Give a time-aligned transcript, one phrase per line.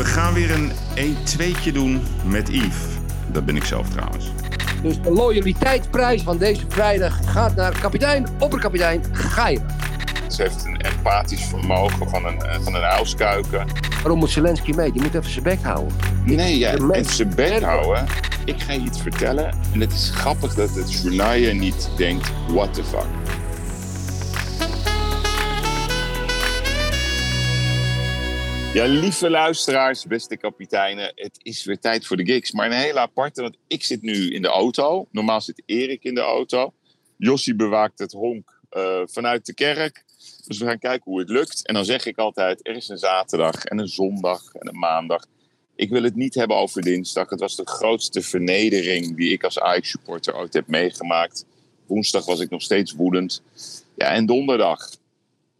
[0.00, 2.84] We gaan weer een 1-2'tje doen met Yves.
[3.32, 4.30] Dat ben ik zelf trouwens.
[4.82, 9.60] Dus de loyaliteitsprijs van deze vrijdag gaat naar kapitein, opperkapitein Geir.
[10.28, 13.66] Ze heeft een empathisch vermogen van een, eh, van een uilskuiken.
[14.02, 14.92] Waarom moet Zelensky mee?
[14.92, 15.96] Die moet even zijn bek houden.
[16.24, 18.06] Nee, ja, even zijn bek houden.
[18.44, 19.54] Ik ga je iets vertellen.
[19.72, 23.19] En het is grappig dat het journaal niet denkt, what the fuck.
[28.74, 31.12] Ja, lieve luisteraars, beste kapiteinen.
[31.14, 32.52] Het is weer tijd voor de gigs.
[32.52, 35.06] Maar een hele aparte, want ik zit nu in de auto.
[35.10, 36.72] Normaal zit Erik in de auto.
[37.16, 40.04] Jossie bewaakt het honk eh, vanuit de kerk.
[40.46, 41.66] Dus we gaan kijken hoe het lukt.
[41.66, 45.24] En dan zeg ik altijd, er is een zaterdag en een zondag en een maandag.
[45.76, 47.30] Ik wil het niet hebben over dinsdag.
[47.30, 51.44] Het was de grootste vernedering die ik als Ajax-supporter ooit heb meegemaakt.
[51.86, 53.42] Woensdag was ik nog steeds woedend.
[53.94, 54.90] Ja, en donderdag.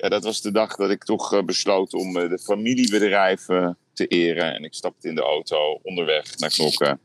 [0.01, 4.07] Ja, dat was de dag dat ik toch eh, besloot om eh, de familiebedrijven te
[4.07, 4.55] eren.
[4.55, 6.89] En ik stapte in de auto onderweg naar Knokken.
[6.89, 6.99] En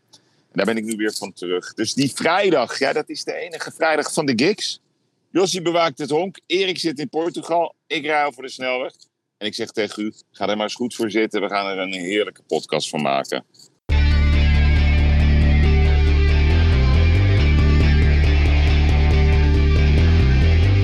[0.52, 1.74] daar ben ik nu weer van terug.
[1.74, 4.80] Dus die vrijdag, ja, dat is de enige vrijdag van de gigs.
[5.30, 6.40] Jossie bewaakt het honk.
[6.46, 7.76] Erik zit in Portugal.
[7.88, 8.94] Ik rij over de snelweg.
[9.38, 11.42] En ik zeg tegen u, ga er maar eens goed voor zitten.
[11.42, 13.46] We gaan er een heerlijke podcast van maken.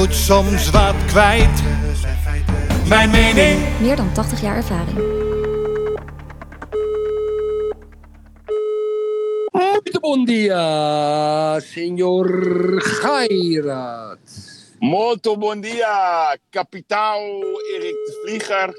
[0.00, 1.62] Moet soms wat kwijt.
[2.88, 3.80] Mijn mening.
[3.80, 4.98] Meer dan 80 jaar ervaring.
[9.52, 14.18] Muito bom dia, senor Gairat.
[14.78, 17.20] Molto bon dia, kapitaal
[17.74, 18.74] Erik de Vlieger.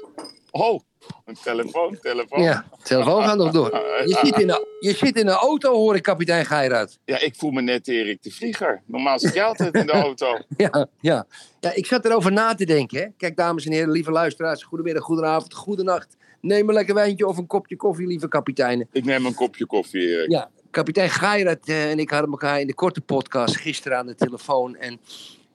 [0.50, 0.80] Oh,
[1.24, 2.42] een telefoon, telefoon.
[2.42, 3.70] Ja, telefoon gaat nog door.
[4.06, 6.98] Je zit, in een, je zit in een auto, hoor ik, kapitein Gairat.
[7.04, 8.82] Ja, ik voel me net Erik de Vlieger.
[8.86, 10.38] Normaal zit jij altijd in de auto.
[10.56, 11.26] Ja, ja.
[11.60, 12.98] ja, ik zat erover na te denken.
[12.98, 13.06] Hè.
[13.16, 16.16] Kijk, dames en heren, lieve luisteraars, goedemiddag, goedenavond, goedenacht.
[16.40, 18.88] Neem een lekker wijntje of een kopje koffie, lieve kapiteinen.
[18.92, 20.30] Ik neem een kopje koffie, Erik.
[20.30, 24.14] Ja, kapitein Geirat eh, en ik hadden elkaar in de korte podcast gisteren aan de
[24.14, 24.76] telefoon.
[24.76, 25.00] En,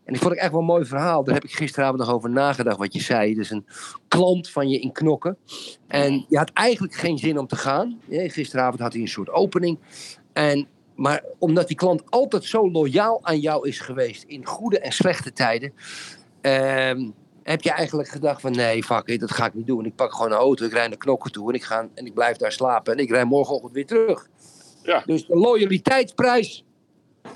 [0.07, 1.23] en ik vond het echt wel een mooi verhaal.
[1.23, 3.34] Daar heb ik gisteravond nog over nagedacht wat je zei.
[3.34, 3.66] Dus een
[4.07, 5.38] klant van je in Knokken.
[5.88, 8.00] En je had eigenlijk geen zin om te gaan.
[8.09, 9.79] Gisteravond had hij een soort opening.
[10.34, 14.91] En, maar omdat die klant altijd zo loyaal aan jou is geweest in goede en
[14.91, 15.73] slechte tijden.
[16.41, 17.09] ehm,
[17.44, 19.85] heb je eigenlijk gedacht van nee, fuck it, dat ga ik niet doen.
[19.85, 22.13] Ik pak gewoon een auto, ik rijd naar Knokken toe en ik, ga, en ik
[22.13, 22.94] blijf daar slapen.
[22.94, 24.28] En ik rijd morgenochtend weer terug.
[24.84, 25.03] Ja.
[25.06, 26.66] Dus de loyaliteitsprijs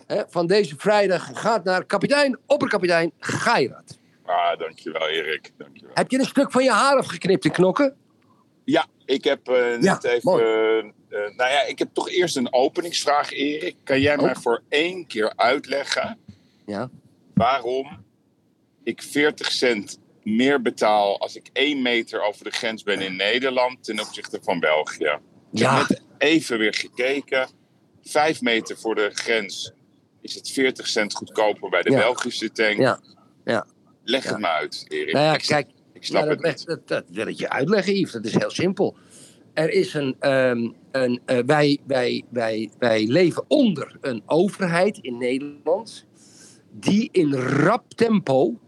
[0.07, 3.97] hè, van deze vrijdag gaat naar kapitein, opperkapitein Geirat.
[4.25, 5.51] Ah, dankjewel, Erik.
[5.57, 5.91] Dankjewel.
[5.93, 7.95] Heb je een stuk van je haar afgeknipt in knokken?
[8.63, 10.19] Ja, ik heb eh, net Ja, even.
[10.31, 10.43] mooi.
[10.43, 13.75] eh, eh, nou ja, ik heb toch eerst een openingsvraag, Erik.
[13.83, 14.23] Kan jij Oh.
[14.23, 16.17] mij voor één keer uitleggen
[16.65, 16.89] Ja.
[17.33, 18.05] waarom
[18.83, 23.83] ik 40 cent meer betaal als ik één meter over de grens ben in Nederland
[23.83, 25.17] ten opzichte van België?
[25.51, 25.77] Ik Ja.
[25.77, 27.49] heb net even weer gekeken.
[28.03, 29.71] Vijf meter voor de grens
[30.21, 31.97] is het 40 cent goedkoper bij de Ja.
[31.97, 32.77] Belgische tank.
[32.77, 32.99] Ja.
[33.45, 33.65] Ja.
[34.03, 35.13] Leg het me uit, Erik.
[35.13, 36.65] Nou ja, ik, kijk, ik snap het dat, niet.
[36.65, 38.11] dat, dat wil ik je uitleggen, Yves.
[38.11, 38.95] Dat is heel simpel.
[39.53, 45.17] Er is een, ehm, een eh, wij, wij, wij, wij leven onder een overheid in
[45.17, 46.05] Nederland
[46.71, 48.59] die in rap tempo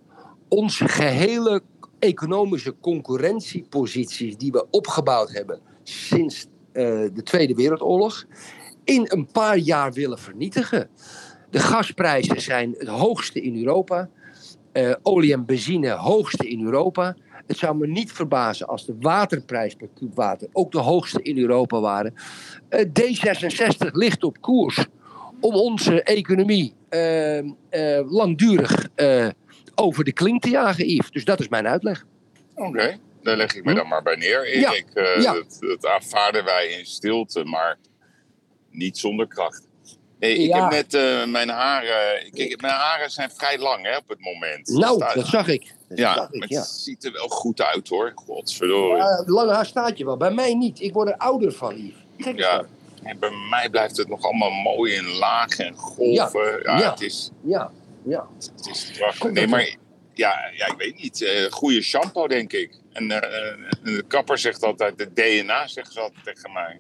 [0.48, 1.62] onze gehele
[2.00, 8.26] economische concurrentieposities die we opgebouwd hebben sinds eh, de Tweede Wereldoorlog
[8.84, 10.90] in een paar jaar willen vernietigen.
[11.54, 14.10] De gasprijzen zijn het hoogste in Europa.
[14.72, 17.16] Eh, olie en benzine hoogste in Europa.
[17.48, 21.38] Het zou me niet verbazen als de waterprijs per kuub water ook de hoogste in
[21.38, 22.14] Europa waren.
[22.70, 24.86] Eh, D66 ligt op koers
[25.40, 27.46] om onze economie eh, eh,
[28.12, 28.88] langdurig
[29.76, 31.12] over de klink te jagen, Yves.
[31.12, 32.06] Dus dat is mijn uitleg.
[32.56, 33.78] Oké, daar leg ik me Hm?
[33.78, 34.86] dan maar bij neer, Erik.
[34.94, 35.34] Ja.
[35.34, 37.78] Dat, dat aanvaarden wij in stilte, maar
[38.72, 39.68] niet zonder kracht.
[40.24, 40.62] Hey, ik Ja.
[40.62, 42.32] heb net eh, mijn haren...
[42.32, 44.68] Kijk, mijn haren zijn vrij lang hè, op het moment.
[44.68, 45.74] Nou, Staat- dat zag ik.
[45.90, 46.60] Dat ja, zag ik, maar ja.
[46.60, 48.12] het ziet er wel goed uit hoor.
[48.16, 48.98] Godverdorie.
[48.98, 50.18] Ja, lange haar staat je wel.
[50.18, 50.82] Bij mij niet.
[50.82, 52.66] Ik word er ouder van, eens Ja.
[53.04, 56.60] En bij mij blijft het nog allemaal mooi in lagen en golven.
[56.64, 56.92] Ja, ja.
[56.92, 57.72] Het, is, Ja,
[58.06, 58.28] ja.
[58.56, 59.32] het is prachtig.
[59.32, 59.76] Nee, maar
[60.14, 61.22] ja, ja, ik weet niet.
[61.22, 62.80] eh goede shampoo, denk ik.
[62.94, 63.54] En eh,
[63.84, 66.80] de kapper zegt altijd, de DNA zegt ze altijd tegen mij.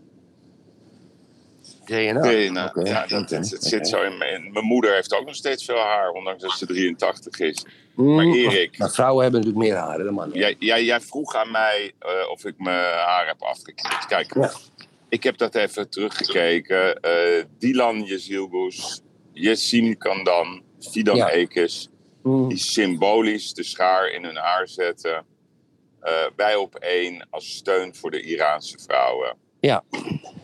[1.86, 2.28] DNA.
[2.84, 3.44] Ja, dat, het oké.
[3.68, 4.52] zit zo in mijn...
[4.52, 7.66] Mijn moeder heeft ook nog steeds veel haar, ondanks dat ze 83 is.
[7.96, 10.38] Mm, Maar Erik, Maar vrouwen hebben natuurlijk meer haren dan mannen.
[10.38, 14.06] Jij, jij, jij vroeg aan mij eh, of ik mijn haar heb afgeknipt.
[14.06, 14.52] Kijk, Ja.
[15.10, 17.00] ik heb dat even teruggekeken.
[17.02, 19.02] Eh Dylan Jezilgus,
[19.34, 21.30] Yessim Kandan, Fidan Ja.
[21.30, 21.88] Ekes,
[22.24, 25.26] Mm, die symbolisch de schaar in hun haar zetten.
[26.00, 29.36] Eh, wij op één als steun voor de Iraanse vrouwen.
[29.68, 29.84] Ja.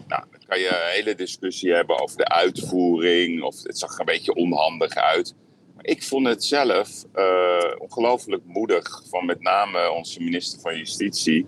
[0.07, 3.41] Nou, dan kan je een hele discussie hebben over de uitvoering.
[3.43, 5.35] Of het zag er een beetje onhandig uit.
[5.75, 11.45] Maar ik vond het zelf eh, ongelooflijk moedig van met name onze minister van Justitie.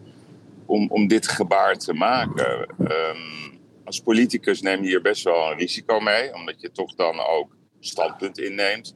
[0.65, 2.65] Om, om dit gebaar te maken.
[2.87, 6.33] Ehm, als politicus neem je hier best wel een risico mee.
[6.33, 8.95] Omdat je toch dan ook standpunt inneemt.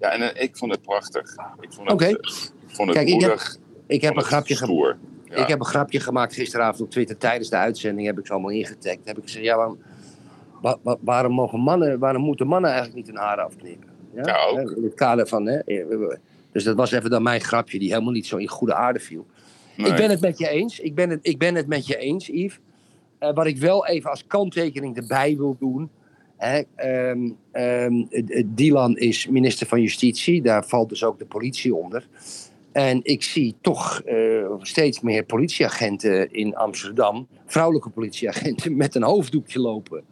[0.00, 1.30] Ja, en eh, ik vond het prachtig.
[1.60, 2.04] Ik vond het, Oké.
[2.04, 3.56] eh, ik vond het Kijk, ik heb- moedig.
[3.86, 4.98] ik heb een grapje gemaakt.
[5.28, 5.36] Ja.
[5.36, 8.06] Ik heb een grapje gemaakt gisteravond op Twitter tijdens de uitzending.
[8.06, 8.98] Heb ik ze allemaal ingetagd.
[9.04, 9.78] Heb ik gezegd, ja, waarom,
[10.60, 13.88] wa- wa- waarom, mogen mannen, waarom moeten mannen eigenlijk niet hun haren afknippen?
[14.14, 14.70] Ja, ook.
[14.70, 15.58] In het kader van, hè.
[16.52, 19.26] Dus dat was even dan mijn grapje, die helemaal niet zo in goede aarde viel.
[19.76, 19.90] Nee.
[19.90, 20.80] Ik ben het met je eens.
[20.80, 22.58] Ik ben het, ik ben het met je eens, Yves.
[23.18, 25.90] Eh, wat ik wel even als kanttekening erbij wil doen.
[26.36, 30.42] Hè, ehm, ehm, eh, Dylan is minister van Justitie.
[30.42, 32.06] Daar valt dus ook de politie onder.
[32.76, 39.60] En ik zie toch eh, steeds meer politieagenten in Amsterdam, vrouwelijke politieagenten, met een hoofddoekje
[39.60, 40.04] lopen.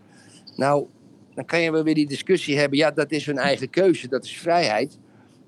[0.57, 0.87] Nou,
[1.35, 2.79] dan kan je wel weer die discussie hebben.
[2.79, 4.99] Ja, dat is hun eigen keuze, dat is vrijheid.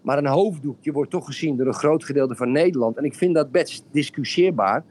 [0.02, 2.96] Maar een hoofddoekje wordt toch gezien door een groot gedeelte van Nederland.
[2.96, 4.84] En ik vind dat best discussieerbaar.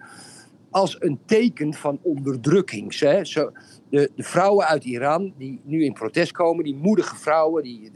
[0.70, 3.00] Als een teken van onderdrukking.
[3.00, 3.26] Hè?
[3.26, 3.52] Zo,
[3.90, 7.92] de, vrouwen uit Iran die nu in protest komen, die moedige vrouwen, die,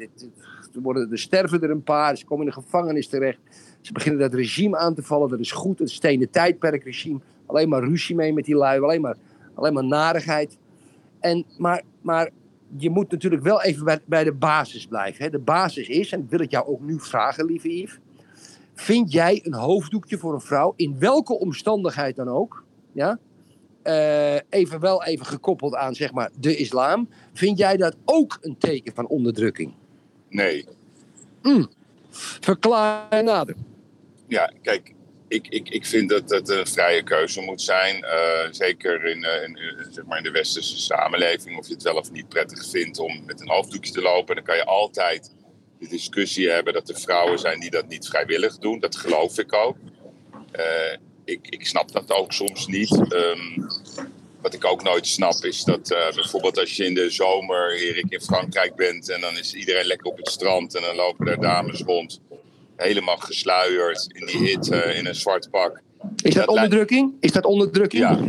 [0.74, 3.40] worden, er sterven er een paar, ze komen in de gevangenis terecht.
[3.82, 5.30] Ze beginnen dat regime aan te vallen.
[5.30, 5.80] Dat is goed.
[5.80, 7.20] Het stenen tijdperkregime.
[7.46, 8.82] Alleen maar ruzie mee met die lui.
[8.82, 9.18] Alleen maar,
[9.54, 10.58] alleen maar narigheid.
[11.20, 12.30] En, maar, maar
[12.78, 15.24] je moet natuurlijk wel even bij, bij de basis blijven.
[15.24, 15.30] Hè.
[15.30, 18.00] De basis is, en dat wil ik jou ook nu vragen, lieve Yves.
[18.74, 23.20] Vind jij een hoofddoekje voor een vrouw, in welke omstandigheid dan ook, ja?
[23.90, 27.10] eh, even wel even gekoppeld aan zeg maar, de islam.
[27.34, 29.74] Vind jij dat ook een teken van onderdrukking?
[30.30, 30.66] Nee.
[32.20, 33.56] Verklaar nader.
[34.28, 34.94] Ja, kijk,
[35.30, 38.04] ik, ik, ik vind dat het een vrije keuze moet zijn.
[38.04, 41.58] eh, zeker in, eh, in, eh, zeg maar in de westerse samenleving.
[41.58, 44.36] Of je het wel of niet prettig vindt om met een hoofddoekje te lopen.
[44.36, 45.36] Dan kan je altijd
[45.80, 48.80] de discussie hebben dat er vrouwen zijn die dat niet vrijwillig doen.
[48.80, 49.78] Dat geloof ik ook.
[51.26, 53.14] Ik, ik snap dat ook soms niet.
[53.14, 53.68] Ehm,
[54.42, 58.06] wat ik ook nooit snap is dat eh, bijvoorbeeld als je in de zomer, Erik,
[58.10, 61.40] in Frankrijk bent en dan is iedereen lekker op het strand en dan lopen daar
[61.40, 62.22] dames rond,
[62.76, 65.82] helemaal gesluierd in die hitte, in een zwart pak.
[66.24, 67.14] Is dat Dat onderdrukking?
[67.20, 68.04] Is dat onderdrukking?
[68.04, 68.20] Ja,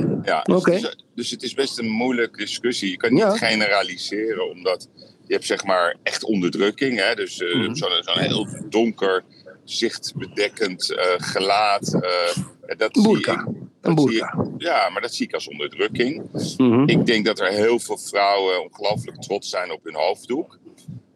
[0.45, 0.55] ja.
[0.57, 0.71] Oké.
[0.71, 2.91] Dus, dus het is best een moeilijke discussie.
[2.91, 3.37] Je kan niet Ja.
[3.37, 4.89] generaliseren, omdat
[5.27, 6.99] je hebt zeg maar echt onderdrukking.
[6.99, 7.15] Hè?
[7.15, 7.75] Dus eh, Mhm.
[7.75, 9.25] zo'n heel donker,
[9.65, 11.95] zichtbedekkend eh, gelaat.
[11.95, 13.33] eh, dat zie Boerka.
[13.33, 14.43] ik- Een dat zie boerka.
[14.55, 16.23] ik- ja, maar dat zie ik als onderdrukking.
[16.57, 16.89] Mhm.
[16.89, 20.59] Ik denk dat er heel veel vrouwen ongelooflijk trots zijn op hun hoofddoek.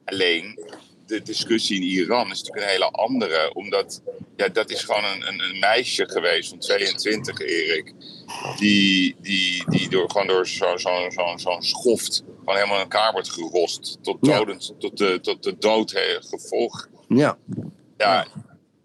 [0.05, 0.59] Alleen
[1.07, 3.55] de discussie in Iran is natuurlijk een hele andere.
[3.55, 4.03] Omdat
[4.37, 7.95] ja, dat is gewoon een, een, een meisje geweest van 22, Erik.
[8.59, 13.13] Die, die, die door, gewoon door zo'n zo, zo, zo'n schoft gewoon helemaal in elkaar
[13.13, 13.99] wordt gerost.
[14.03, 14.39] Tot, Ja.
[14.39, 16.89] dodend, tot, de, tot de dood gevolg.
[17.09, 17.39] Ja.
[17.97, 18.27] Ja,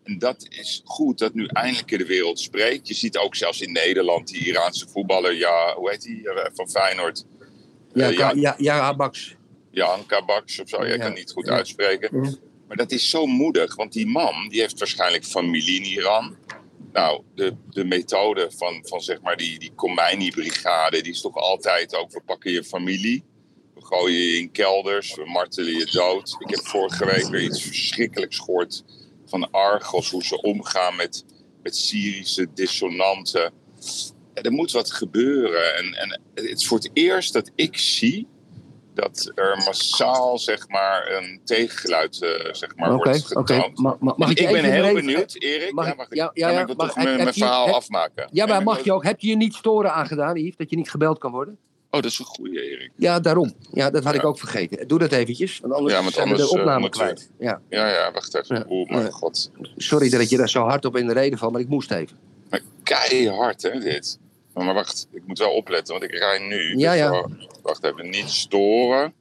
[0.09, 2.87] en dat is goed dat nu eindelijk in de wereld spreekt.
[2.87, 6.69] Je ziet ook zelfs in Nederland die Iraanse voetballer, ja, hoe heet die, eh, van
[6.69, 7.25] Feyenoord.
[7.93, 9.11] Ja, Eh, ja, ja, ja.
[9.71, 11.03] Jan Kabaks of zo, jij Ja.
[11.03, 12.23] kan niet goed uitspreken.
[12.23, 12.33] Ja.
[12.67, 16.37] Maar dat is zo moedig, want die man die heeft waarschijnlijk familie in Iran.
[16.93, 21.95] Nou, de, de methode van, van zeg maar die, die Khomeini-brigade, die is toch altijd
[21.95, 23.23] ook, we pakken je familie.
[23.75, 26.35] We gooien je in kelders, we martelen je dood.
[26.39, 28.83] Ik heb vorige week weer iets verschrikkelijks gehoord
[29.29, 31.25] van Argos, hoe ze omgaan met,
[31.63, 33.51] met Syrische dissonanten.
[34.33, 35.75] Ja, er moet wat gebeuren.
[35.75, 38.27] En, en het is voor het eerst dat ik zie
[38.93, 43.77] dat er massaal zeg maar, een tegengeluid eh, zeg maar, wordt getoond.
[43.79, 45.71] Ma- Mag ik ik ben heel even- benieuwd, Erik.
[45.73, 47.43] Mag ja, mag ik, ja, ja, ja, wil mag- toch heb- mijn, heb mijn je-
[47.43, 48.29] verhaal heb- afmaken.
[48.31, 50.89] Ja, maar mag je ook, heb je je niet storen aangedaan, Yves, dat je niet
[50.89, 51.57] gebeld kan worden?
[51.91, 52.91] Oh, dat is een goede, Erik.
[52.95, 53.53] Ja, daarom.
[53.71, 54.19] Ja, dat had Ja.
[54.19, 54.87] ik ook vergeten.
[54.87, 57.29] Doe dat eventjes, want anders Ja, want zijn we anders, de eh, opname kwijt.
[57.39, 57.61] Ja.
[57.69, 58.55] Ja, ja, wacht even.
[58.55, 58.63] Ja.
[58.67, 59.09] Oh mijn Ja.
[59.09, 59.51] god.
[59.77, 62.17] Sorry dat je daar zo hard op in de reden valt, maar ik moest even.
[62.49, 64.19] Maar keihard, hè, dit.
[64.53, 66.77] Maar wacht, ik moet wel opletten, want ik rij nu.
[66.77, 67.11] Ja, Dus, ja.
[67.19, 67.25] oh,
[67.61, 69.13] Wacht even, niet storen.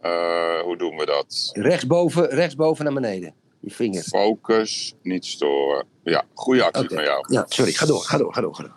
[0.00, 1.50] Eh, hoe doen we dat?
[1.52, 3.34] Rechtsboven, rechtsboven naar beneden.
[3.60, 4.02] Je vinger.
[4.02, 5.86] Focus, niet storen.
[6.04, 7.24] Ja, goede actie van jou.
[7.32, 7.72] Ja, sorry.
[7.72, 8.54] Ga door, ga door, ga door.
[8.54, 8.74] Ga door.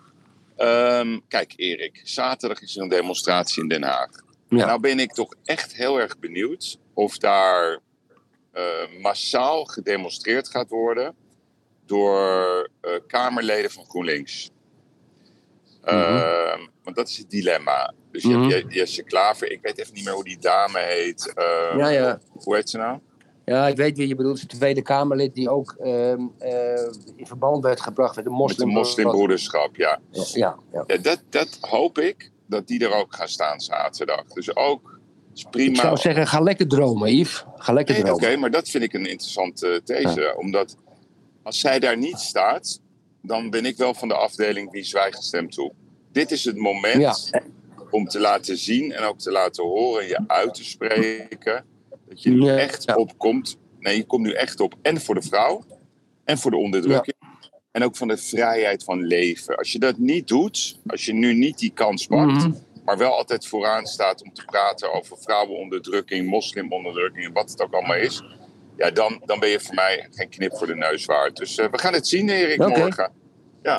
[0.59, 4.09] Ehm, kijk, Erik, zaterdag is er een demonstratie in Den Haag.
[4.49, 4.65] Ja.
[4.65, 7.79] Nou ben ik toch echt heel erg benieuwd of daar
[8.51, 8.63] eh,
[9.01, 11.15] massaal gedemonstreerd gaat worden
[11.85, 14.49] door eh, Kamerleden van GroenLinks.
[15.83, 17.93] Ehm, Want dat is het dilemma.
[18.11, 18.49] Dus je Mhm.
[18.49, 21.33] hebt Je- Jesse Klaver, ik weet even niet meer hoe die dame heet.
[21.35, 22.19] Ehm, Ja, ja.
[22.29, 22.99] Hoe heet ze nou?
[23.49, 24.39] Ja, ik weet wie je bedoelt.
[24.39, 28.43] Het Tweede Kamerlid die ook ehm, eh, in verband werd gebracht met de Met de
[28.43, 28.67] moslim.
[28.69, 29.99] moslimbroederschap, ja.
[30.11, 30.83] Ja, ja.
[30.87, 34.23] ja dat, dat hoop ik, dat die er ook gaan staan zaterdag.
[34.23, 34.99] Dus ook,
[35.33, 35.69] is prima.
[35.69, 37.45] Ik zou zeggen, ga lekker dromen, Yves.
[37.55, 38.39] Ga lekker Nee, Oké, dromen.
[38.39, 40.35] maar dat vind ik een interessante these.
[40.37, 40.75] Omdat
[41.43, 42.79] als zij daar niet staat,
[43.21, 45.71] dan ben ik wel van de afdeling wie zwijgen stemt toe.
[46.11, 47.29] Dit is het moment
[47.91, 51.65] om te laten zien en ook te laten horen, je uit te spreken.
[52.09, 52.95] Dat je Ja, er echt ja.
[52.95, 53.57] opkomt.
[53.79, 54.73] Nee, je komt nu echt op.
[54.81, 55.63] En voor de vrouw.
[56.23, 57.15] En voor de onderdrukking.
[57.71, 59.55] En ook van de vrijheid van leven.
[59.57, 62.51] Als je dat niet doet, als je nu niet die kans pakt, Mhm.
[62.85, 67.73] maar wel altijd vooraan staat om te praten over vrouwenonderdrukking, moslimonderdrukking en wat het ook
[67.73, 68.23] allemaal is.
[68.77, 71.35] Ja, dan, dan ben je voor mij geen knip voor de neus waard.
[71.37, 73.11] Dus eh, we gaan het zien, Erik, morgen.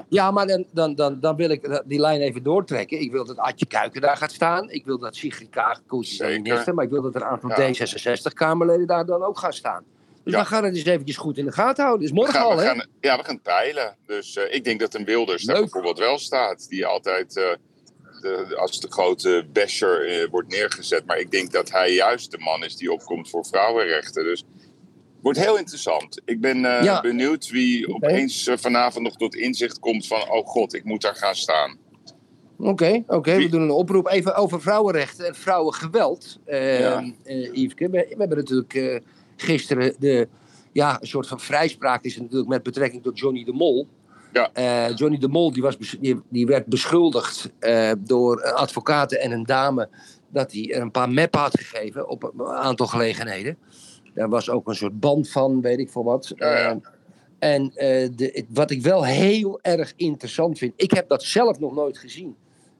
[0.08, 3.00] Ja, maar dan, dan, dan, dan wil ik die lijn even doortrekken.
[3.00, 4.70] Ik wil dat Adje Kuiken daar gaat staan.
[4.70, 6.74] Ik wil dat Sigrid Kaag, is minister.
[6.74, 7.68] Maar ik wil dat een aantal Ja.
[7.74, 9.84] D66-Kamerleden daar dan ook gaan staan.
[10.24, 10.40] Dus Ja.
[10.40, 12.00] we gaan het eens eventjes goed in de gaten houden.
[12.06, 12.64] Dus We morgen gaan, al, hè?
[12.64, 13.96] gaan, ja, we gaan peilen.
[14.06, 16.68] Dus eh, ik denk dat een Wilders daar bijvoorbeeld wel staat.
[16.68, 17.44] Die altijd eh,
[18.20, 21.06] de, als de grote basher eh, wordt neergezet.
[21.06, 24.24] Maar ik denk dat hij juist de man is die opkomt voor vrouwenrechten.
[24.24, 24.44] Dus
[25.22, 26.20] wordt heel interessant.
[26.24, 27.00] Ik ben eh, Ja.
[27.00, 30.30] benieuwd wie opeens eh, vanavond nog tot inzicht komt van...
[30.30, 31.76] oh god, ik moet daar gaan staan.
[32.58, 33.36] Oké, oké.
[33.36, 36.38] we doen een oproep even over vrouwenrechten en vrouwengeweld.
[36.44, 37.04] Eh Ja.
[37.24, 37.90] eh, Yveske.
[37.90, 39.02] we, we hebben natuurlijk
[39.36, 40.28] gisteren de,
[40.72, 43.86] ja, een soort van vrijspraak is natuurlijk met betrekking tot Johnny de Mol.
[44.32, 44.90] Ja.
[44.94, 47.50] Johnny de Mol die was, die, die werd beschuldigd
[47.98, 49.88] door advocaten en een dame
[50.32, 53.56] dat hij er een paar meppen had gegeven op een aantal gelegenheden.
[54.20, 56.32] Daar was ook een soort band van, weet ik veel wat.
[56.36, 56.70] Ja, ja.
[56.70, 56.76] Eh,
[57.38, 61.74] en eh, de, wat ik wel heel erg interessant vind, ik heb dat zelf nog
[61.74, 62.36] nooit gezien.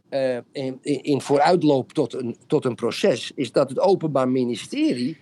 [0.08, 5.16] eh, in, in, in vooruitloop tot een, tot een proces, is dat het Openbaar Ministerie,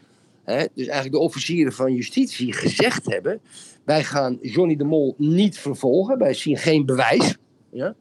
[0.44, 3.40] hè, dus eigenlijk de officieren van justitie, gezegd hebben:
[3.84, 7.37] wij gaan Johnny de Mol niet vervolgen, wij zien geen bewijs.
[7.70, 7.94] Ja?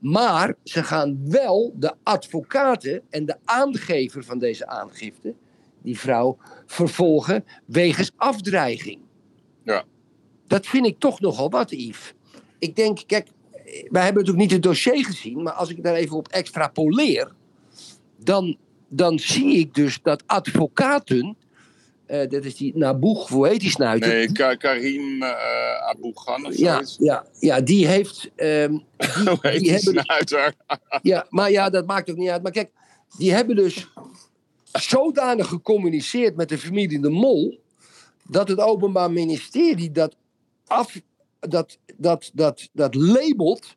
[0.00, 5.34] Maar ze gaan wel de advocaten en de aangever van deze aangifte,
[5.86, 8.98] die vrouw, vervolgen wegens afdreiging.
[9.64, 9.84] Ja.
[10.46, 12.12] Dat vind ik toch nogal wat, Yves.
[12.58, 13.26] Ik denk, kijk,
[13.64, 17.32] wij hebben natuurlijk niet het dossier gezien, maar als ik daar even op extrapoleer,
[18.16, 18.56] dan,
[18.88, 21.36] dan zie ik dus dat advocaten,
[22.06, 24.08] eh, dat is die Naboeg, hoe heet die snuiter?
[24.08, 26.96] Nee, Ka- Karim eh Abu Ghan of ja, zoiets.
[26.98, 28.30] ja, ja, die heeft.
[28.36, 30.54] ehm, die, die die hebben, snuiter?
[31.02, 32.42] ja, maar ja, dat maakt ook niet uit.
[32.42, 32.70] Maar kijk,
[33.18, 33.88] die hebben dus
[34.82, 37.60] zodanig gecommuniceerd met de familie De Mol.
[38.28, 40.16] dat het Openbaar Ministerie dat,
[40.66, 41.00] af,
[41.40, 43.74] dat, dat, dat, dat labelt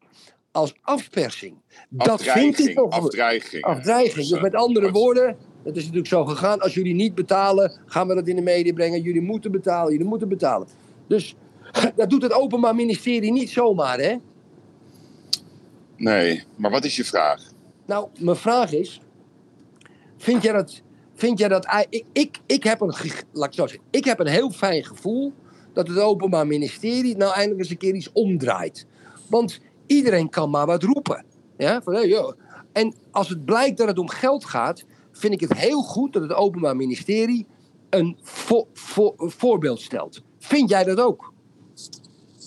[0.52, 1.56] als afpersing.
[1.90, 2.90] Dat vind ik nog.
[2.92, 3.64] Afdreiging.
[3.64, 4.28] Afdreiging.
[4.28, 6.60] Dus met andere woorden, het is natuurlijk zo gegaan.
[6.60, 9.02] Als jullie niet betalen, gaan we dat in de media brengen.
[9.02, 10.68] Jullie moeten betalen, jullie moeten betalen.
[11.08, 11.36] Dus
[11.96, 14.16] dat doet het Openbaar Ministerie niet zomaar, hè?
[15.96, 17.52] Nee, maar wat is je vraag?
[17.86, 19.02] Nou, mijn vraag is:
[20.18, 20.82] vind jij dat.
[21.20, 22.94] Vind jij dat ik, ik, ik, heb een,
[23.32, 25.34] laat ik zo zeggen, ik heb een heel fijn gevoel
[25.74, 28.88] dat het Openbaar Ministerie nou eindelijk eens een keer iets omdraait.
[29.30, 31.26] Want iedereen kan maar wat roepen.
[31.58, 31.82] Ja?
[31.82, 32.34] Van, hey, joh.
[32.74, 36.22] En als het blijkt dat het om geld gaat, vind ik het heel goed dat
[36.22, 37.48] het Openbaar Ministerie
[37.90, 38.18] een
[39.18, 40.22] voorbeeld stelt.
[40.38, 41.34] Vind jij dat ook?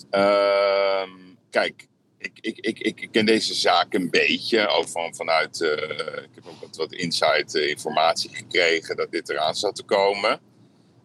[0.09, 1.09] Ehm,
[1.49, 1.87] kijk,
[2.23, 4.67] ik, ik, ik, ik ken deze zaak een beetje.
[4.67, 5.61] Ook van, vanuit.
[5.61, 9.83] eh, ik heb ook wat, wat inside eh, informatie gekregen dat dit eraan zat te
[9.83, 10.39] komen.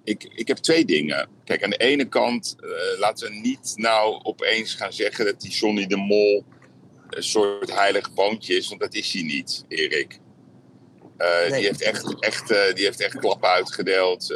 [0.04, 1.28] Ik, ik heb twee dingen.
[1.44, 5.50] Kijk, aan de ene kant eh, laten we niet nou opeens gaan zeggen dat die
[5.50, 6.44] Johnny de Mol
[7.10, 10.18] een soort heilig boontje is, want dat is hij niet, Erik.
[11.16, 11.50] Nee.
[11.50, 14.34] die, heeft echt, echt, die heeft echt klappen uitgedeeld.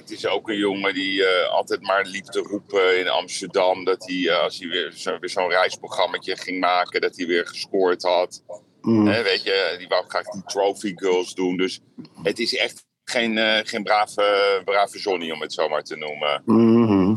[0.00, 3.84] Dat is ook een jongen die eh, altijd maar liep te roepen in Amsterdam.
[3.84, 7.46] Dat hij, eh, als hij weer, zo, weer zo'n reisprogrammaatje ging maken, dat hij weer
[7.46, 8.42] gescoord had.
[8.82, 11.56] Hè, weet je, die wou graag die trophy girls doen.
[11.56, 11.80] Dus
[12.22, 16.42] het is echt geen, eh, geen brave, brave Johnny, om het zo maar te noemen.
[16.44, 17.16] Mhm.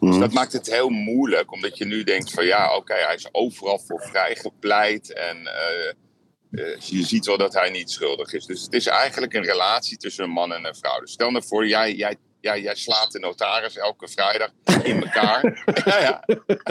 [0.00, 3.28] Dus dat maakt het heel moeilijk, omdat je nu denkt van ja, oké, hij is
[3.32, 5.36] overal voor vrijgepleit en
[6.78, 8.46] je ziet wel dat hij niet schuldig is.
[8.46, 11.00] Dus het is eigenlijk een relatie tussen een man en een vrouw.
[11.00, 14.50] Dus stel nou voor, jij, jij, jij, jij slaat de notaris elke vrijdag
[14.82, 15.62] in elkaar.
[15.84, 16.22] ja, ja,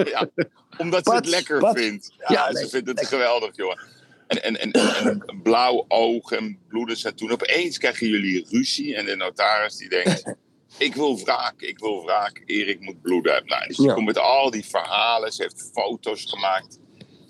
[0.03, 0.29] ja,
[0.77, 1.79] omdat ze het lekker Wat?
[1.79, 2.12] vindt.
[2.17, 3.17] Ja, Ja, ze vindt het lekker.
[3.17, 3.79] geweldig, jongen.
[4.27, 7.03] En, en, en, blauw oog en bloedens.
[7.03, 8.95] En toen opeens krijgen jullie ruzie.
[8.95, 10.24] En de notaris die denkt...
[10.77, 12.41] Ik wil wraak, ik wil wraak.
[12.45, 13.45] Erik moet bloeden.
[13.45, 15.31] Nou, dus die komt met al die verhalen.
[15.31, 16.79] Ze heeft foto's gemaakt.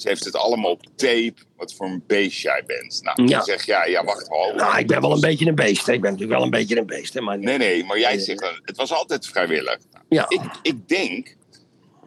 [0.02, 1.34] Ze heeft het allemaal op tape.
[1.58, 3.00] Wat voor een beest jij bent.
[3.04, 3.36] Nou, Ja.
[3.38, 4.28] dan zeg ja, ja, wacht.
[4.28, 5.86] Ho, Nou, ik ben wel een beetje een beest.
[5.86, 5.94] hè.
[5.94, 7.14] Ik ben natuurlijk wel een beetje een beest.
[7.14, 9.78] Hè, maar Nee, nee, maar jij zegt dan, het was altijd vrijwillig.
[10.10, 10.26] Ja.
[10.30, 11.36] Ik, ik denk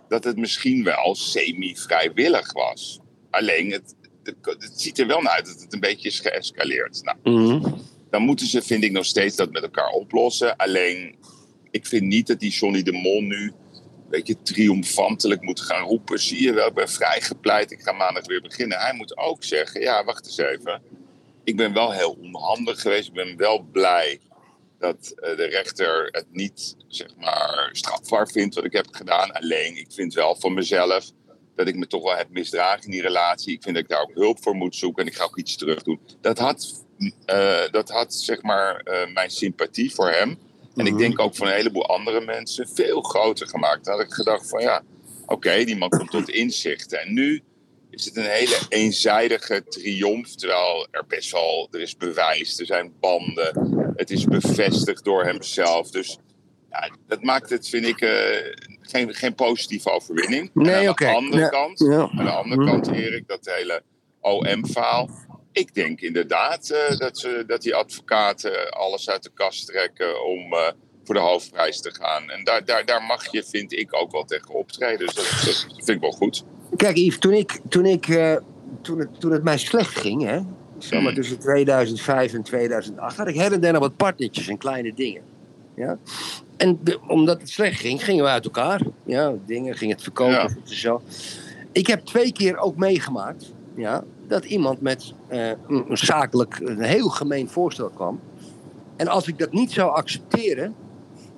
[0.08, 3.00] dat het misschien wel semi-vrijwillig was.
[3.30, 7.00] Alleen, het, het, het ziet er wel naar uit dat het een beetje is geëscaleerd.
[7.02, 7.72] Nou, Mhm.
[8.10, 10.56] dan moeten ze, vind ik, nog steeds dat met elkaar oplossen.
[10.56, 11.16] Alleen,
[11.70, 13.52] ik vind niet dat die Johnny de Mol nu
[14.12, 16.18] beetje triomfantelijk moet gaan roepen.
[16.18, 18.78] Zie je wel, ik ben vrijgepleit, ik ga maandag weer beginnen.
[18.78, 20.82] Hij moet ook zeggen, ja, wacht eens even.
[21.44, 23.08] Ik ben wel heel onhandig geweest.
[23.08, 24.20] Ik ben wel blij
[24.78, 29.32] dat eh, de rechter het niet, zeg maar, strafbaar vindt wat ik heb gedaan.
[29.32, 31.10] Alleen, ik vind wel van mezelf
[31.54, 33.54] dat ik me toch wel heb misdragen in die relatie.
[33.54, 35.56] Ik vind dat ik daar ook hulp voor moet zoeken en ik ga ook iets
[35.56, 36.00] terug doen.
[36.20, 36.84] Dat had,
[37.24, 40.38] eh, dat had zeg maar, eh, mijn sympathie voor hem.
[40.76, 41.00] En ik Mhm.
[41.00, 43.84] denk ook van een heleboel andere mensen veel groter gemaakt.
[43.84, 44.82] Dan had ik gedacht van ja,
[45.26, 47.00] oké, die man komt tot inzichten.
[47.00, 47.42] En nu
[47.90, 50.34] is het een hele eenzijdige triomf.
[50.34, 53.92] Terwijl er best wel, er is bewijs, er zijn banden.
[53.96, 55.90] Het is bevestigd door hemzelf.
[55.90, 56.18] Dus
[56.70, 60.50] ja, dat maakt het, vind ik, eh, geen, geen positieve overwinning.
[60.54, 62.00] Nee, aan de andere kant, Ja.
[62.16, 62.70] aan de andere Mhm.
[62.70, 63.82] kant, Erik, dat hele
[64.20, 65.10] OM-verhaal.
[65.52, 70.52] Ik denk inderdaad eh, dat, ze, dat die advocaten alles uit de kast trekken om
[70.52, 70.68] eh,
[71.04, 72.30] voor de hoofdprijs te gaan.
[72.30, 75.06] En daar, daar, daar mag je, vind ik, ook wel tegen optreden.
[75.06, 76.44] Dus dat, dat vind ik wel goed.
[76.76, 78.36] Kijk, Yves, toen, ik, toen, ik, eh,
[78.82, 80.40] toen, het, toen het mij slecht ging, hè,
[80.78, 81.14] zeg maar Hmm.
[81.14, 85.22] tussen 2005 en 2008, had ik her en der nog wat partnertjes en kleine dingen.
[85.76, 85.98] Ja?
[86.56, 88.80] En de- omdat het slecht ging, gingen we uit elkaar.
[89.06, 90.62] Ja, dingen, ging het verkopen.
[90.64, 90.74] Ja.
[90.74, 91.02] Zo.
[91.72, 96.82] Ik heb twee keer ook meegemaakt ja, dat iemand met eh, een, een zakelijk, een
[96.82, 98.20] heel gemeen voorstel kwam.
[98.96, 100.74] En als ik dat niet zou accepteren,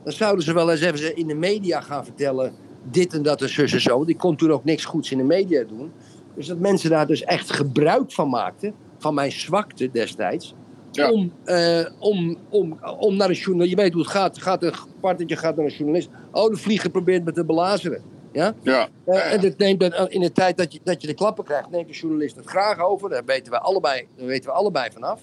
[0.05, 2.53] dan zouden ze wel eens even in de media gaan vertellen
[2.91, 4.05] dit en dat en zus en zo.
[4.07, 5.93] Ik kon toen ook niks goeds in de media doen.
[6.35, 10.55] Dus dat mensen daar dus echt gebruik van maakten, van mijn zwakte destijds.
[10.91, 11.11] Ja.
[11.11, 14.73] Om, eh, om, om, om naar een journalist, je weet hoe het gaat, gaat een
[15.01, 16.09] partnertje gaat naar een journalist.
[16.33, 18.03] Oh, de vlieger probeert me te belazeren.
[18.35, 18.55] Ja?
[18.63, 19.21] Ja, Eh, ja, ja.
[19.21, 21.89] En dat neemt dan, in de tijd dat je, dat je de klappen krijgt, neemt
[21.89, 23.11] de journalist het graag over.
[23.11, 25.21] Daar weten we allebei, daar weten we allebei vanaf.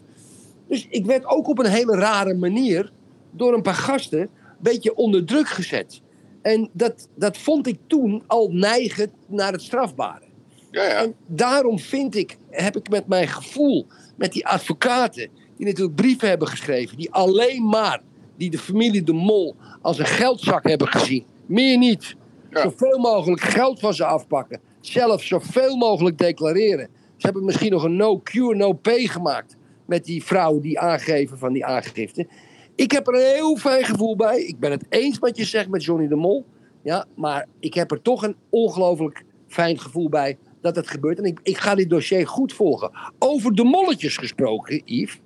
[0.67, 2.91] Dus ik werd ook op een hele rare manier
[3.31, 6.01] door een paar gasten een beetje onder druk gezet.
[6.41, 10.25] En dat, dat vond ik toen al neigend naar het strafbare.
[10.71, 11.03] ja, ja.
[11.03, 16.29] En daarom vind ik, heb ik met mijn gevoel, met die advocaten, die natuurlijk brieven
[16.29, 18.01] hebben geschreven, die alleen maar,
[18.37, 21.25] die de familie De Mol als een geldzak hebben gezien.
[21.45, 22.15] Meer niet.
[22.51, 24.59] Zoveel mogelijk geld van ze afpakken.
[24.81, 26.89] Zelf zoveel mogelijk declareren.
[26.93, 31.65] Ze hebben misschien nog een no-cure, no-pay gemaakt met die vrouwen die aangeven van die
[31.65, 32.27] aangifte.
[32.75, 34.41] Ik heb er een heel fijn gevoel bij.
[34.41, 36.45] Ik ben het eens wat je zegt met Johnny de Mol.
[36.83, 41.17] Ja, maar ik heb er toch een ongelooflijk fijn gevoel bij dat het gebeurt.
[41.17, 42.91] En ik, ik ga dit dossier goed volgen.
[43.19, 45.19] Over de molletjes gesproken, Yves.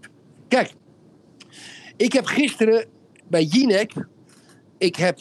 [0.47, 0.73] Kijk,
[1.97, 2.85] ik heb gisteren
[3.27, 3.93] bij Jinek...
[4.77, 5.19] Ik heb,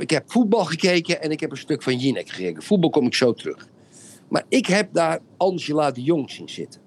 [0.00, 2.62] ik heb voetbal gekeken en ik heb een stuk van Jinek gekeken.
[2.62, 3.68] Voetbal kom ik zo terug.
[4.28, 6.80] Maar ik heb daar Angela de Jong zien zitten.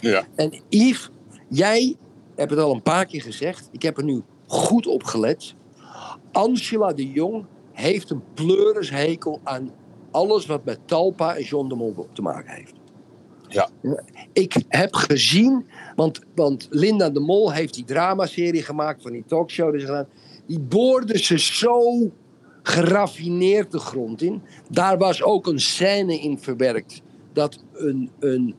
[0.00, 0.26] ja.
[0.34, 1.10] En Yves,
[1.48, 1.96] jij
[2.36, 3.68] hebt het al een paar keer gezegd.
[3.72, 5.54] Ik heb er nu goed op gelet.
[6.32, 9.70] Angela de Jong heeft een pleurishekel aan
[10.10, 12.74] alles wat met Talpa en John de Mol te maken heeft.
[13.48, 13.68] Ja.
[14.32, 19.70] Ik heb gezien, want, want Linda de Mol heeft die dramaserie gemaakt van die talkshow
[19.70, 20.08] die ze gedaan.
[20.46, 21.82] Die boorde ze zo
[22.68, 24.42] geraffineerd de grond in.
[24.70, 27.02] Daar was ook een scène in verwerkt.
[27.32, 28.54] Dat een, een,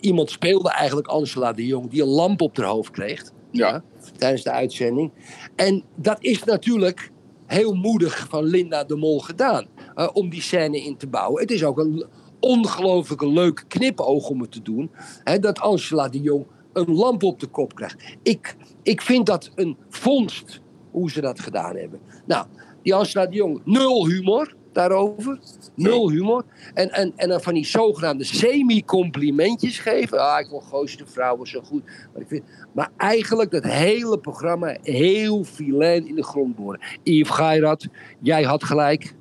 [0.00, 3.22] iemand speelde eigenlijk Angela de Jong, die een lamp op haar hoofd kreeg.
[3.50, 3.82] Ja.
[4.16, 5.10] tijdens de uitzending.
[5.56, 7.10] En dat is natuurlijk
[7.46, 9.66] heel moedig van Linda de Mol gedaan.
[9.94, 11.40] eh, om die scène in te bouwen.
[11.42, 12.06] Het is ook een
[12.40, 14.90] ongelooflijke leuke knipoog om het te doen.
[15.24, 18.16] Hè, dat Angela de Jong een lamp op de kop krijgt.
[18.22, 22.00] Ik, ik vind dat een vondst hoe ze dat gedaan hebben.
[22.26, 22.46] Nou,
[22.82, 25.38] die Angela de Jong, nul humor daarover.
[25.74, 26.44] Nul humor.
[26.74, 30.20] En, en, en dan van die zogenaamde semi-complimentjes geven.
[30.20, 31.84] Ah, ik Goos de Vrouwen zo goed.
[31.84, 32.42] Maar, ik vind,
[32.72, 36.80] maar eigenlijk dat hele programma heel filijn in de grond boren.
[37.02, 37.86] Yves Gairat,
[38.20, 39.14] jij had gelijk.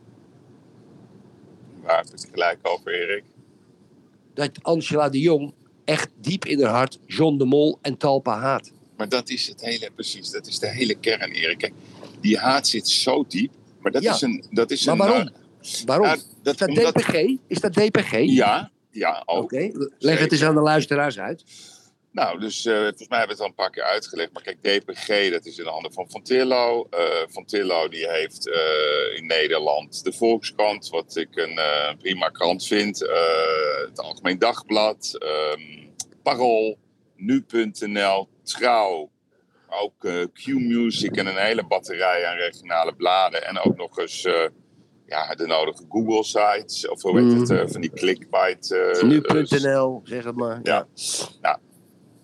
[1.84, 3.24] Waar heb het gelijk over, Erik?
[4.34, 5.54] Dat Angela de Jong
[5.86, 8.72] echt diep in haar hart John de Mol en Talpa haat.
[8.98, 10.30] Maar dat is het hele, precies.
[10.30, 11.72] Dat is de hele kern, Erik.
[12.22, 13.52] Die haat zit zo diep.
[13.80, 14.14] Maar dat Ja.
[14.14, 14.46] is een...
[14.50, 15.28] Dat is Maar een waarom?
[15.28, 15.34] eh,
[15.86, 16.06] Waarom?
[16.08, 17.14] Is dat, omdat- DPG?
[17.48, 18.12] Is dat DPG?
[18.12, 19.44] Ja, ja, ook.
[19.44, 21.44] Oké, leg het eens aan de luisteraars uit.
[22.12, 24.34] Nou, dus eh, volgens mij hebben we het al een paar keer uitgelegd.
[24.34, 26.88] Maar kijk, DPG, dat is in de handen van Van Tillo.
[26.90, 28.48] Eh, van Tillo die heeft
[29.16, 31.60] in Nederland de Volkskrant, wat ik een
[31.98, 33.00] prima krant vind.
[33.88, 35.62] het Algemeen Dagblad, ehm,
[36.24, 36.78] Parool,
[37.16, 39.11] Nu.nl, Trouw.
[39.74, 43.48] Ook eh, Q-Music en een hele batterij aan regionale bladen.
[43.48, 44.48] En ook nog eens eh,
[45.06, 46.88] ja, de nodige Google-sites.
[46.90, 47.56] Of hoe heet het, Mm.
[47.58, 48.70] eh, van die clickbait.
[49.02, 50.60] Nu.nl, zeg het maar.
[50.64, 50.88] ja.
[51.42, 51.58] Nou,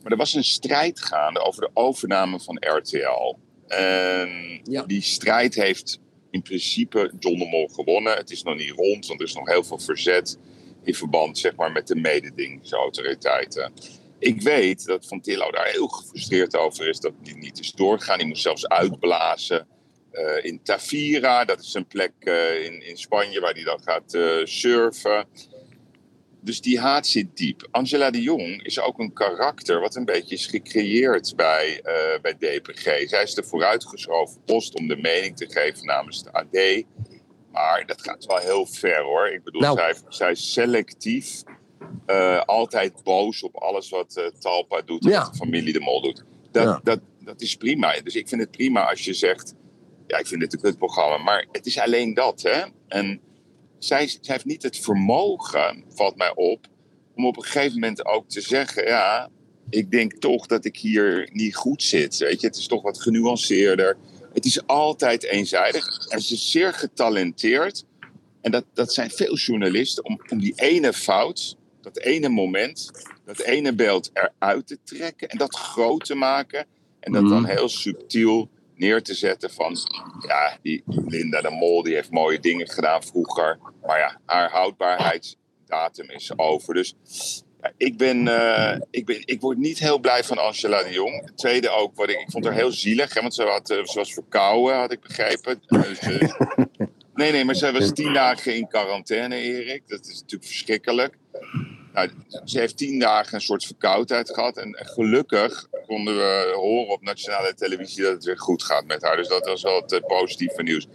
[0.01, 3.35] maar er was een strijd gaande over de overname van RTL.
[3.67, 4.83] En Ja.
[4.83, 5.99] die strijd heeft
[6.31, 8.13] in principe John de Mol gewonnen.
[8.17, 10.37] Het is nog niet rond, want er is nog heel veel verzet
[10.83, 13.71] in verband zeg maar, met de mededingingsautoriteiten.
[14.19, 18.17] Ik weet dat Van Tillo daar heel gefrustreerd over is dat die niet is doorgegaan.
[18.17, 19.67] Die moest zelfs uitblazen
[20.11, 21.45] eh, in Tavira.
[21.45, 25.25] Dat is een plek eh, in, in Spanje waar hij dan gaat eh, surfen.
[26.41, 27.67] Dus die haat zit diep.
[27.71, 31.81] Angela de Jong is ook een karakter wat een beetje is gecreëerd bij,
[32.21, 33.09] bij DPG.
[33.09, 36.83] Zij is de vooruitgeschoven post om de mening te geven namens de AD.
[37.51, 39.27] Maar dat gaat wel heel ver hoor.
[39.27, 39.77] Ik bedoel, Nou.
[39.77, 41.43] zij, zij is selectief.
[42.05, 45.21] Eh, altijd boos op alles wat eh, Talpa doet Ja.
[45.21, 46.23] wat de familie de Mol doet.
[46.51, 46.79] Dat, Ja.
[46.83, 47.99] dat, dat is prima.
[48.03, 49.53] Dus ik vind het prima als je zegt...
[50.07, 51.17] Ja, ik vind het een kutprogramma.
[51.17, 52.63] Maar het is alleen dat, hè.
[52.87, 53.21] En
[53.79, 56.67] zij, zij heeft niet het vermogen, valt mij op...
[57.15, 58.85] om op een gegeven moment ook te zeggen...
[58.85, 59.29] ja,
[59.69, 62.17] ik denk toch dat ik hier niet goed zit.
[62.17, 63.97] Weet je, het is toch wat genuanceerder.
[64.33, 66.07] Het is altijd eenzijdig.
[66.07, 67.85] En ze is zeer getalenteerd.
[68.41, 71.57] En dat, dat zijn veel journalisten om, om die ene fout,
[71.93, 72.91] dat ene moment,
[73.25, 76.65] dat ene beeld eruit te trekken en dat groot te maken.
[76.99, 77.51] En dat dan Mhm.
[77.51, 79.77] heel subtiel neer te zetten van,
[80.27, 83.59] ja, die Linda de Mol die heeft mooie dingen gedaan vroeger.
[83.85, 86.73] Maar ja, haar houdbaarheidsdatum is over.
[86.73, 86.95] Dus
[87.61, 91.25] ja, ik, ben, eh, ik, ben, ik word niet heel blij van Angela de Jong.
[91.25, 93.91] Het tweede ook, wat ik, ik vond haar heel zielig, hè, want ze, had, ze
[93.93, 95.61] was verkouden, had ik begrepen.
[95.67, 96.29] Dus, eh,
[97.15, 99.83] nee, nee, maar ze was tien dagen in quarantaine, Erik.
[99.87, 101.17] Dat is natuurlijk verschrikkelijk.
[101.97, 102.09] Nou,
[102.45, 104.57] ze heeft tien dagen een soort verkoudheid gehad.
[104.57, 109.15] En gelukkig konden we horen op nationale televisie dat het weer goed gaat met haar.
[109.15, 110.87] Dus dat was wel het eh, positieve nieuws.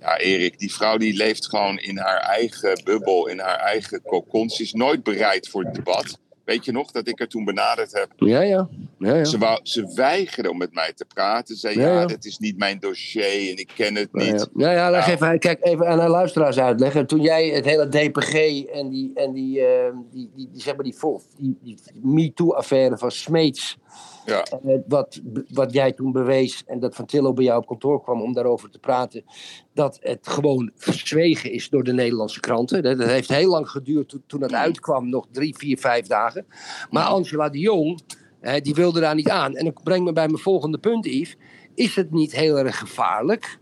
[0.00, 4.50] Ja, Erik, die vrouw die leeft gewoon in haar eigen bubbel, in haar eigen kokon.
[4.50, 6.18] Ze is nooit bereid voor het debat.
[6.48, 8.08] Weet je nog dat ik haar toen benaderd heb?
[8.16, 8.68] Ja, ja.
[8.98, 9.24] ja, ja.
[9.24, 11.54] Ze, wou, ze weigerde om met mij te praten.
[11.56, 14.48] Ze zei, Ja, dit is niet mijn dossier en ik ken het niet.
[14.54, 14.70] ja.
[14.70, 15.12] ja, leg Nou.
[15.16, 17.06] even, kijk even aan de luisteraars uitleggen.
[17.06, 20.84] Toen jij het hele DPG en die, en die, eh, die, die, die, zeg maar
[20.84, 23.76] die, vol- die, die MeToo-affaire van Smeets,
[24.28, 24.42] Ja.
[24.42, 28.22] eh, wat, wat jij toen bewees en dat Van Tillo bij jou op kantoor kwam
[28.22, 29.24] om daarover te praten,
[29.74, 32.82] dat het gewoon verzwegen is door de Nederlandse kranten.
[32.82, 36.46] Dat, heeft heel lang geduurd toen, toen het uitkwam, nog drie, vier, vijf dagen.
[36.90, 38.00] Maar Angela de Jong,
[38.40, 39.54] eh, die wilde daar niet aan.
[39.54, 41.36] En dat brengt me bij mijn volgende punt, Yves.
[41.74, 43.58] Is het niet heel erg gevaarlijk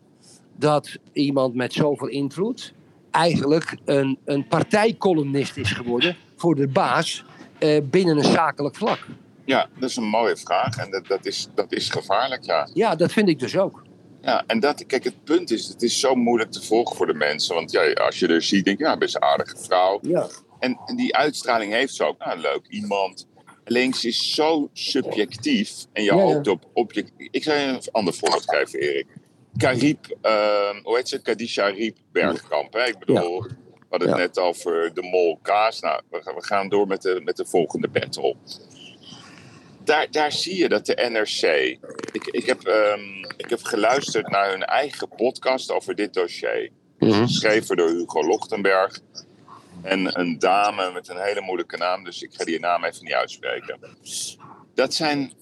[0.57, 2.75] dat iemand met zoveel invloed
[3.11, 7.25] eigenlijk een, een partijcolumnist is geworden voor de baas
[7.59, 9.07] eh, binnen een zakelijk vlak?
[9.47, 12.69] Ja, dat is een mooie vraag en dat, dat, is, dat is gevaarlijk, ja.
[12.75, 13.85] Ja, dat vind ik dus ook.
[14.21, 17.15] Ja, en dat, kijk, het punt is, het is zo moeilijk te volgen voor de
[17.15, 17.55] mensen.
[17.55, 19.99] Want ja, als je er ziet, denk je, ja, best een aardige vrouw.
[20.03, 20.27] Ja.
[20.59, 22.19] En, en die uitstraling heeft ze ook.
[22.19, 23.27] Nou, leuk iemand.
[23.65, 25.87] Ze is zo subjectief.
[25.93, 26.23] En je Ja, ja.
[26.23, 27.13] hoopt op object.
[27.17, 29.07] Ik zou je een ander voorbeeld geven, Erik.
[29.57, 31.23] Karib, ehm, hoe heet ze?
[31.23, 32.73] Kadisha Riep Bergkamp.
[32.73, 32.85] Hè?
[32.87, 33.51] Ik bedoel, we
[33.91, 34.25] hadden het Ja.
[34.25, 35.81] net over de mol kaas.
[35.81, 38.37] Nou, we, gaan- we gaan door met de, met de volgende battle.
[39.87, 41.43] Daar, daar zie je dat de NRC.
[42.13, 46.71] Ik, ik, heb, ehm, ik heb geluisterd naar hun eigen podcast over dit dossier.
[46.99, 47.23] Mhm.
[47.23, 49.01] Geschreven door Hugo Lochtenberg.
[49.83, 53.13] En een dame met een hele moeilijke naam, dus ik ga die naam even niet
[53.15, 53.79] uitspreken.
[54.75, 55.33] Dat zijn,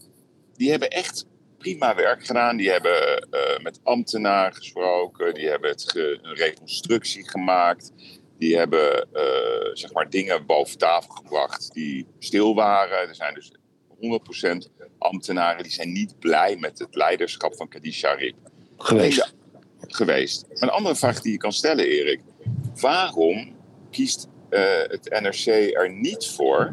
[0.54, 1.26] die hebben echt
[1.58, 2.56] prima werk gedaan.
[2.56, 5.34] Die hebben eh, met ambtenaren gesproken.
[5.34, 7.92] Die hebben het ge- een reconstructie gemaakt.
[8.38, 13.08] Die hebben eh, zeg maar dingen boven tafel gebracht die stil waren.
[13.08, 13.52] Er zijn dus
[13.96, 18.36] 100% ambtenaren die zijn niet blij met het leiderschap van Kadisha Rip
[18.78, 19.34] Geweest.
[19.88, 20.46] geweest.
[20.48, 22.20] Maar een andere vraag die je kan stellen, Erik.
[22.80, 23.56] Waarom
[23.90, 26.72] kiest eh, het NRC er niet voor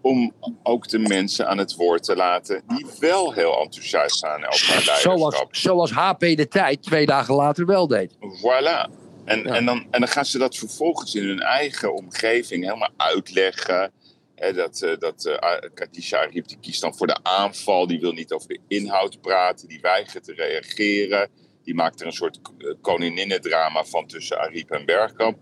[0.00, 0.32] om
[0.62, 4.82] ook de mensen aan het woord te laten die wel heel enthousiast zijn over haar
[4.82, 5.54] Zoals, leiderschap?
[5.56, 8.12] zoals HP de tijd twee dagen later wel deed.
[8.14, 8.90] Voilà.
[9.24, 9.54] En, Ja.
[9.54, 13.92] en, dan, en dan gaan ze dat vervolgens in hun eigen omgeving helemaal uitleggen.
[14.36, 17.86] Dat eh dat eh Khadija Arif die kiest dan voor de aanval.
[17.86, 19.68] Die wil niet over de inhoud praten.
[19.68, 21.30] Die weigert te reageren.
[21.62, 25.38] Die maakt er een soort eh, koninginnendrama van tussen Arif en Bergkamp.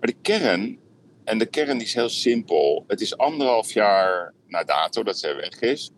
[0.00, 0.78] Maar de kern,
[1.24, 2.84] en de kern is heel simpel.
[2.86, 5.90] Het is anderhalf jaar na dato dat zij weg is.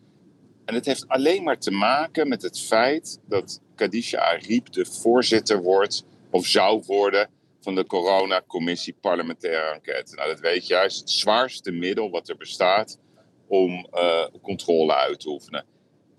[0.64, 5.62] En het heeft alleen maar te maken met het feit dat Khadija Arif de voorzitter
[5.62, 7.28] wordt of zou worden
[7.62, 10.14] van de coronacommissie parlementaire enquête.
[10.14, 12.98] Nou, dat weet je, is het zwaarste middel wat er bestaat
[13.48, 15.64] om eh, controle uit te oefenen.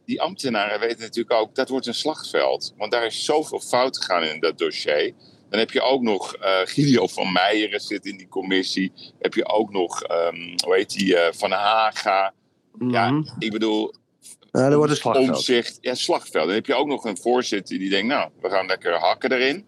[0.06, 2.74] Die ambtenaren weten natuurlijk ook, dat wordt een slagveld.
[2.78, 5.14] Want daar is zoveel fout gegaan in dat dossier.
[5.50, 8.92] Dan heb je ook nog eh Gideon van Meijeren zit in die commissie.
[9.20, 12.34] Heb je ook nog, ehm, hoe heet die, eh, Van Haga.
[12.90, 13.24] Ja, Mhm.
[13.40, 13.94] ik bedoel,
[14.52, 15.30] Ja, dat wordt een slagveld.
[15.30, 15.78] omzicht.
[15.82, 16.46] Ja, slagveld.
[16.46, 19.66] Dan heb je ook nog een voorzitter die denkt, nou, we gaan lekker hakken erin.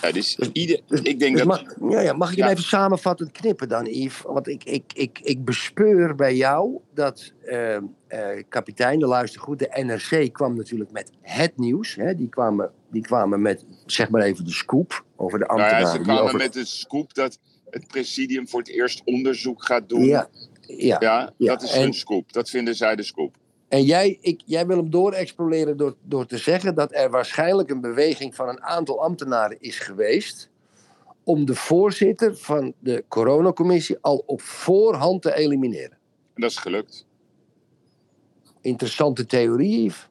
[0.00, 1.78] Ja, dus ieder, ik denk Dus dat...
[1.80, 2.52] mag, ja, ja, mag ik hem Ja.
[2.52, 4.22] even samenvattend knippen dan, Yves?
[4.22, 7.82] Want ik, ik, ik, ik bespeur bij jou dat eh, eh,
[8.48, 11.94] kapitein, de luister goed, de NRC kwam natuurlijk met het nieuws.
[11.94, 12.14] Hè?
[12.14, 15.86] Die, kwamen, die kwamen met, zeg maar even, de scoop over de Nou ambtenaren.
[15.88, 17.38] ja, ze kwamen over- met de scoop dat
[17.70, 20.04] het presidium voor het eerst onderzoek gaat doen.
[20.04, 20.28] Ja,
[20.66, 20.96] ja.
[21.00, 22.32] Ja, Ja, dat is en- hun scoop.
[22.32, 23.36] Dat vinden zij de scoop.
[23.68, 27.80] En jij, ik, jij wil hem doorexploreren door, door te zeggen dat er waarschijnlijk een
[27.80, 30.50] beweging van een aantal ambtenaren is geweest.
[31.24, 35.98] om de voorzitter van de coronacommissie al op voorhand te elimineren.
[36.34, 37.06] En dat is gelukt.
[38.60, 40.08] Interessante theorie, Yves.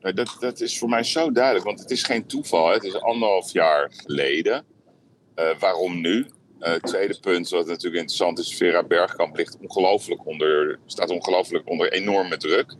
[0.00, 2.66] Nou, dat, dat is voor mij zo duidelijk, want het is geen toeval.
[2.66, 2.72] Hè.
[2.74, 4.64] Het is anderhalf jaar geleden.
[5.34, 6.26] Eh, waarom nu?
[6.60, 11.92] Eh, tweede punt, wat natuurlijk interessant is, Vera Bergkamp ligt ongelooflijk onder, staat ongelooflijk onder
[11.92, 12.74] enorme druk.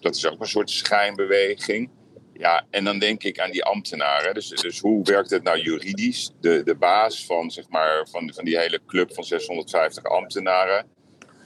[0.00, 1.90] Dat is ook een soort schijnbeweging.
[2.32, 4.34] Ja, en dan denk ik aan die ambtenaren.
[4.34, 6.30] Dus, dus hoe werkt het nou juridisch?
[6.40, 10.86] De, de baas van, zeg maar, van, van die hele club van 650 ambtenaren.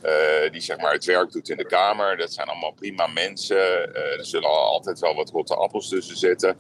[0.03, 2.17] eh, die zeg maar, het werk doet in de Kamer.
[2.17, 3.95] Dat zijn allemaal prima mensen.
[3.95, 6.57] Eh, er zullen al- altijd wel wat rotte appels tussen zitten.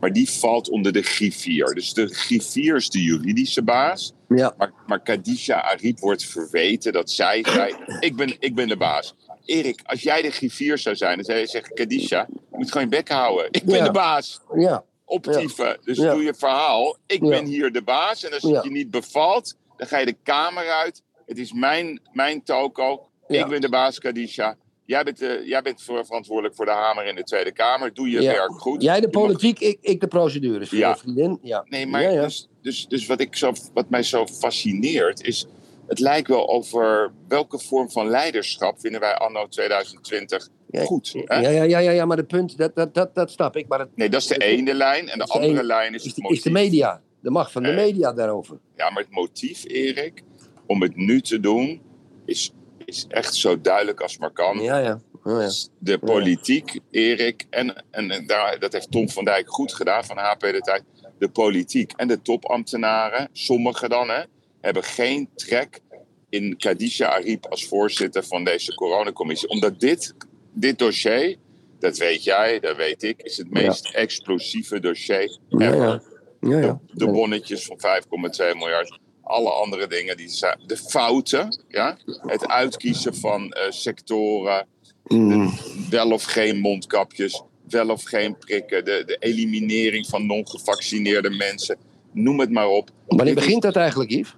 [0.00, 1.74] Maar die valt onder de griffier.
[1.74, 4.12] Dus de griffier is de juridische baas.
[4.28, 8.76] Ja, Maar, maar Khadija Arif wordt verweten dat zij zei: ik ben, ik ben de
[8.76, 9.14] baas.
[9.44, 12.88] Erik, als jij de griffier zou zijn, dan zou je zeggen: Khadija, je moet gewoon
[12.90, 13.46] je bek houden.
[13.50, 13.84] Ik ben Ja.
[13.84, 14.40] de baas.
[14.54, 15.78] ja, Optieven.
[15.84, 16.96] Dus doe je verhaal.
[17.06, 18.24] Ik ben hier de baas.
[18.24, 21.02] En als het je niet bevalt, dan ga je de kamer uit.
[21.26, 23.08] Het is mijn, mijn toko.
[23.28, 24.56] Ik ben de baas, Khadija.
[24.86, 27.94] Jij bent, de, jij bent verantwoordelijk voor de hamer in de Tweede Kamer.
[27.94, 28.32] Doe je Ja.
[28.32, 28.82] werk goed.
[28.82, 30.70] jij de mag- politiek, ik, ik de procedures.
[30.70, 30.96] Ja.
[30.96, 31.38] vriendin.
[31.42, 31.64] Ja.
[31.68, 32.22] Nee, maar Ja.
[32.22, 35.46] Dus, dus, dus wat, ik zo, wat mij zo fascineert is...
[35.86, 41.12] Het lijkt wel over welke vorm van leiderschap vinden wij anno 2020 Ja, goed.
[41.24, 41.34] Hè?
[41.40, 43.68] Ja, ja, ja, ja, ja, maar de punt, dat, dat, dat, dat snap ik.
[43.68, 45.08] Maar het Nee, dat is de ene lijn.
[45.08, 46.36] En de andere ene- lijn is is, het motief.
[46.36, 47.02] is de media.
[47.20, 47.84] De macht van de Nee.
[47.84, 48.58] media daarover.
[48.76, 50.22] Ja, maar het motief, Erik,
[50.66, 51.82] om het nu te doen...
[52.24, 52.52] is,
[52.86, 54.58] is echt zo duidelijk als maar kan.
[54.60, 55.00] Ja, ja.
[55.24, 55.50] Oh, ja.
[55.78, 60.40] De politiek, Erik, en, en, daar, dat heeft Tom van Dijk goed gedaan van HP
[60.40, 60.82] de Tijd.
[61.18, 64.22] De politiek en de topambtenaren, sommigen dan, hè,
[64.60, 65.80] hebben geen trek
[66.28, 69.48] in Khadija Arif als voorzitter van deze coronacommissie.
[69.48, 70.14] Omdat dit,
[70.52, 71.36] dit dossier,
[71.78, 75.76] dat weet jij, dat weet ik, is het meest explosieve dossier Ja, ever.
[75.76, 76.02] ja.
[76.40, 76.80] Ja, ja.
[76.92, 78.98] De bonnetjes van 5,2 miljard.
[79.26, 81.96] Alle andere dingen, die zijn, de fouten, ja?
[82.26, 84.66] het uitkiezen van eh, sectoren,
[85.06, 85.52] Mm.
[85.90, 91.76] wel of geen mondkapjes, wel of geen prikken, de, de eliminering van non-gevaccineerde mensen,
[92.12, 92.90] noem het maar op.
[93.06, 94.36] Wanneer begint dat eigenlijk, Yves?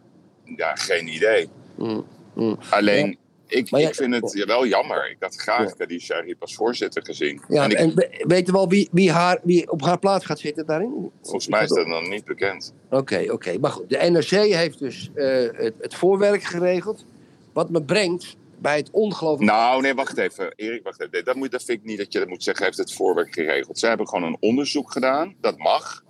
[0.57, 1.49] Ja, geen idee.
[1.77, 2.05] Mm.
[2.35, 2.59] Mm.
[2.71, 3.19] Alleen,
[3.49, 5.11] ik, vind het wel jammer.
[5.11, 5.75] Ik had graag Ja.
[5.77, 7.43] Khadija Arif als voorzitter gezien.
[7.49, 10.39] Ja, en ik, we- weten we al wie, wie, haar, wie op haar plaats gaat
[10.39, 11.11] zitten daarin?
[11.23, 12.75] volgens mij is dat nog niet bekend.
[12.91, 13.59] Oké, oké.
[13.59, 17.05] Maar goed, de NRC heeft dus eh, het, het voorwerk geregeld.
[17.53, 19.51] Wat me brengt bij het ongelooflijk...
[19.51, 20.53] Nou, nee, wacht even.
[20.57, 21.13] Erik, wacht even.
[21.13, 22.65] Nee, Dat, moet, dat vind ik niet dat je dat moet zeggen.
[22.65, 23.79] Heeft het voorwerk geregeld.
[23.79, 25.35] Zij hebben gewoon een onderzoek gedaan.
[25.41, 26.05] Dat mag.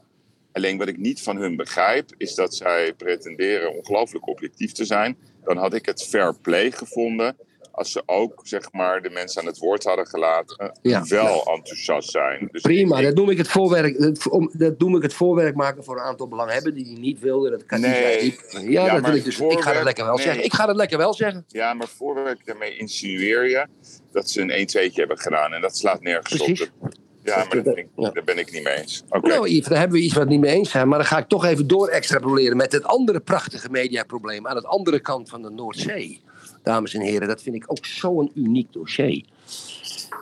[0.53, 5.19] Alleen wat ik niet van hun begrijp, is dat zij pretenderen ongelooflijk objectief te zijn.
[5.45, 7.37] Dan had ik het fair play gevonden
[7.73, 10.57] als ze ook zeg maar, de mensen aan het woord hadden gelaten.
[10.59, 11.01] eh, Ja.
[11.01, 12.49] die wel enthousiast zijn.
[12.53, 13.99] Dus Prima, ik- dat noem ik het voorwerk.
[14.01, 17.51] Dat, om- dat noem ik het voorwerk maken voor een aantal belanghebbenden die niet wilden.
[17.51, 18.23] Dat kan Nee.
[18.23, 18.45] niet.
[18.51, 19.41] Ja, Ja, dat maar wil ik dus.
[19.41, 20.25] Ik ga het lekker wel nee.
[20.25, 20.45] zeggen.
[20.45, 21.45] Ik ga het lekker wel zeggen.
[21.49, 23.67] Ja, maar voorwerk, daarmee insinueer je
[24.13, 25.53] dat ze een 1-2'tje hebben gedaan.
[25.53, 26.63] En dat slaat nergens Precies.
[26.81, 26.89] op.
[27.29, 28.11] Ja, maar dat ben ik, Ja.
[28.11, 29.03] daar ben ik niet mee eens.
[29.21, 30.89] Nou, Yves, daar hebben we iets wat niet mee eens zijn.
[30.89, 34.67] Maar dan ga ik toch even door extrapoleren met het andere prachtige mediaprobleem aan de
[34.67, 36.21] andere kant van de Noordzee.
[36.63, 39.25] Dames en heren, dat vind ik ook zo'n uniek dossier.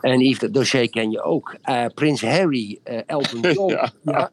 [0.00, 1.56] En Yves, dat dossier ken je ook.
[1.62, 3.92] Eh, Prins Harry, eh, Elton John, Ja.
[4.04, 4.30] ja,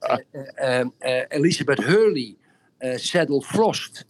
[0.99, 2.35] eh, Elizabeth Hurley,
[2.95, 4.05] Saddle Frost,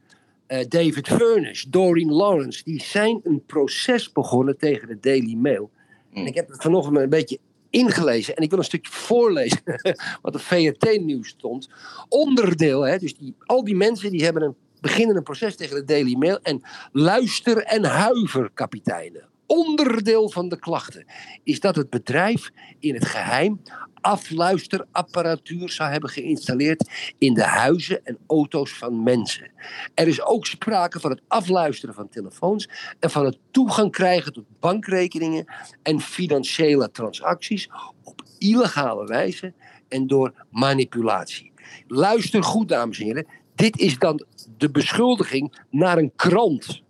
[0.68, 2.64] David Furnish, Doreen Lawrence.
[2.64, 5.70] Die zijn een proces begonnen tegen de Daily Mail.
[6.12, 6.18] Mm.
[6.22, 7.40] En ik heb het vanochtend een beetje
[7.74, 8.36] ingelezen.
[8.36, 9.62] En ik wil een stukje voorlezen
[10.22, 11.70] wat op VRT-nieuws stond.
[12.10, 15.84] Onderdeel, hè, dus die, al die mensen die hebben een, beginnen een proces tegen de
[15.84, 16.40] Daily Mail.
[16.42, 19.28] En luister- en huiverkapiteinen.
[19.46, 21.06] Onderdeel van de klachten
[21.44, 23.62] is dat het bedrijf in het geheim
[24.04, 29.52] afluisterapparatuur zou hebben geïnstalleerd in de huizen en auto's van mensen.
[29.94, 34.46] Er is ook sprake van het afluisteren van telefoons en van het toegang krijgen tot
[34.60, 35.46] bankrekeningen
[35.84, 37.70] en financiële transacties
[38.04, 39.54] op illegale wijze
[39.88, 41.52] en door manipulatie.
[41.88, 43.28] Luister goed, dames en heren.
[43.56, 44.26] Dit is dan
[44.58, 46.82] de beschuldiging naar een krant.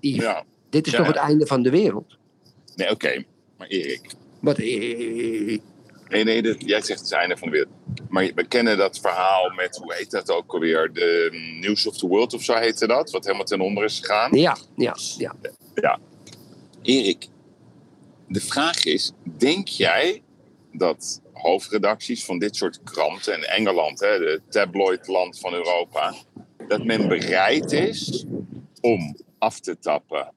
[0.00, 0.44] Yves, Ja.
[0.70, 1.12] dit is Ja, toch ja.
[1.12, 2.18] het einde van de wereld?
[2.76, 3.24] Nee, oké.
[3.58, 4.14] Maar Erik.
[4.42, 5.58] Wat, eh,
[6.12, 7.74] Nee, nee, dat, jij zegt het is einde van de wereld.
[8.08, 10.92] Maar we kennen dat verhaal met, hoe heet dat ook alweer?
[10.92, 13.10] De mm, News of the World of zo heette dat.
[13.10, 14.36] Wat helemaal ten onder is gegaan.
[14.36, 14.96] ja, ja,
[15.74, 15.98] ja.
[16.82, 17.28] Erik,
[18.28, 20.22] de vraag is: denk jij
[20.72, 26.14] dat hoofdredacties van dit soort kranten, en Engeland, hè, de tabloidland van Europa,
[26.68, 28.24] dat men bereid is
[28.80, 30.32] om af te tappen,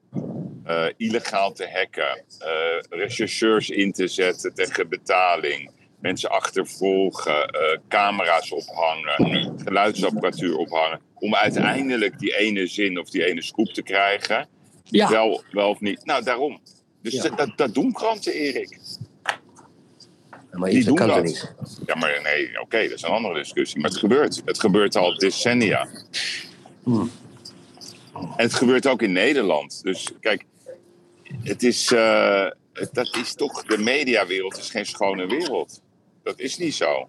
[0.66, 8.52] eh, illegaal te hacken, eh, rechercheurs in te zetten tegen betaling, mensen achtervolgen, eh, camera's
[8.52, 14.48] ophangen, geluidsapparatuur ophangen, om uiteindelijk die ene zin of die ene scoop te krijgen?
[14.84, 15.08] Ja.
[15.10, 16.04] Wel, wel of niet?
[16.04, 16.60] Nou, daarom.
[17.02, 17.28] Dus Ja.
[17.28, 18.78] dat, dat, doen kranten, Erik.
[20.50, 21.24] Maar Die doen kan dat.
[21.24, 21.54] niet?
[21.86, 23.80] Ja, maar nee, oké, dat is een andere discussie.
[23.80, 24.42] Maar het gebeurt.
[24.44, 25.88] Het gebeurt al decennia.
[26.82, 27.10] Hmm.
[28.14, 29.82] En het gebeurt ook in Nederland.
[29.82, 30.44] Dus kijk,
[31.42, 35.82] het is, eh, het- dat is toch, de mediawereld is geen schone wereld.
[36.22, 37.08] Dat is niet zo.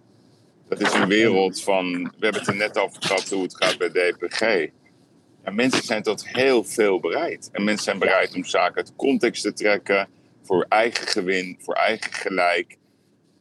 [0.70, 3.78] Dat is een wereld van, we hebben het er net over gehad hoe het gaat
[3.78, 4.70] bij DPG.
[5.46, 7.50] Ja, mensen zijn tot heel veel bereid.
[7.52, 10.08] En mensen zijn bereid om zaken uit context te trekken.
[10.44, 12.78] Voor eigen gewin, voor eigen gelijk.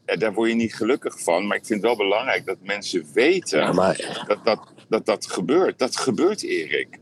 [0.06, 1.46] Ja, daar word je niet gelukkig van.
[1.46, 5.26] Maar ik vind het wel belangrijk dat mensen weten Ja, maar, dat, dat, dat dat
[5.26, 5.78] gebeurt.
[5.78, 6.98] Dat gebeurt, Erik.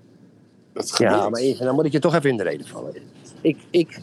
[0.72, 1.14] Dat gebeurt.
[1.14, 2.94] ja, maar Yves, dan moet ik je toch even in de reden vallen.
[3.44, 4.00] Ik, ik,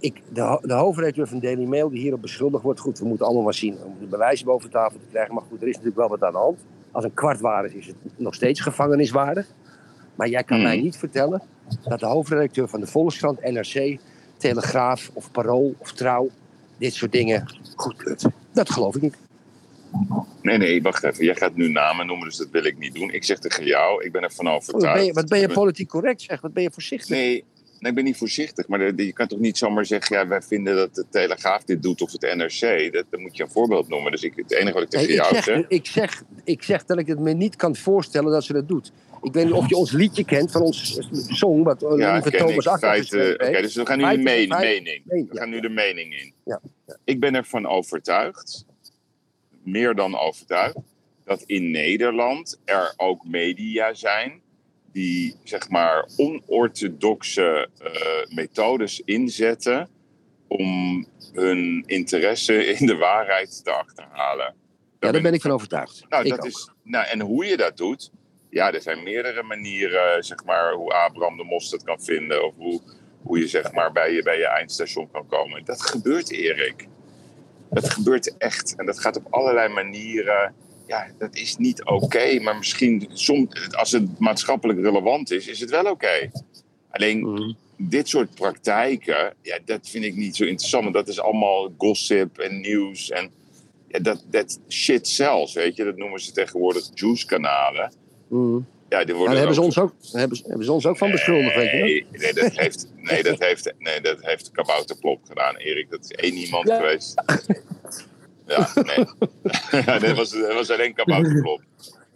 [0.00, 2.80] ik, de, de hoofdredacteur van Daily Mail die hierop beschuldigd wordt.
[2.80, 5.34] Goed, we moeten allemaal maar zien om de bewijzen boven tafel te krijgen.
[5.34, 6.58] Maar goed, er is natuurlijk wel wat aan de hand.
[6.90, 9.46] Als een kwart waar is, is het nog steeds gevangeniswaardig.
[10.14, 10.66] Maar jij kan Mhm.
[10.66, 11.42] mij niet vertellen
[11.84, 13.98] dat de hoofdredacteur van de Volkskrant, NRC,
[14.36, 16.28] Telegraaf of Parool of Trouw
[16.78, 18.24] dit soort dingen goedkeurt.
[18.52, 19.16] Dat geloof ik niet.
[20.42, 21.24] Nee, nee, wacht even.
[21.24, 23.10] Jij gaat nu namen noemen, dus dat wil ik niet doen.
[23.10, 24.84] Ik zeg tegen jou, ik ben ervan Oh, overtuigd.
[24.86, 26.40] wat, ben je, wat ben je politiek correct zeg?
[26.40, 27.08] Wat ben je voorzichtig?
[27.16, 27.44] Nee,
[27.82, 28.68] nee, ik ben niet voorzichtig.
[28.68, 30.16] Maar je kan toch niet zomaar zeggen...
[30.16, 32.92] ja, wij vinden dat de Telegraaf dit doet of het NRC.
[32.92, 34.10] Dat, dan moet je een voorbeeld noemen.
[34.12, 35.64] Dus ik, het enige wat ik tegen Nee, jou zeg, zeg...
[35.68, 38.92] ik, zeg, ik zeg dat ik het me niet kan voorstellen dat ze dat doet.
[39.22, 42.66] Ik weet niet of je ons liedje kent van ons song, wat eh, Ja, Thomas
[42.66, 43.00] Oké,
[43.60, 44.58] dus we gaan nu de feiten.
[44.58, 45.02] mening.
[45.04, 45.40] We ja.
[45.40, 46.32] gaan nu de mening in.
[46.44, 46.60] Ja,
[47.04, 48.64] Ik ben ervan overtuigd,
[49.62, 50.76] meer dan overtuigd,
[51.24, 54.41] dat in Nederland er ook media zijn
[54.92, 59.88] die zeg maar onorthodoxe eh, methodes inzetten
[60.48, 64.54] om hun interesse in de waarheid te achterhalen.
[65.00, 66.04] Ja, daar ben ik van overtuigd.
[66.08, 66.46] Nou, ik dat ook.
[66.46, 68.10] is, nou, en hoe je dat doet,
[68.50, 72.44] ja, er zijn meerdere manieren, zeg maar, hoe Abraham de Mos dat kan vinden.
[72.44, 72.80] Of hoe,
[73.22, 75.64] hoe je, zeg maar, bij je, bij je eindstation kan komen.
[75.64, 76.88] Dat gebeurt, Erik.
[77.70, 78.74] Dat gebeurt echt.
[78.76, 80.54] En dat gaat op allerlei manieren.
[80.86, 82.40] Ja, dat is niet oké.
[82.40, 86.30] maar misschien, soms, als het maatschappelijk relevant is, is het wel oké.
[86.90, 87.52] Alleen, Mhm.
[87.76, 90.82] dit soort praktijken, ja, dat vind ik niet zo interessant.
[90.82, 93.10] Want dat is allemaal gossip en nieuws.
[93.10, 93.30] En
[93.88, 95.84] ja, dat, dat shit zelfs, weet je.
[95.84, 97.92] Dat noemen ze tegenwoordig juice-kanalen.
[98.28, 98.58] Mhm.
[98.88, 101.10] Ja, die worden daar hebben ze, ons ook, hebben, ze, hebben ze ons ook van
[101.10, 101.76] beschuldigd, weet je?
[101.78, 105.90] Nee, nee, dat heeft, nee, dat heeft, nee, dat heeft Kabouterplop gedaan, Erik.
[105.90, 106.76] Dat is één iemand Ja.
[106.76, 107.22] geweest.
[108.56, 109.04] Ja, nee.
[110.00, 111.62] Dat, was, dat was alleen Kabouterplop.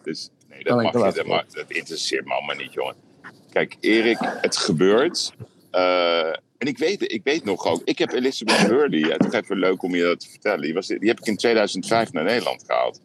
[0.02, 2.94] Dus nee, dat, mag je, dat, mag, dat interesseert me allemaal niet, jongen.
[3.52, 5.32] Kijk, Erik, het gebeurt.
[5.70, 6.28] Eh,
[6.58, 9.82] en ik weet, ik weet nog ook, ik heb Elizabeth Hurley, het is even leuk
[9.82, 10.60] om je dat te vertellen.
[10.60, 13.00] Die, was, die heb ik in 2005 naar Nederland gehaald.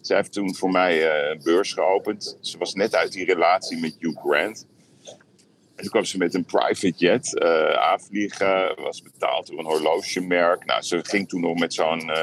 [0.00, 2.38] Zij heeft toen voor mij eh, een beurs geopend.
[2.40, 4.66] Ze was net uit die relatie met Hugh Grant.
[5.76, 8.74] En toen kwam ze met een private jet eh, aanvliegen.
[8.82, 10.64] Was betaald door een horlogemerk.
[10.64, 12.22] Nou, ze ging toen nog met zo'n eh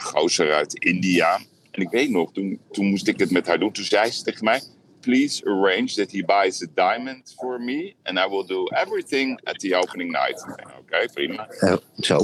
[0.00, 1.40] gozer uit India.
[1.70, 3.72] En ik weet nog, toen, toen moest ik het met haar doen.
[3.72, 4.60] Toen zei ze tegen mij...
[5.00, 9.58] please arrange that he buys a diamond for me and I will do everything at
[9.60, 10.44] the opening night.
[10.78, 11.48] Oké, prima.
[11.48, 12.18] Eh, zo.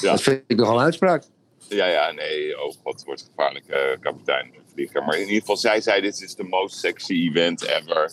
[0.00, 0.10] Ja.
[0.10, 1.24] Dat vind ik nogal een uitspraak.
[1.68, 5.04] Ja, ja, nee, oh god, het wordt gevaarlijk, eh, kapitein vlieger.
[5.04, 8.12] Maar in ieder geval, zij zei, dit is de most sexy event ever.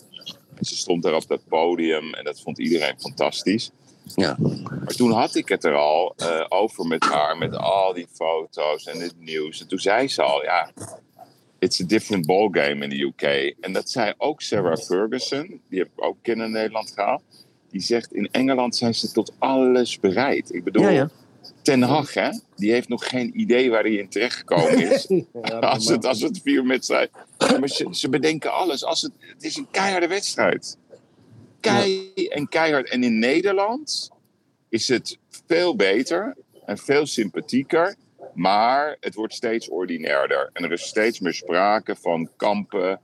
[0.54, 3.70] En ze stond daar op dat podium en dat vond iedereen fantastisch.
[4.14, 4.36] Ja.
[4.38, 8.84] Maar toen had ik het er al eh, over met haar, met al die foto's
[8.84, 9.60] en het nieuws.
[9.60, 10.70] En toen zei ze al, ja,
[11.58, 13.54] it's a different ballgame in the UK.
[13.60, 17.22] En dat zei ook Sarah Ferguson, die heb ik ook in Nederland gehaald.
[17.70, 20.54] Die zegt, in Engeland zijn ze tot alles bereid.
[20.54, 21.10] Ik bedoel, Ja, ja.
[21.62, 25.06] Ten Hag, hè, die heeft nog geen idee waar hij in terechtgekomen is.
[25.42, 27.10] Ja, als, maar- het, als het vier wedstrijd.
[27.60, 28.84] Maar ze, ze bedenken alles.
[28.84, 30.78] Als het, het is een keiharde wedstrijd.
[31.64, 32.90] Kei en keihard.
[32.90, 34.10] En in Nederland
[34.68, 37.94] is het veel beter en veel sympathieker.
[38.34, 40.50] Maar het wordt steeds ordinairder.
[40.52, 43.00] En er is steeds meer sprake van kampen,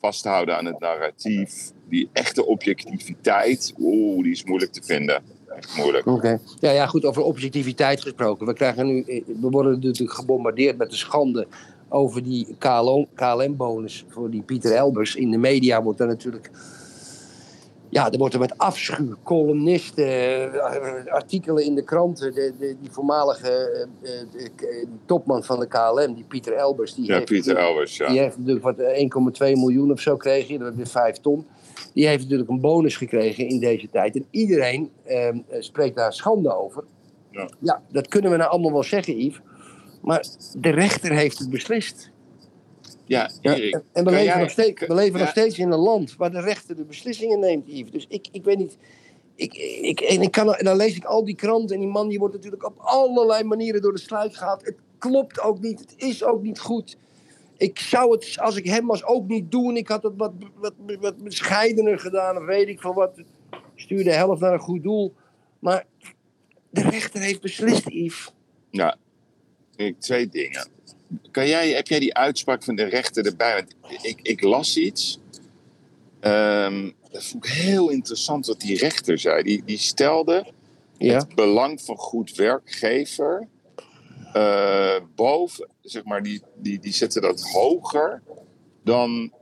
[0.00, 1.70] vasthouden aan het narratief.
[1.88, 5.22] Die echte objectiviteit, oeh, die is moeilijk te vinden.
[5.56, 6.06] Echt moeilijk.
[6.06, 6.38] Oké.
[6.60, 8.46] Ja, ja, goed, over objectiviteit gesproken.
[8.46, 11.46] We, krijgen nu, eh, we worden natuurlijk gebombardeerd met de schande
[11.88, 12.56] over die
[13.14, 15.14] KLM-bonus voor die Pieter Elbers.
[15.14, 16.50] In de media wordt er natuurlijk...
[17.92, 20.06] Ja, er wordt er met afschuw, columnisten,
[20.52, 22.34] eh, artikelen in de kranten.
[22.34, 23.48] De, de, die voormalige
[24.02, 26.94] eh, eh, de- topman van de KLM, die Pieter Elbers...
[26.94, 28.08] Die Ja, heeft Pieter Elbers, ja.
[28.08, 29.08] Die heeft natuurlijk wat eh,
[29.52, 31.46] 1,2 miljoen of zo kreeg je, dat is weer 5 ton.
[31.94, 34.16] Die heeft natuurlijk een bonus gekregen in deze tijd.
[34.16, 36.84] En iedereen ehm, eh, spreekt daar schande over.
[37.60, 37.82] Ja.
[37.90, 39.40] dat kunnen we nou allemaal wel zeggen, Yves.
[40.02, 40.26] Maar
[40.58, 42.10] de rechter heeft het beslist.
[43.04, 45.18] Ja, Erik, en en we leven, jij- nog steeds, we leven ja.
[45.18, 47.90] nog steeds in een land waar de rechter de beslissingen neemt, Yves.
[47.90, 48.76] Dus ik, ik weet niet.
[49.34, 52.08] Ik, ik, en, ik kan, en dan lees ik al die kranten en die man
[52.08, 54.64] die wordt natuurlijk op allerlei manieren door de sluik gehaald.
[54.64, 56.96] Het klopt ook niet, het is ook niet goed.
[57.56, 59.76] Ik zou het, als ik hem was, ook niet doen.
[59.76, 63.22] Ik had het wat, wat, wat bescheidener gedaan of weet ik van wat.
[63.74, 65.14] Stuur de helft naar een goed doel.
[65.58, 65.86] Maar
[66.70, 68.32] de rechter heeft beslist, Yves.
[68.70, 68.96] Ja,
[69.76, 70.68] ik, twee dingen.
[71.30, 73.54] Kan jij, heb jij die uitspraak van de rechter erbij?
[73.54, 75.20] Want ik, ik las iets.
[76.20, 79.42] Ehm, dat vond ik heel interessant wat die rechter zei.
[79.42, 80.46] Die, die stelde
[80.98, 83.48] Ja, het belang van goed werkgever
[84.32, 88.22] eh, boven, zeg maar, die, die, die zetten dat hoger
[88.84, 89.32] dan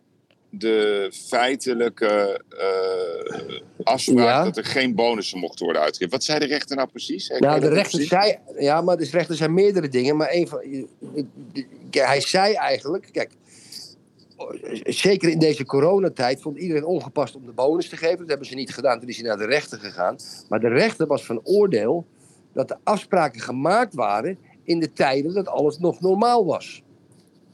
[0.50, 4.44] de feitelijke eh, afspraak Ja.
[4.44, 6.12] dat er geen bonussen mochten worden uitgegeven.
[6.12, 7.28] Wat zei de rechter nou precies?
[7.28, 8.08] Kan Nou, de rechter precies?
[8.08, 8.38] zei.
[8.58, 10.16] Ja, maar de rechter zei meerdere dingen.
[10.16, 10.60] Maar een van.
[11.90, 13.08] Hij zei eigenlijk.
[13.12, 13.30] Kijk.
[14.84, 18.18] Zeker in deze coronatijd vond iedereen ongepast om de bonus te geven.
[18.18, 19.00] Dat hebben ze niet gedaan.
[19.00, 20.16] Toen is hij naar de rechter gegaan.
[20.48, 22.06] Maar de rechter was van oordeel
[22.52, 26.82] dat de afspraken gemaakt waren in de tijden dat alles nog normaal was.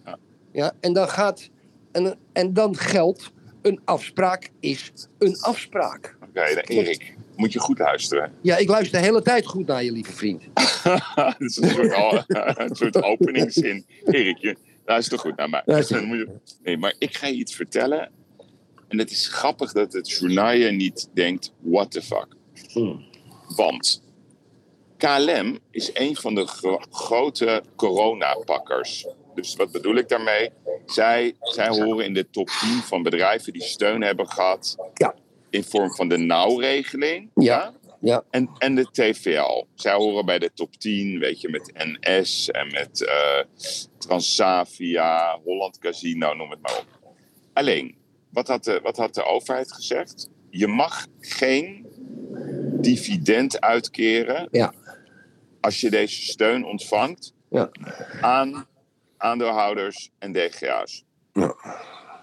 [0.04, 0.18] Ja.
[0.52, 1.50] Ja, en dan gaat.
[1.92, 3.34] En, en dan geldt.
[3.62, 6.15] Een afspraak is een afspraak.
[6.44, 8.32] Erik, moet je goed luisteren.
[8.42, 10.42] Ja, ik luister de hele tijd goed naar je, lieve vriend.
[11.14, 12.24] Dat is een soort, al-
[12.66, 13.86] een soort openingszin.
[14.04, 15.62] Erik, je luister goed naar mij.
[16.62, 18.10] Nee, maar ik ga je iets vertellen.
[18.88, 22.26] En het is grappig dat het journaal niet denkt, what the fuck.
[22.72, 23.04] Hmm.
[23.56, 24.02] Want
[24.96, 29.06] KLM is een van de gro- grote coronapakkers.
[29.34, 30.50] Dus wat bedoel ik daarmee?
[30.86, 34.76] Zij, zij horen in de top 10 van bedrijven die steun hebben gehad.
[34.94, 35.14] Ja.
[35.56, 37.30] In vorm van de nauwregeling.
[37.34, 37.74] Ja.
[38.00, 38.24] Ja.
[38.30, 39.66] En, en de TVL.
[39.74, 43.40] Zij horen bij de top 10, weet je, met NS en met eh,
[43.98, 46.86] Transavia, Holland Casino, noem het maar op.
[47.52, 47.94] Alleen,
[48.30, 50.28] wat had, de, wat had de overheid gezegd?
[50.50, 51.86] Je mag geen
[52.80, 54.72] dividend uitkeren Ja.
[55.60, 57.70] als je deze steun ontvangt Ja.
[58.20, 58.66] aan
[59.16, 61.04] aandeelhouders en DGA's.
[61.32, 61.54] Ja.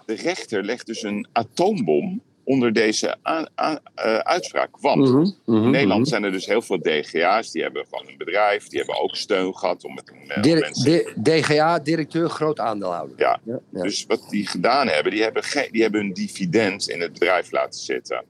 [0.06, 4.76] De rechter legt dus een atoombom onder deze aan- aan- eh, uitspraak.
[4.80, 6.08] Want Mhm, mhm, in Nederland mhm.
[6.08, 9.56] zijn er dus heel veel DGA's, die hebben gewoon een bedrijf, die hebben ook steun
[9.56, 10.84] gehad om met om Dir- mensen.
[11.22, 13.18] di- DGA, directeur, groot aandeelhouder.
[13.18, 13.40] Ja.
[13.44, 13.82] Ja, ja.
[13.82, 17.80] Dus wat die gedaan hebben, die hebben, die hebben hun dividend in het bedrijf laten
[17.80, 18.24] zitten.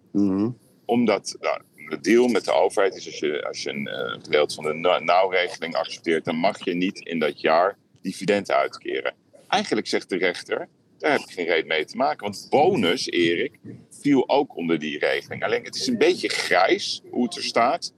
[0.84, 3.88] Omdat nou, de deal met de overheid is, als je, als je een
[4.22, 9.14] gedeelte van de na- nauwregeling accepteert, dan mag je niet in dat jaar dividend uitkeren.
[9.48, 12.22] Eigenlijk zegt de rechter, daar heb ik geen reden mee te maken.
[12.24, 13.58] Want bonus, Erik,
[14.04, 15.44] viel ook onder die regeling.
[15.44, 17.92] Alleen het is een beetje grijs hoe het er staat.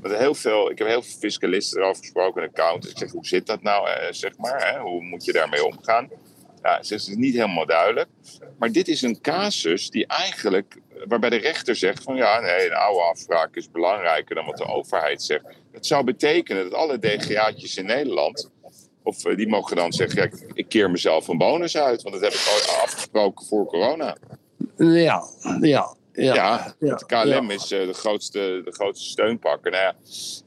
[0.00, 2.90] Want heel veel, ik heb heel veel fiscalisten erover gesproken, en accountants.
[2.90, 4.72] Ik zeg, hoe zit dat nou, eh, zeg maar?
[4.72, 4.80] Hè?
[4.80, 6.10] Hoe moet je daarmee omgaan?
[6.62, 8.08] Ja, ze is niet helemaal duidelijk.
[8.58, 12.76] Maar dit is een casus die eigenlijk, waarbij de rechter zegt van ja, nee, een
[12.76, 15.44] oude afspraak is belangrijker dan wat de overheid zegt.
[15.72, 18.50] Het zou betekenen dat alle DGA'tjes in Nederland
[19.02, 22.02] Of eh, die mogen dan zeggen, ik, keer mezelf een bonus uit.
[22.02, 24.16] Want dat heb ik afgesproken voor corona.
[24.76, 25.96] Ja, ja, ja.
[26.12, 29.70] Ja, ja, het KLM is eh, de, grootste, de grootste steunpakker.
[29.70, 29.94] Nou ja,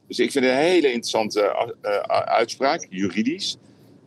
[0.07, 1.41] dus ik vind het een hele interessante
[1.81, 3.57] eh, eh, uitspraak, juridisch.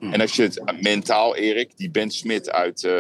[0.01, 0.13] Hmm.
[0.13, 2.93] En als je het mentaal, Erik, die Ben Smit uit eh,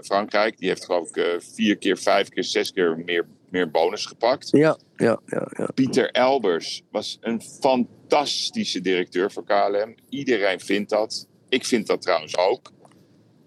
[0.00, 4.06] Frankrijk, die heeft geloof ik eh, vier keer, vijf keer, zes keer meer, meer bonus
[4.06, 4.48] gepakt.
[4.50, 5.68] Ja, ja, ja, ja.
[5.74, 9.94] Pieter Elbers was een fantastische directeur voor KLM.
[10.08, 11.28] Iedereen vindt dat.
[11.48, 12.72] Ik vind dat trouwens ook.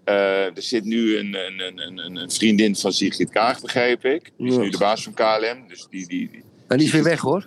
[0.08, 4.32] Eh, er zit nu een, een, een, een, een vriendin van Sigrid Kaag, begreep ik.
[4.36, 5.68] Die is nu de baas van KLM.
[5.68, 7.44] Dus die, die, die- En die is weer weg hoor.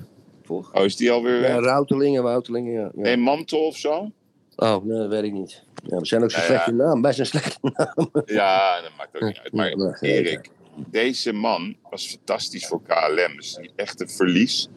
[0.48, 1.64] Oh, is die alweer Ja, weg?
[1.66, 2.82] Routelingen, Woutelingen, ja.
[2.82, 2.90] ja.
[3.02, 4.12] Nee, Mantel of zo?
[4.56, 5.64] Oh, nee, dat weet ik niet.
[5.84, 6.46] Ja, we zijn ook zo'n ja.
[6.48, 7.02] slechte naam.
[7.02, 8.10] Wij zijn slechte naam.
[8.26, 9.54] Ja, dat maakt ook niet uit.
[9.54, 10.50] Maar Erik,
[10.88, 13.36] deze man was fantastisch voor KLM.
[13.36, 14.68] Dus echt een verlies.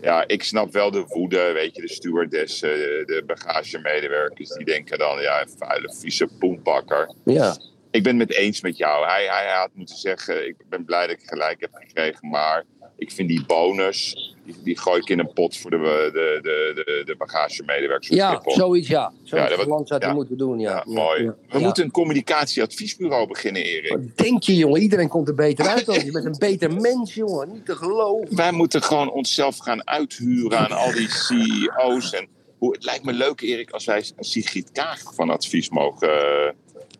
[0.00, 2.68] Ja, ik snap wel de woede, weet je, de stewardessen,
[3.06, 4.48] de bagagemedewerkers.
[4.50, 7.14] Die denken dan, ja, vuile, vieze poenbakker.
[7.24, 7.56] Ja,
[7.90, 9.06] Ik ben het eens met jou.
[9.06, 12.28] Hij, hij had moeten zeggen, ik ben blij dat ik gelijk heb gekregen.
[12.28, 12.64] Maar
[12.98, 15.76] ik vind die bonus, die, die gooi ik in een pot voor de,
[16.12, 18.08] de, de, de, de bagagemedewerkers.
[18.08, 18.52] ja Schiphol.
[18.52, 19.12] zoiets ja.
[19.22, 20.12] Zoiets Ja, dat land zou ja.
[20.12, 20.82] moeten doen, ja.
[20.86, 21.32] Mooi.
[21.48, 23.90] We moeten een communicatieadviesbureau beginnen, Erik.
[23.90, 24.80] Wat denk je, jongen?
[24.80, 27.52] Iedereen komt er beter uit als je bent een beter mens, jongen.
[27.52, 28.36] Niet te geloven.
[28.36, 32.12] Wij moeten gewoon onszelf gaan uithuren aan al die CEO's.
[32.12, 32.28] En
[32.58, 36.08] hoe, het lijkt me leuk, Erik, als wij Sigrid Kaag van advies mogen.
[36.08, 36.52] eh,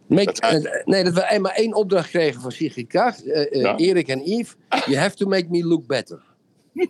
[0.09, 3.76] Make- eh, nee, dat we maar één opdracht kregen van Sigrid Kaag, eh, eh, Ja.
[3.76, 4.54] Erik en Yves.
[4.68, 6.22] You have to make me look better.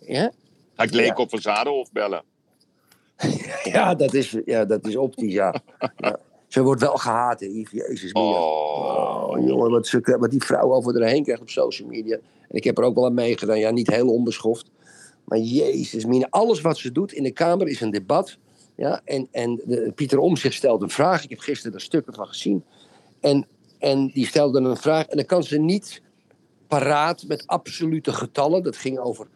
[0.00, 0.30] ja?
[0.76, 2.22] ga ik Leek op een Zadenhof bellen.
[3.64, 5.62] Ja, dat is, ja, dat is optisch, ja.
[5.96, 6.18] ja.
[6.48, 7.70] Ze wordt wel gehaat, hè, Yves.
[7.88, 8.12] Jezus.
[8.12, 12.16] Oh, Oh, jongen, wat, ze, wat die vrouw over erheen krijgt op social media.
[12.48, 13.58] En ik heb er ook wel aan meegedaan.
[13.58, 14.70] Ja, niet heel onbeschoft.
[15.24, 16.26] Maar jezus, mina.
[16.30, 18.38] Alles wat ze doet in de Kamer is een debat.
[18.76, 21.24] Ja, en en de, Pieter Omtzigt stelt een vraag.
[21.24, 22.64] Ik heb gisteren er stukken van gezien.
[23.20, 23.46] En,
[23.78, 25.06] en die stelde een vraag.
[25.06, 26.02] En dan kan ze niet
[26.68, 28.62] paraat met absolute getallen.
[28.62, 29.26] Dat ging over,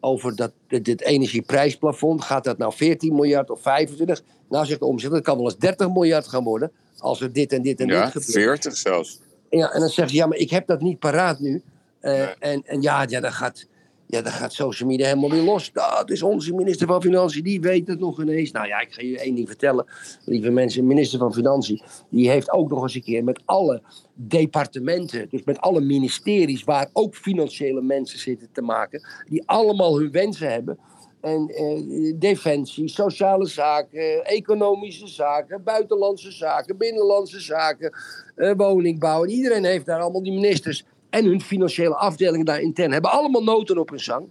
[0.00, 2.22] over dat, dit, energieprijsplafond.
[2.22, 4.22] Gaat dat nou 14 miljard of 25?
[4.48, 6.72] Nou zegt de Omtzigt, dat kan wel eens 30 miljard gaan worden.
[6.98, 8.32] Als er dit en dit en ja, dit gebeurt.
[8.32, 9.20] 40 zelfs.
[9.50, 11.62] Ja, en dan zegt ze, ja, maar ik heb dat niet paraat nu.
[12.00, 12.34] Eh, Nee.
[12.38, 13.66] en, en ja, ja, dan gaat,
[14.10, 15.72] ja, dan gaat social media helemaal weer los.
[15.72, 18.50] Dat is onze minister van Financiën, die weet het nog ineens.
[18.50, 19.86] Nou ja, ik ga je één ding vertellen,
[20.24, 20.86] lieve mensen.
[20.86, 23.82] Minister van Financiën, die heeft ook nog eens een keer met alle
[24.14, 30.10] departementen, dus met alle ministeries waar ook financiële mensen zitten te maken, die allemaal hun
[30.10, 30.78] wensen hebben.
[31.20, 37.92] En eh, defensie, sociale zaken, economische zaken, buitenlandse zaken, binnenlandse zaken,
[38.34, 39.24] eh, woningbouw.
[39.24, 43.42] En iedereen heeft daar allemaal die ministers en hun financiële afdelingen daar intern hebben allemaal
[43.42, 44.28] noten op hun zang.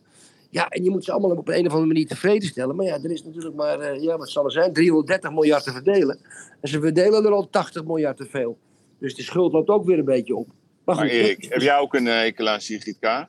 [0.49, 2.75] Ja, en je moet ze allemaal op een of andere manier tevreden stellen.
[2.75, 5.71] Maar ja, er is natuurlijk maar, eh, ja, wat zal er zijn, 330 miljard te
[5.71, 6.19] verdelen.
[6.61, 8.57] En ze verdelen er al 80 miljard te veel.
[8.99, 10.47] Dus de schuld loopt ook weer een beetje op.
[10.83, 13.27] Maar Maar goed, Erik, heb jij ook een eh, hekel aan Sigrid Kaag?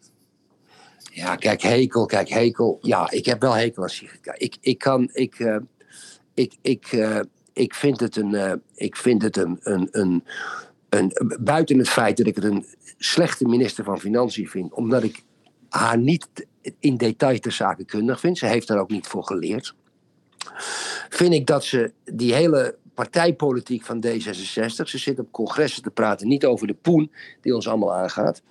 [1.12, 2.78] Ja, kijk, hekel, kijk, hekel.
[2.82, 4.36] Ja, ik heb wel hekel aan Sigrid Kaag.
[4.36, 5.56] Ik, ik kan, ik, eh,
[6.34, 7.16] ik, ik,
[7.52, 10.24] ik vind het een, ik vind het een, een, een,
[11.40, 12.66] buiten het feit dat ik het een
[12.98, 15.22] slechte minister van Financiën vind, omdat ik
[15.68, 16.28] haar niet
[16.78, 18.38] in detail ter zake kundig vind.
[18.38, 19.74] Ze heeft daar ook niet voor geleerd.
[21.08, 26.28] Vind ik dat ze die hele partijpolitiek van D66, ze zit op congressen te praten,
[26.28, 28.42] niet over de poen die ons allemaal aangaat.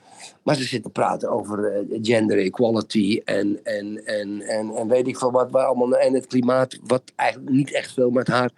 [0.43, 5.07] Maar ze zitten te praten over eh, gender equality en, en, en, en, en weet
[5.07, 5.51] ik veel wat.
[5.51, 8.51] Waar allemaal, en het klimaat, wat eigenlijk niet echt veel met haar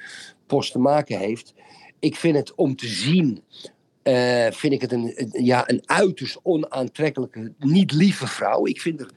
[0.46, 1.54] post te maken heeft.
[2.00, 3.41] Ik vind het om te zien,
[4.04, 8.66] eh, vind ik het een, een- ja, een uiterst onaantrekkelijke, niet lieve vrouw.
[8.66, 9.10] Ik vind haar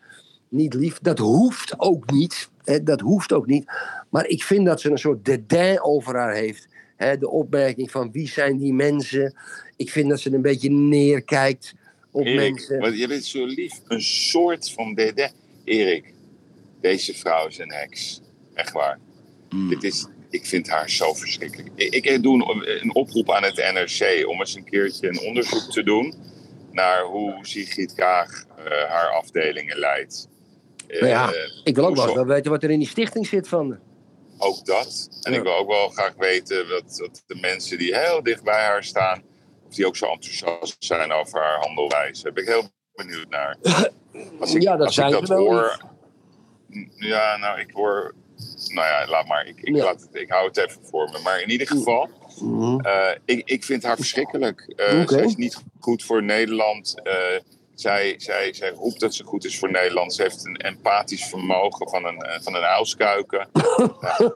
[0.48, 0.98] niet lief.
[0.98, 2.50] Dat hoeft ook niet.
[2.64, 3.64] Hè, dat hoeft ook niet.
[4.08, 6.68] Maar ik vind dat ze een soort dédain over haar heeft.
[6.96, 9.34] Hè, de opmerking van wie zijn die mensen.
[9.76, 11.74] Ik vind dat ze een beetje neerkijkt
[12.10, 12.80] op Erik, mensen.
[12.80, 13.80] wat, je bent zo lief.
[13.88, 15.32] Een soort van DD.
[15.64, 16.12] Erik,
[16.80, 18.20] deze vrouw is een heks.
[18.54, 18.98] Echt waar.
[19.48, 19.68] Hmm.
[19.68, 21.68] Dit is, ik vind haar zo verschrikkelijk.
[21.74, 25.70] Ik, ik doe een, een oproep aan het NRC om eens een keertje een onderzoek
[25.72, 26.14] te doen
[26.70, 30.28] naar hoe Sigrid Kaag eh, haar afdelingen leidt.
[30.86, 31.32] Eh, Nou ja,
[31.64, 33.78] Ik wil ook wel wel weten wat er in die stichting zit van.
[34.38, 35.08] ook dat.
[35.22, 35.38] En Ja.
[35.38, 38.84] ik wil ook wel graag weten wat, wat de mensen die heel dicht bij haar
[38.84, 39.22] staan,
[39.68, 42.22] of die ook zo enthousiast zijn over haar handelwijze.
[42.22, 43.56] Daar ben ik heel benieuwd naar.
[44.40, 45.38] Als ik, Ja, dat als zijn ik dat wel.
[45.38, 45.82] hoor.
[46.96, 48.14] Ja, nou, ik hoor.
[48.74, 49.46] Nou ja, laat maar.
[49.46, 49.84] Ik, ik, Ja.
[49.84, 51.18] laat het, ik hou het even voor me.
[51.24, 52.08] Maar in ieder geval,
[52.40, 52.80] Mhm.
[52.80, 54.72] eh, ik, ik vind haar verschrikkelijk.
[54.76, 55.04] Oké.
[55.14, 57.00] Zij is niet goed voor Nederland.
[57.02, 57.14] Eh,
[57.74, 60.14] zij, zij, zij roept dat ze goed is voor Nederland.
[60.14, 63.48] Ze heeft een empathisch vermogen van een, van een uilskuiken.
[64.00, 64.32] Nou,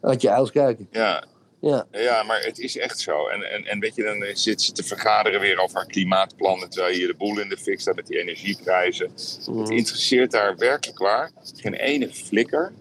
[0.00, 0.88] Had je uils kijken.
[0.90, 1.24] ja,
[1.60, 1.86] Ja.
[1.90, 3.26] Ja, maar het is echt zo.
[3.28, 6.70] En, en, en weet je, dan zit ze te vergaderen weer over haar klimaatplannen.
[6.70, 9.10] Terwijl hier de boel in de fik staat met die energieprijzen.
[9.46, 9.60] Mm.
[9.60, 12.72] Het interesseert daar werkelijk waar geen ene flikker.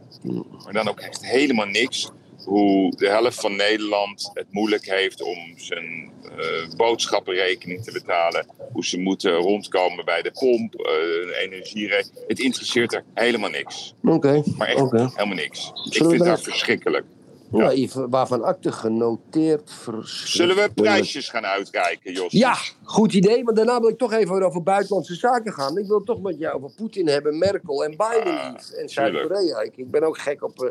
[0.64, 2.10] Maar dan ook echt helemaal niks.
[2.46, 8.46] Hoe de helft van Nederland het moeilijk heeft om zijn eh, boodschappenrekening te betalen.
[8.72, 12.28] Hoe ze moeten rondkomen bij de pomp, eh energierekening.
[12.28, 13.94] Het interesseert er helemaal niks.
[14.04, 14.44] Oké.
[14.58, 15.72] Maar echt helemaal niks.
[15.86, 17.06] Ik Zullen vind dat verschrikkelijk.
[17.52, 19.72] Ja, even waarvan akte genoteerd.
[20.04, 22.32] Zullen we prijsjes gaan uitreiken, Jos?
[22.32, 23.44] Ja, goed idee.
[23.44, 25.78] Maar daarna wil ik toch even over buitenlandse zaken gaan.
[25.78, 29.60] Ik wil toch met jou over Poetin hebben, Merkel en Biden Ah, en Zuid-Korea.
[29.62, 30.70] Ik, ik ben ook gek op eh,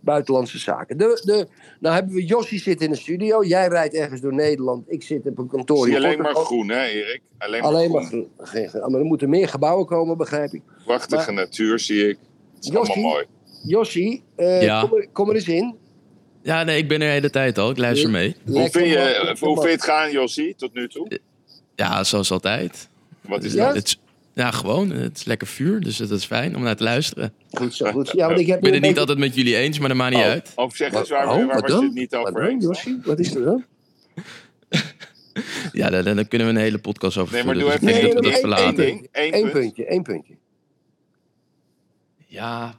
[0.00, 0.98] buitenlandse zaken.
[0.98, 1.46] De, de,
[1.80, 3.44] nou hebben we Jossie zitten in de studio.
[3.44, 4.84] Jij rijdt ergens door Nederland.
[4.92, 7.22] Ik zit op een kantoor Zie alleen maar groen, hè, Erik?
[7.38, 8.28] Alleen maar Alleen maar groen.
[8.38, 10.62] geen- Maar er moeten meer gebouwen komen, begrijp ik.
[10.84, 12.18] Prachtige natuur zie ik.
[12.54, 13.24] Het is allemaal mooi.
[13.62, 14.80] Jossie, eh, Ja.
[14.86, 15.76] kom, er, kom er eens in.
[16.48, 17.70] Ja, nee, ik ben er de hele tijd al.
[17.70, 18.36] Ik luister mee.
[18.46, 21.20] Hoe vind, je, hoe vind je het gaan, Jossie, tot nu toe?
[21.76, 22.88] Ja, zoals altijd.
[23.20, 23.74] Wat is dat?
[23.74, 23.98] Het
[24.34, 24.90] ja, gewoon.
[24.90, 27.32] Het is lekker vuur, dus dat is fijn om naar te luisteren.
[27.50, 28.16] Goed zo, goed zo.
[28.16, 29.96] Ja, want ik heb Ik ben het niet beetje- altijd met jullie eens, maar dat
[29.96, 30.52] maakt niet uit.
[30.54, 32.64] Of zeg eens, waar, oh, waar was je het niet over dan, eens?
[32.64, 32.98] Jossie?
[33.04, 33.64] Wat is er dan?
[35.72, 38.00] Ja, daar, daar kunnen we een hele podcast over Nee, maar doe dus ik even
[38.00, 38.76] denk dat we één- dat één verlaten.
[38.76, 39.08] ding.
[39.12, 39.52] Eén Eén punt.
[39.52, 40.34] puntje, één puntje.
[42.26, 42.78] Ja,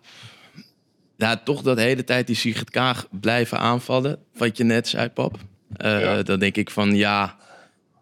[1.20, 4.20] ja, toch dat de hele tijd die Sigrid Kaag blijven aanvallen.
[4.38, 5.38] Wat je net zei, pap.
[5.76, 6.24] Eh, Ja.
[6.24, 7.36] Dan denk ik van, ja,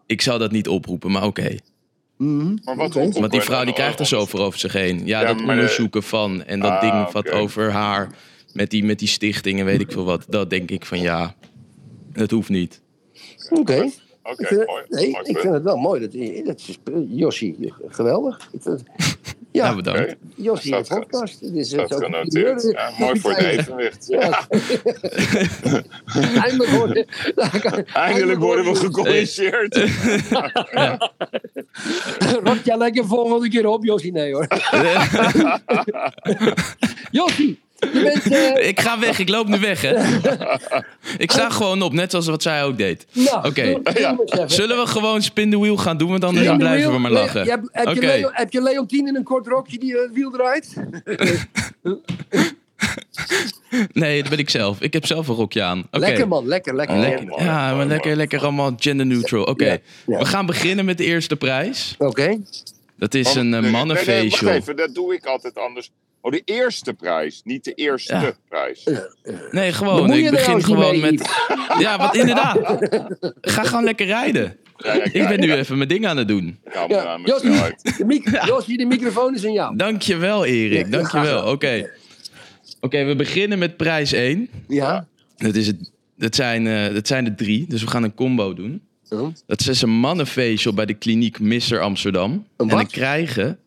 [0.06, 1.56] ik zou dat niet oproepen, maar oké.
[2.16, 2.56] Mhm.
[2.64, 3.74] Maar wat oproepen Want die vrouw die dan?
[3.74, 5.06] krijgt er zoveel over zich heen.
[5.06, 8.08] Ja, Ja, dat de- onderzoeken van en dat Ah, ding wat over haar
[8.52, 10.26] met die, met die stichting en weet ik veel wat.
[10.28, 11.34] Dat denk ik van ja,
[12.12, 12.80] het hoeft niet.
[13.50, 13.90] Oké.
[14.22, 14.82] Oké, Ik vind het- mooi.
[14.88, 16.00] nee, ik vind het wel mooi.
[16.00, 16.12] Dat,
[16.46, 16.78] dat is,
[17.88, 18.48] geweldig.
[18.52, 19.16] Ik vind het-
[19.58, 20.16] ja, Nou, bedankt.
[20.36, 21.40] In de Staat podcast.
[21.40, 22.62] Dit is Staat ook- genoteerd.
[22.72, 24.06] Ja, mooi voor het evenwicht.
[24.08, 24.46] Ja.
[26.42, 27.06] Eindelijk worden,
[27.92, 29.76] Eindelijk worden we gecorrigeerd.
[32.42, 34.12] Rot jij lekker volgende keer op, Jossie?
[34.12, 34.46] Nee hoor.
[37.10, 38.34] Jossie, je bent...
[38.34, 39.94] eh, Ik ga weg, ik loop nu weg hè.
[41.24, 43.06] Ik sta gewoon op, net zoals wat zij ook deed.
[43.12, 43.74] nou, Oké.
[43.94, 44.16] Ja.
[44.46, 47.44] Zullen we gewoon spin the wheel gaan doen, want the blijven we maar Le- lachen.
[47.44, 50.30] Je hebt- heb, je Leo- heb je Leontien in een kort rokje die het wiel
[50.30, 50.74] draait?
[53.92, 54.80] Nee, dat ben ik zelf.
[54.80, 55.78] Ik heb zelf een rokje aan.
[55.78, 55.98] Oké.
[55.98, 56.96] Lekker man, lekker, lekker.
[56.96, 57.26] Oh, Lekker.
[57.26, 59.44] mooi, Ja, maar lekker, lekker allemaal gender neutral.
[59.44, 60.18] Oké, Ja, ja.
[60.18, 61.94] we gaan beginnen met de eerste prijs.
[61.98, 62.38] Oké.
[62.96, 65.90] Dat is een nee, wacht even, dat doe ik altijd anders.
[66.20, 68.32] Oh, de eerste prijs, niet de eerste Ja.
[68.48, 68.84] prijs.
[69.50, 70.12] Nee, gewoon.
[70.12, 71.28] Ik begin gewoon mee, met.
[71.78, 72.88] Ja, wat inderdaad.
[73.40, 74.56] Ga gewoon lekker rijden.
[74.76, 76.58] Ja, ja, Ik ben nu even mijn ding aan het doen.
[76.72, 77.82] Ja, snelheid.
[78.66, 79.76] de, de microfoon is aan jou.
[79.76, 80.92] Dankjewel, Erik.
[80.92, 81.50] Dankjewel.
[81.50, 81.90] Oké.
[82.80, 84.48] Oké, we beginnen met prijs 1.
[84.68, 85.06] Ja.
[85.36, 88.54] Dat, is het, dat, zijn, eh, dat zijn er drie, dus we gaan een combo
[88.54, 88.82] doen.
[89.46, 92.32] Dat is een mannenfacial bij de kliniek Mister Amsterdam.
[92.32, 93.58] Een en dan krijgen,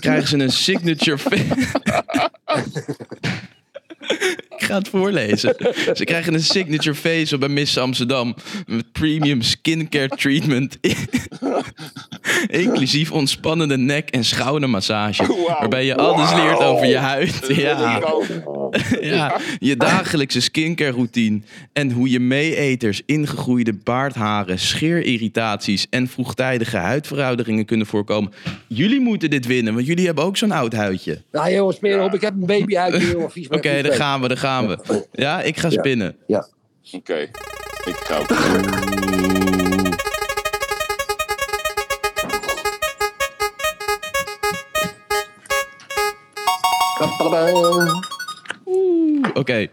[0.00, 1.18] krijgen ze een signature
[4.56, 5.56] Ik ga het voorlezen.
[5.94, 8.34] Ze krijgen een signature facial bij Miss Amsterdam.
[8.66, 10.78] Met premium skincare treatment.
[12.46, 15.44] Inclusief ontspannende nek- en schoudermassage.
[15.46, 17.40] Waarbij je alles leert over je huid.
[17.48, 18.02] Ja.
[18.64, 18.76] Ook.
[19.14, 21.40] Ja, je dagelijkse skincare routine
[21.72, 28.32] en hoe je meeeters, ingegroeide baardharen, scheerirritaties en vroegtijdige huidverouderingen kunnen voorkomen.
[28.68, 31.22] Jullie moeten dit winnen, want jullie hebben ook zo'n oud huidje.
[31.32, 32.14] Nou jongens, smeer op.
[32.14, 33.02] Ik heb een baby uit.
[33.02, 33.30] jongen.
[33.30, 33.94] Vies Oké, daar weet.
[33.94, 35.06] gaan we, daar gaan we.
[35.12, 36.16] Ja, ik ga spinnen.
[36.26, 36.46] Ja.
[36.92, 37.18] Oké,
[37.84, 38.28] ik ga ook.
[49.34, 49.66] Oké,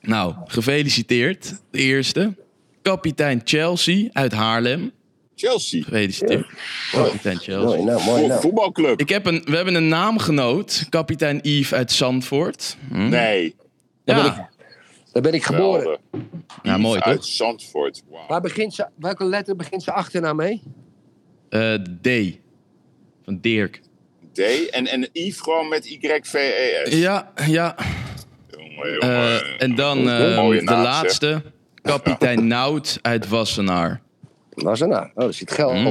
[0.00, 1.60] nou, gefeliciteerd.
[1.70, 2.34] De eerste.
[2.82, 4.92] Kapitein Chelsea uit Haarlem.
[5.34, 6.46] Chelsea, Gefeliciteerd.
[6.92, 7.64] Kapitein Chelsea.
[7.64, 8.40] Mooi nou, mooi nou.
[8.40, 9.00] voetbalclub.
[9.00, 12.76] Ik heb een, we hebben een naamgenoot, kapitein Yves uit Zandvoort.
[12.88, 13.08] Hm?
[13.08, 13.54] Nee,
[14.04, 14.50] Ja,
[15.12, 15.80] Daar ben ik geboren.
[15.80, 16.00] geweldig.
[16.62, 17.26] Ja, mooi, Yves Uit toch?
[17.30, 18.02] Zandvoort.
[18.28, 20.62] Waar begint ze, welke letter begint ze achterna mee?
[21.48, 22.08] Eh, D.
[23.24, 23.80] Van Dirk.
[24.32, 24.38] D
[24.70, 26.94] en, en Yves gewoon met Y-V-E-S.
[26.94, 27.76] Ja, ja.
[28.88, 29.58] Jongen, Eh, jongen.
[29.58, 30.84] en dan eh, Mooie de naam, zeg.
[30.84, 31.42] laatste.
[31.82, 34.00] Kapitein Nout uit Wassenaar.
[34.54, 34.92] Was nou?
[34.92, 35.72] Oh, daar zit geld.
[35.72, 35.84] Hm.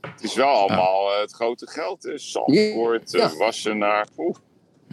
[0.00, 2.12] Het is wel allemaal eh, het grote geld.
[2.14, 3.18] Zandvoort, Ja.
[3.30, 4.06] eh, Wassenaar.
[4.18, 4.36] Oeh.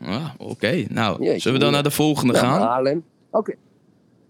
[0.06, 2.62] Ah, Oké, nou, Jeetje, zullen we dan naar de volgende Ja, gaan?
[2.62, 3.04] Haarlem.
[3.32, 3.54] Oké.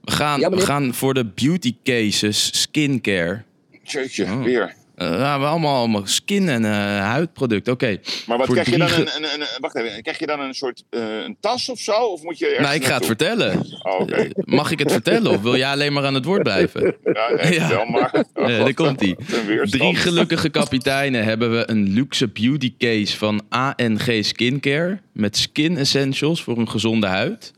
[0.02, 3.44] We gaan, Ja, we gaan voor de beauty cases skincare.
[3.84, 4.44] Jeetje, Oh.
[4.44, 4.76] weer.
[4.96, 7.74] Eh, ja, we hebben allemaal, allemaal skin- en eh, huidproducten.
[7.74, 7.98] Oké.
[8.28, 8.88] Maar wat Voor krijg je dan?
[8.92, 11.92] Een, een, een, wacht even, krijg je dan een soort eh, een tas of zo?
[11.92, 13.66] Of moet je Nou, ik ga het vertellen.
[13.84, 14.30] Oh, Oké.
[14.36, 16.82] Mag ik het vertellen of wil jij alleen maar aan het woord blijven?
[17.14, 17.68] Ja, nee, Ja.
[17.68, 18.12] vertel maar.
[18.34, 19.72] Oh, Eh, daar komt weerstand.
[19.72, 25.00] Drie gelukkige kapiteinen hebben we een luxe beauty case van ANG Skincare.
[25.12, 27.54] Met skin essentials voor een gezonde huid.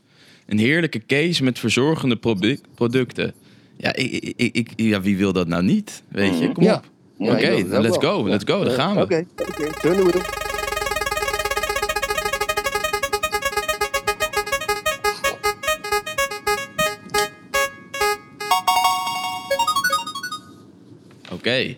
[0.46, 3.34] Een heerlijke case met verzorgende produ- producten.
[3.78, 6.02] Ja, ik, ik, ik, ik- ja, wie wil dat nou niet?
[6.08, 6.74] Weet je, kom Ja.
[6.74, 6.84] op.
[7.18, 8.12] Ja, Oké, let's wel.
[8.12, 9.00] go, let's go, daar gaan we.
[9.02, 10.20] Oké, oké.
[21.32, 21.76] Oké.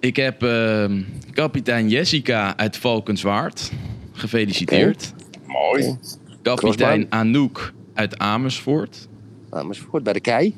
[0.00, 1.02] Ik heb ehm,
[1.32, 3.72] kapitein Jessica uit Valkenswaard.
[4.12, 5.12] Gefeliciteerd.
[5.46, 5.96] Mooi.
[6.42, 7.06] Kapitein Crossbaan.
[7.08, 9.08] Anouk uit Amersfoort.
[9.50, 10.54] Amersfoort, bij de kei.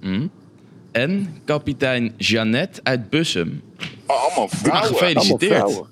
[0.00, 0.26] Hm.
[0.96, 3.62] En kapitein Jeannette uit Bussum.
[4.06, 4.88] Oh, allemaal vrouwen.
[4.88, 5.52] gefeliciteerd.
[5.52, 5.88] Allemaal vrouwen.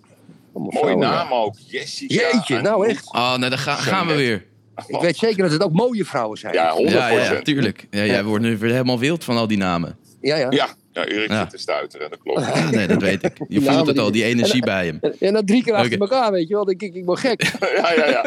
[0.55, 1.55] Allemaal Mooie naam ook.
[1.67, 2.15] Jessica.
[2.15, 3.07] Jeetje, nou echt.
[3.07, 4.45] Oh, nou, dan ga- gaan we weer.
[4.87, 6.55] Ik weet zeker dat het ook mooie vrouwen zijn.
[6.55, 6.77] Ja, 100%.
[6.93, 7.87] Ja, ja, ja, tuurlijk.
[7.91, 9.97] Ja, jij wordt nu weer helemaal wild van al die namen.
[10.21, 10.37] ja.
[10.37, 10.47] ja.
[10.51, 11.40] Ja, ja Erik Ja.
[11.40, 12.40] zit te stuiteren, dat klopt.
[12.55, 13.32] Ja, nee, dat weet ik.
[13.49, 14.99] Je Ja, voelt het al, die- energie bij hem.
[15.20, 16.12] En dan drie keer achter Oké.
[16.14, 16.64] elkaar, weet je wel.
[16.64, 17.42] Dan denk ik, ik ben gek.
[17.76, 18.22] ja, ja, ja.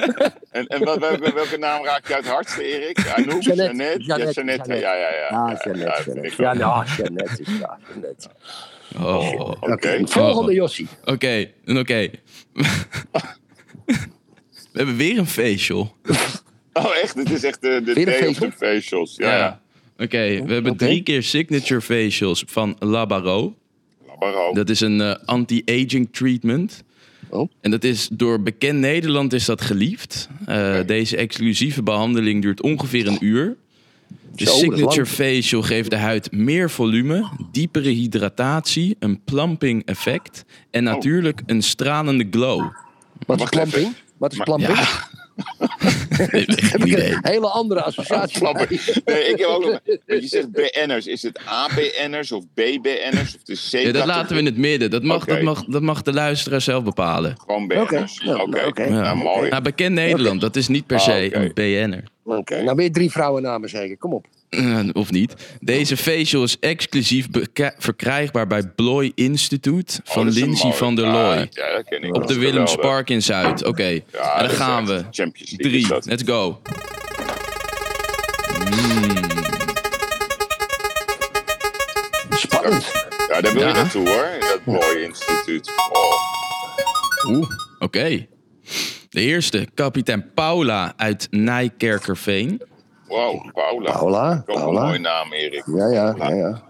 [0.52, 2.98] En, en wat- welke, welke naam raak je uit het hardste, Erik?
[3.16, 3.42] Anouk?
[3.42, 3.54] Jeannette.
[3.76, 4.00] Jeannette?
[4.00, 4.70] Ja, Jeannette, Jeannette.
[4.70, 4.74] Jeannette.
[4.74, 5.10] Ja, ja, ja.
[5.10, 6.32] Ja, ja, Jeannette, ja, vind Jeannette.
[6.32, 6.58] ik Ja, ook.
[6.58, 6.98] nou, is
[7.60, 8.30] ja, Jeannette.
[9.00, 10.02] Oh, Oké, Oké.
[10.08, 10.88] Volgende Jossie.
[11.06, 11.50] oké.
[11.66, 12.10] oké.
[14.72, 15.96] We hebben weer een facial.
[16.74, 17.16] Oh, echt?
[17.16, 19.16] Dit is echt de, de day of the facials.
[19.16, 19.62] Ja, ja.
[19.98, 23.56] Oké, we hebben drie keer signature facials van Labaro.
[24.20, 24.54] Baro.
[24.54, 26.84] Dat is een eh, anti-aging treatment.
[27.30, 27.50] Oh.
[27.62, 30.30] En dat is door bekend Nederland is dat geliefd.
[30.46, 33.56] Eh, Deze exclusieve behandeling duurt ongeveer een uur.
[34.36, 40.84] De Zo, signature facial geeft de huid meer volume, diepere hydratatie, een plumping effect en
[40.84, 42.72] natuurlijk een stralende glow.
[43.26, 43.96] Wat is even.
[44.18, 45.10] Wat is Maar-
[46.18, 48.42] Een hele andere associatie.
[49.06, 49.80] Nee, ik heb ook nog...
[50.06, 51.08] Je zegt BN'ers.
[51.08, 53.84] Is het ABN'ers of BBN'ers of de C?
[53.86, 54.90] Ja, dat laten we in het midden.
[54.92, 57.36] Dat mag, dat mag, dat mag de luisteraar zelf bepalen.
[57.46, 58.22] Gewoon BN'ers.
[58.28, 58.42] Oké.
[58.42, 58.58] Oké.
[58.60, 58.90] Ja, oké.
[58.90, 59.50] Nou, mooi.
[59.50, 61.38] Nou, bekend Nederland, dat is niet per Ah, se oké.
[61.40, 62.04] een BN'er.
[62.24, 63.98] Oké, nou weer drie vrouwennamen zeker.
[63.98, 64.26] Kom op.
[64.50, 65.34] Eh, of niet.
[65.60, 67.28] Deze facial is exclusief
[67.78, 71.50] verkrijgbaar bij Bloy Instituut Oh, van een Lindsay van der Looy.
[71.52, 72.80] ja, op de is Willems geweldig.
[72.80, 73.64] Park in Zuid.
[73.66, 74.04] Oké, en
[74.38, 75.04] dan gaan we.
[75.58, 76.62] Drie, let's go.
[78.60, 79.26] Mm.
[82.38, 82.92] Spannend.
[83.30, 84.26] Ja, daar wil je naartoe hoor.
[84.34, 85.70] in Dat mooie instituut.
[85.92, 87.32] Oh.
[87.36, 88.28] Oeh, oké.
[89.10, 92.62] De eerste, kapitein Paula uit Nijkerkerveen.
[93.08, 93.92] Wow, Paula.
[93.92, 95.64] Paula, een mooie naam, Erik.
[95.76, 96.62] Ja, ja, ja, ja.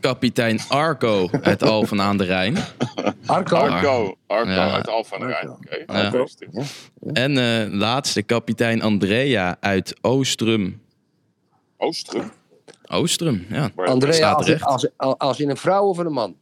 [0.00, 2.56] Kapitein Arco uit Alphen aan de Rijn.
[3.26, 3.56] Arco.
[3.56, 4.72] Arco, Arco Ja.
[4.74, 5.32] uit Alphen aan de
[5.66, 5.86] Rijn.
[5.86, 6.18] Arco.
[6.18, 6.24] Ja.
[6.50, 6.72] Dit.
[7.12, 10.80] En eh, laatste, kapitein Andrea uit Oostrum.
[11.76, 12.30] Oostrum.
[12.90, 13.70] Oostrum, ja.
[13.76, 14.88] Andrea, als, als,
[15.18, 16.36] als, in een vrouw of een man?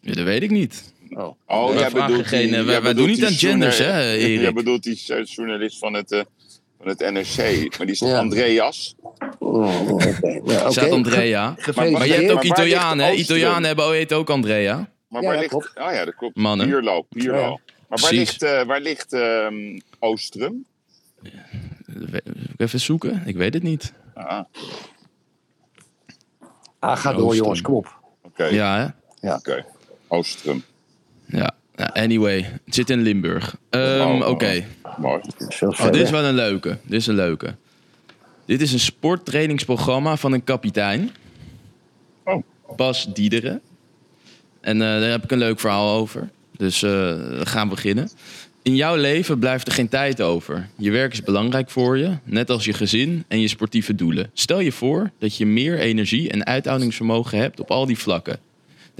[0.00, 0.92] Ja, dat weet ik niet.
[1.10, 1.28] Oh.
[1.46, 4.40] Oh, jij bedoelt geen- die, wij- jij wij bedoelt doen niet aan genders, hè, Erik?
[4.46, 6.20] Jij bedoelt die eh, journalist van het, eh,
[6.80, 7.36] van het NRC.
[7.78, 8.18] Maar die is Ja.
[8.18, 8.94] Andreas?
[9.38, 10.40] Oh, oké.
[10.44, 10.70] Ja, oké.
[10.72, 11.54] Staat Andrea.
[11.58, 11.92] Gefeliciteerd.
[11.92, 13.12] Maar je hebt ook Maar Italianen, hè?
[13.12, 14.88] Italianen hebben ook, heet ook Andrea.
[15.08, 15.50] Maar Ja, waar ja, ligt...
[15.52, 15.70] klopt.
[15.74, 16.36] Oh ja, dat klopt.
[16.36, 16.66] Mannen.
[16.66, 17.38] Pierlo, Pierlo.
[17.38, 17.48] Ja.
[17.48, 17.58] Maar
[17.88, 18.16] waar Precies.
[18.18, 20.64] ligt, eh, waar ligt ehm, Oostrum?
[22.56, 23.92] Even zoeken, ik weet het niet.
[24.14, 24.40] Ah,
[26.78, 27.98] Ah, ga door jongens, kom op.
[28.22, 28.44] oké.
[28.44, 29.34] Ja, hè?
[29.34, 29.64] Oké.
[30.08, 30.64] Oostrum.
[31.26, 31.50] Ja.
[31.80, 32.02] Ja.
[32.02, 33.56] Anyway, het zit in Limburg.
[33.70, 34.22] Ehm.
[34.22, 34.64] Oké.
[34.98, 35.20] Mooi.
[35.60, 36.78] Oh, dit is wel een leuke.
[36.82, 37.54] Dit is een leuke.
[38.46, 41.10] Dit is een sporttrainingsprogramma van een kapitein.
[42.24, 42.42] Oh.
[42.76, 43.60] Bas Diederen.
[44.60, 46.30] En eh, daar heb ik een leuk verhaal over.
[46.56, 48.10] Dus eh, we gaan beginnen.
[48.62, 50.68] In jouw leven blijft er geen tijd over.
[50.76, 54.30] Je werk is belangrijk voor je, net als je gezin en je sportieve doelen.
[54.32, 58.38] Stel je voor dat je meer energie en uithoudingsvermogen hebt op al die vlakken.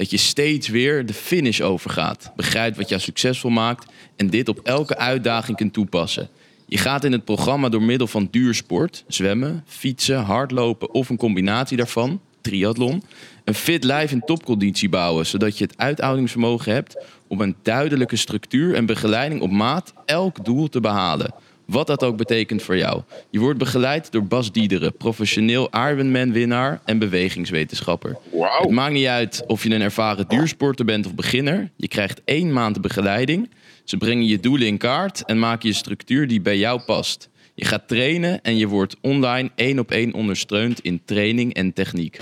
[0.00, 2.32] Dat je steeds weer de finish overgaat.
[2.36, 3.86] Begrijpt wat jou succesvol maakt
[4.16, 6.28] en dit op elke uitdaging kunt toepassen.
[6.66, 11.76] Je gaat in het programma door middel van duursport, zwemmen, fietsen, hardlopen of een combinatie
[11.76, 13.02] daarvan, triathlon,
[13.44, 16.96] een fit lijf in topconditie bouwen, zodat je het uithoudingsvermogen hebt
[17.26, 21.34] om een duidelijke structuur en begeleiding op maat elk doel te behalen.
[21.70, 23.02] Wat dat ook betekent voor jou.
[23.30, 28.16] Je wordt begeleid door Bas Diederen, professioneel Ironman-winnaar en bewegingswetenschapper.
[28.60, 31.70] Het maakt niet uit of je een ervaren duursporter bent of beginner.
[31.76, 33.50] Je krijgt één maand begeleiding.
[33.84, 37.28] Ze brengen je doelen in kaart en maken je structuur die bij jou past.
[37.54, 42.18] Je gaat trainen en je wordt online één op één ondersteund in training en techniek.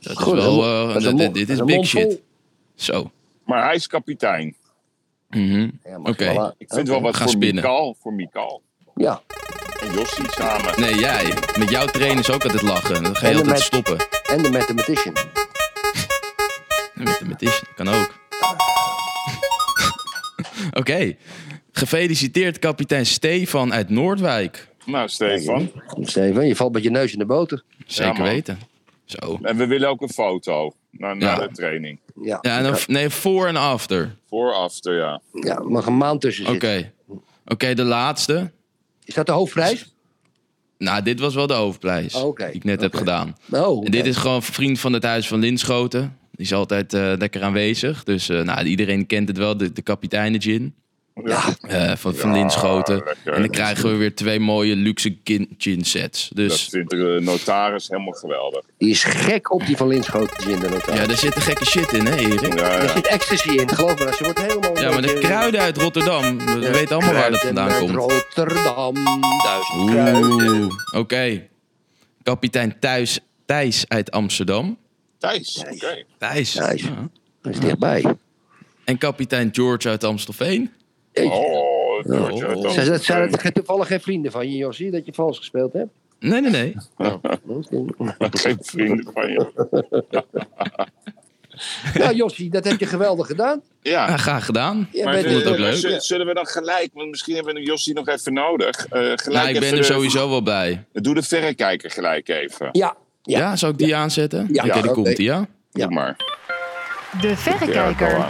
[0.00, 0.56] Dat is Goed, wel...
[0.60, 2.20] dat eh, dat dit- is big shit.
[2.74, 3.10] Zo.
[3.44, 4.54] Maar hij is kapitein.
[5.36, 5.68] Mhm.
[5.84, 6.52] Ja, Oké.
[6.58, 7.54] Ik vind wel wat Ga voor spinnen.
[7.64, 7.96] Mikal.
[8.00, 8.62] Voor Mikal.
[8.94, 9.22] Ja,
[9.80, 10.80] En Jossie samen.
[10.80, 11.34] Nee, jij.
[11.58, 13.02] Met jouw trainers ook altijd lachen.
[13.02, 13.96] Dan ga je altijd stoppen.
[14.30, 15.14] en de mathematician.
[16.94, 18.14] Met de metis, kan ook.
[20.80, 21.16] Oké.
[21.72, 24.68] Gefeliciteerd kapitein Stefan uit Noordwijk.
[24.84, 25.70] Nou, Stefan.
[26.00, 27.62] Steven, je valt met je neus in de boter.
[27.86, 28.58] Zeker weten.
[29.04, 29.38] Zo.
[29.42, 30.72] En we willen ook een foto.
[30.90, 31.46] Na, na Ja.
[31.46, 31.98] de training.
[32.22, 34.16] Ja, Ja, en dan, nee, voor en after.
[34.28, 35.20] Voor, after, ja.
[35.32, 36.72] ja er mag een maand tussen Oké.
[36.72, 36.92] zitten.
[37.46, 38.52] Oké, de laatste.
[39.04, 39.94] Is dat de hoofdprijs?
[40.78, 42.14] Nou, dit was wel de hoofdprijs.
[42.14, 42.98] Oké, Die ik net heb oké.
[42.98, 43.36] gedaan.
[43.50, 46.18] Oh, En dit is gewoon vriend van het huis van Linschoten.
[46.32, 48.04] Die is altijd eh, lekker aanwezig.
[48.04, 50.74] Dus eh, nou, iedereen kent het wel, de, de kapiteinen gin.
[51.24, 52.94] Ja, eh, van, van Ja, Linschoten.
[53.04, 53.32] lekker.
[53.32, 56.28] En dan krijgen we weer twee mooie luxe gin, gin sets.
[56.28, 58.64] Dat Dus vindt de notaris helemaal geweldig.
[58.78, 61.00] die is gek op die van Linschoten in de notaris.
[61.00, 62.58] ja, daar zit een gekke shit in, hè Erik?
[62.58, 64.12] Ja, Er zit ecstasy in, geloof me.
[64.16, 64.78] Ze wordt helemaal...
[64.80, 66.38] Ja, maar de kruiden uit Rotterdam.
[66.38, 67.90] We Ja, weten allemaal waar dat vandaan komt.
[67.94, 68.94] Rotterdam,
[69.42, 70.70] duizend kruiden.
[70.94, 71.46] Oké.
[72.22, 74.78] Kapitein Thuis, Thijs uit Amsterdam.
[75.18, 76.04] Thijs, oké.
[76.18, 76.52] Thijs.
[76.52, 76.82] Thijs.
[76.82, 77.08] Ja.
[77.42, 78.04] Dat is dichtbij.
[78.84, 80.70] En kapitein George uit Amstelveen.
[81.24, 81.64] Oh,
[82.06, 82.70] Oh.
[82.70, 85.88] Zijn toevallig geen vrienden van je, Jossie, dat je vals gespeeld hebt?
[86.20, 86.74] Nee, nee, nee.
[88.42, 89.46] Geen vrienden van je.
[91.94, 93.60] Nou, Jossie, dat heb je geweldig gedaan.
[93.82, 94.16] Ja, Ja.
[94.16, 94.88] graag gedaan.
[94.92, 95.96] Je Maar vond het ook leuk.
[96.02, 98.86] Zullen we dan gelijk, want misschien hebben we Jossie nog even nodig.
[98.86, 100.84] eh, gelijk Nou, ik ben even er sowieso wel bij.
[100.92, 102.68] Doe de verrekijker gelijk even.
[102.72, 103.56] Ja, Ja, Ja.
[103.56, 104.48] zou ik die aanzetten?
[104.52, 104.64] Ja.
[104.64, 105.46] Oké, Ja, die komt die, ja?
[105.72, 105.86] Ja.
[105.86, 106.16] Doe maar.
[107.20, 108.26] De Ja, verrekijker.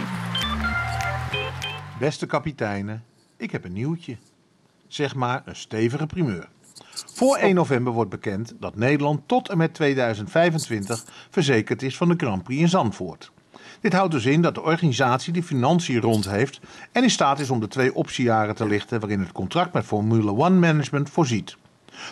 [1.99, 3.03] Beste kapiteinen,
[3.37, 4.17] ik heb een nieuwtje.
[4.87, 6.47] Zeg maar een stevige primeur.
[7.13, 12.13] Voor 1 november wordt bekend dat Nederland tot en met 2025 verzekerd is van de
[12.17, 13.31] Grand Prix in Zandvoort.
[13.81, 16.59] Dit houdt dus in dat de organisatie de financiën rond heeft
[16.91, 20.35] en in staat is om de twee optiejaren te lichten waarin het contract met Formule
[20.35, 21.57] One Management voorziet.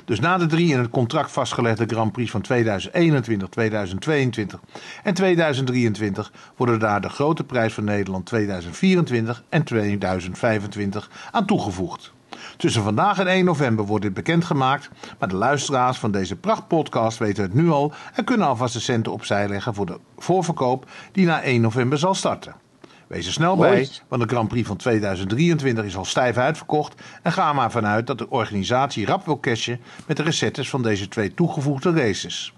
[0.06, 4.60] Dus na de drie in het contract vastgelegde Grand Prix van 2021, 2022
[5.04, 12.14] en 2023 worden daar de grote prijs van Nederland 2024 en 2025 aan toegevoegd.
[12.58, 17.44] Tussen vandaag en 1 november wordt dit bekendgemaakt, maar de luisteraars van deze prachtpodcast weten
[17.44, 21.42] het nu al en kunnen alvast de centen opzij leggen voor de voorverkoop die na
[21.42, 22.65] 1 november zal starten.
[23.08, 23.70] Wees er snel Mooi.
[23.70, 27.02] bij, want de Grand Prix van 2023 is al stijf uitverkocht.
[27.22, 31.08] En ga maar vanuit dat de organisatie rap wil cashen met de recettes van deze
[31.08, 32.54] twee toegevoegde races.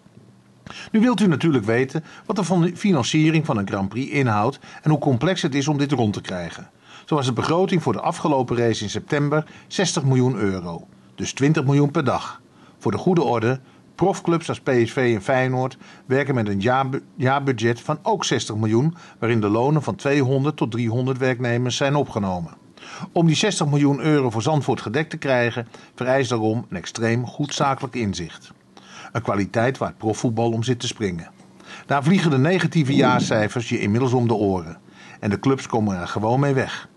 [0.92, 5.00] Nu wilt u natuurlijk weten wat de financiering van een Grand Prix inhoudt en hoe
[5.00, 6.70] complex het is om dit rond te krijgen.
[7.06, 11.64] Zo was de begroting voor de afgelopen race in september 60 miljoen euro, dus 20
[11.64, 12.42] miljoen per dag.
[12.78, 13.60] Voor de goede orde,
[13.98, 19.42] profclubs als PSV en Feyenoord werken met een jaarbu- jaarbudget van ook 60 miljoen, waarin
[19.42, 22.54] de lonen van 200 tot 300 werknemers zijn opgenomen.
[23.12, 27.54] Om die 60 miljoen euro voor Zandvoort gedekt te krijgen, vereist daarom een extreem goed
[27.54, 28.52] zakelijk inzicht.
[29.12, 31.32] Een kwaliteit waar het profvoetbal om zit te springen.
[31.86, 34.78] Daar vliegen de negatieve jaarcijfers je inmiddels om de oren.
[35.20, 36.90] En de clubs komen er gewoon mee weg.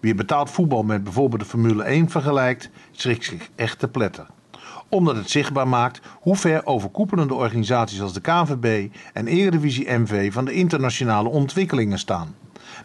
[0.00, 4.26] Wie betaald voetbal met bijvoorbeeld de Formule 1 vergelijkt, schrikt zich echt te pletter.
[4.94, 10.44] Omdat het zichtbaar maakt hoe ver overkoepelende organisaties als de KNVB en Eredivisie MV van
[10.44, 12.34] de internationale ontwikkelingen staan.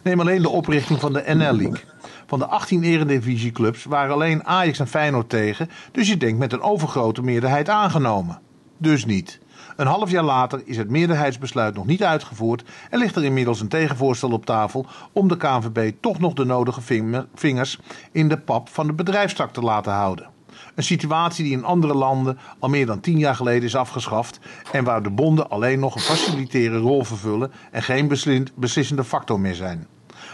[0.02, 1.84] Neem alleen de oprichting van de NL League.
[2.26, 6.62] Van de 18 eredivisieclubs waren alleen Ajax en Feyenoord tegen, dus je denkt met een
[6.62, 8.40] overgrote meerderheid aangenomen.
[8.78, 9.40] Dus niet.
[9.76, 13.68] Een half jaar later is het meerderheidsbesluit nog niet uitgevoerd en ligt er inmiddels een
[13.68, 17.78] tegenvoorstel op tafel om de KNVB toch nog de nodige vinger- vingers
[18.12, 20.38] in de pap van de bedrijfstak te laten houden.
[20.80, 24.40] Een situatie die in andere landen al meer dan tien jaar geleden is afgeschaft
[24.72, 28.08] en waar de bonden alleen nog een facilitaire rol vervullen en geen
[28.54, 29.86] beslissende factor meer zijn.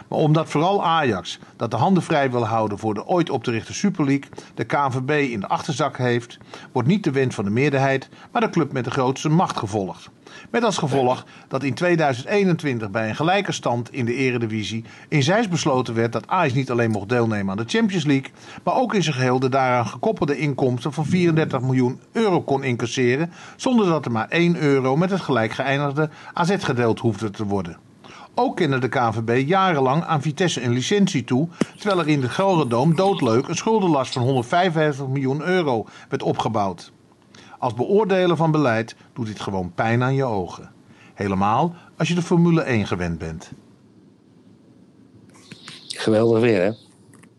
[0.08, 3.50] Maar omdat vooral Ajax, dat de handen vrij wil houden voor de ooit op te
[3.50, 6.38] richten Super League, de KNVB in de achterzak heeft,
[6.72, 10.10] wordt niet de wens van de meerderheid, maar de club met de grootste macht gevolgd.
[10.56, 15.50] Met als gevolg dat in 2021 bij een gelijke stand in de eredivisie in Zeist
[15.50, 18.30] besloten werd dat Ajax niet alleen mocht deelnemen aan de Champions League,
[18.64, 23.32] maar ook in zijn geheel de daaraan gekoppelde inkomsten van 34 miljoen euro kon incasseren,
[23.56, 27.76] zonder dat er maar 1 euro met het gelijk geëindigde AZ gedeeld hoefde te worden.
[28.34, 31.48] Ook kende de KNVB jarenlang aan Vitesse een licentie toe,
[31.78, 36.94] terwijl er in de Gelderdoom doodleuk een schuldenlast van 155 miljoen euro werd opgebouwd.
[37.58, 40.72] Als beoordeler van beleid doet dit gewoon pijn aan je ogen.
[41.14, 43.52] Helemaal als je de Formule 1 gewend bent.
[45.88, 46.70] Geweldig weer, hè?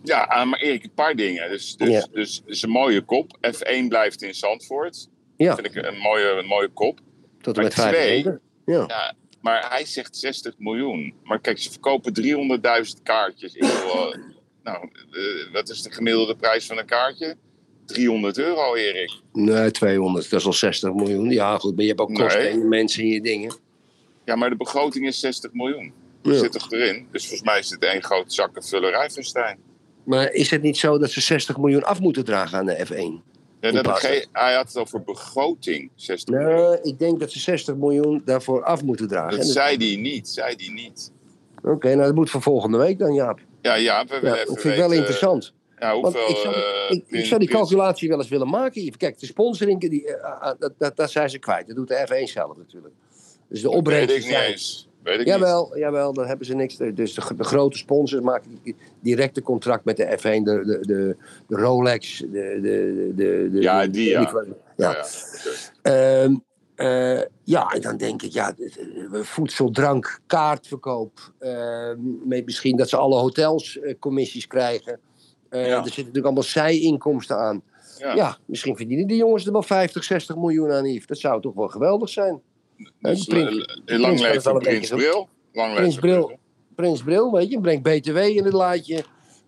[0.03, 1.49] Ja, ah, maar Erik, een paar dingen.
[1.49, 2.07] Dus, dus, Ja.
[2.11, 3.37] dus, is een mooie kop.
[3.55, 5.09] F1 blijft in Zandvoort.
[5.37, 6.99] Ja, vind ik een mooie, een mooie kop.
[7.41, 8.23] tot en met twee.
[8.65, 8.83] Ja.
[8.87, 11.13] Ja, maar hij zegt 60 miljoen.
[11.23, 13.53] Maar kijk, ze verkopen 300.000 kaartjes.
[13.53, 14.19] Ik wil, eh,
[14.63, 17.37] nou, eh, wat is de gemiddelde prijs van een kaartje?
[17.87, 19.11] 300 euro, Erik.
[19.33, 21.29] Nee, 200, dat is al 60 miljoen.
[21.29, 22.49] Ja, goed, maar je hebt ook kosten Nee.
[22.51, 23.55] en mensen en je dingen.
[24.25, 25.93] Ja, maar de begroting is 60 miljoen.
[26.21, 26.33] Ja.
[26.33, 27.07] Zit toch erin?
[27.11, 29.57] Dus volgens mij is het één grote zakkenvullerij van Stijn.
[30.03, 33.35] Maar is het niet zo dat ze 60 miljoen af moeten dragen aan de F1?
[33.61, 36.69] Ja, dat hij had het over begroting, 60 miljoen.
[36.69, 39.37] Nee, ik denk dat ze 60 miljoen daarvoor af moeten dragen.
[39.37, 41.11] Dat zei hij niet, zei hij niet.
[41.63, 43.39] Oké, nou dat moet voor volgende week dan, Jaap.
[43.61, 45.53] Ja, ja, we Ja, dat vind ik wel interessant.
[45.79, 46.29] Ja, hoeveel...
[46.29, 48.97] ik zou, eh, ik, zou die calculatie wel eens willen maken.
[48.97, 51.67] Kijk, de sponsoring, die, eh, ah, dat, dat, dat zijn ze kwijt.
[51.67, 52.93] Dat doet de F1 zelf natuurlijk.
[53.49, 54.89] Dus de Weet opbrengst ik niet eens.
[55.03, 55.35] Weet ik niet.
[55.73, 56.77] Jawel, daar hebben ze niks.
[56.77, 58.59] Dus de, de grote sponsors maken
[58.99, 61.15] directe contract met de F1, de, de, de,
[61.47, 64.45] de Rolex, de, de, de, de Ja, die, ja.
[64.75, 64.89] ja.
[64.91, 65.05] Ja.
[65.81, 66.35] Ehm,
[66.75, 68.55] eh, ja, en dan denk ik, ja,
[69.11, 71.31] voedsel, drank, kaartverkoop.
[71.39, 74.99] ehm, met misschien dat ze alle hotels commissies krijgen.
[75.49, 75.75] Eh, Ja.
[75.77, 77.61] Er zitten natuurlijk allemaal zijinkomsten aan.
[77.99, 78.15] Ja.
[78.15, 78.37] Ja.
[78.45, 81.07] misschien verdienen die jongens er wel 50, 60 miljoen aan, Yves.
[81.07, 82.41] Dat zou toch wel geweldig zijn.
[82.99, 85.29] Dus, prins- eh, lang leven Prins Bril.
[85.53, 86.39] Lang Prins Bril.
[86.75, 89.03] Prins Bril, weet je, brengt BTW in het laadje.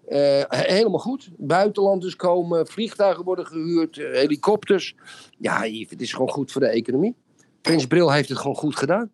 [0.07, 1.29] Eh, he- helemaal goed.
[1.37, 4.95] Buitenlanders komen, vliegtuigen worden gehuurd, eh, helikopters.
[5.37, 7.15] Ja, Yves, het is gewoon goed voor de economie.
[7.61, 9.11] Prins Bril heeft het gewoon goed gedaan.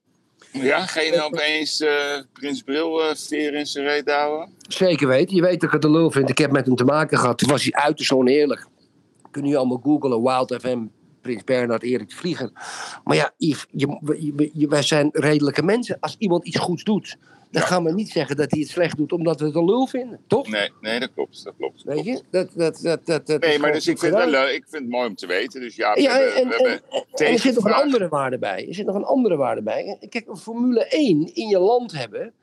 [0.61, 4.53] Ja, ga je nou opeens eh, Prins Bril veer in zijn reet houden?
[4.67, 5.35] Zeker weten.
[5.35, 6.29] Je weet dat ik het een lul vind.
[6.29, 7.37] Ik heb met hem te maken gehad.
[7.37, 8.67] Toen was hij uiterst oneerlijk.
[9.31, 10.21] Kunnen jullie allemaal googlen.
[10.23, 10.79] Wild FM,
[11.21, 12.51] Prins Bernhard, Erik Vlieger.
[13.03, 13.87] Maar ja, Yves, je,
[14.19, 15.97] je- je- wij zijn redelijke mensen.
[15.99, 17.17] Als iemand iets goeds doet,
[17.51, 17.67] dan Ja.
[17.67, 20.19] gaan we niet zeggen dat hij het slecht doet omdat we het een lul vinden.
[20.27, 20.47] Toch?
[20.47, 21.43] Nee, nee, dat klopt.
[21.43, 21.85] Dat klopt.
[21.85, 22.21] dat Weet je?
[22.31, 25.07] Dat, dat, dat, dat, dat Nee, maar dus ik vind, wel ik vind het mooi
[25.07, 25.61] om te weten.
[25.61, 26.81] Dus ja, we Ja, hebben, en, we en, hebben
[27.13, 28.67] en er zit nog een andere waarde bij.
[28.67, 29.97] Er zit nog een andere waarde bij.
[30.09, 32.33] Kijk, een Formule 1 in je land hebben,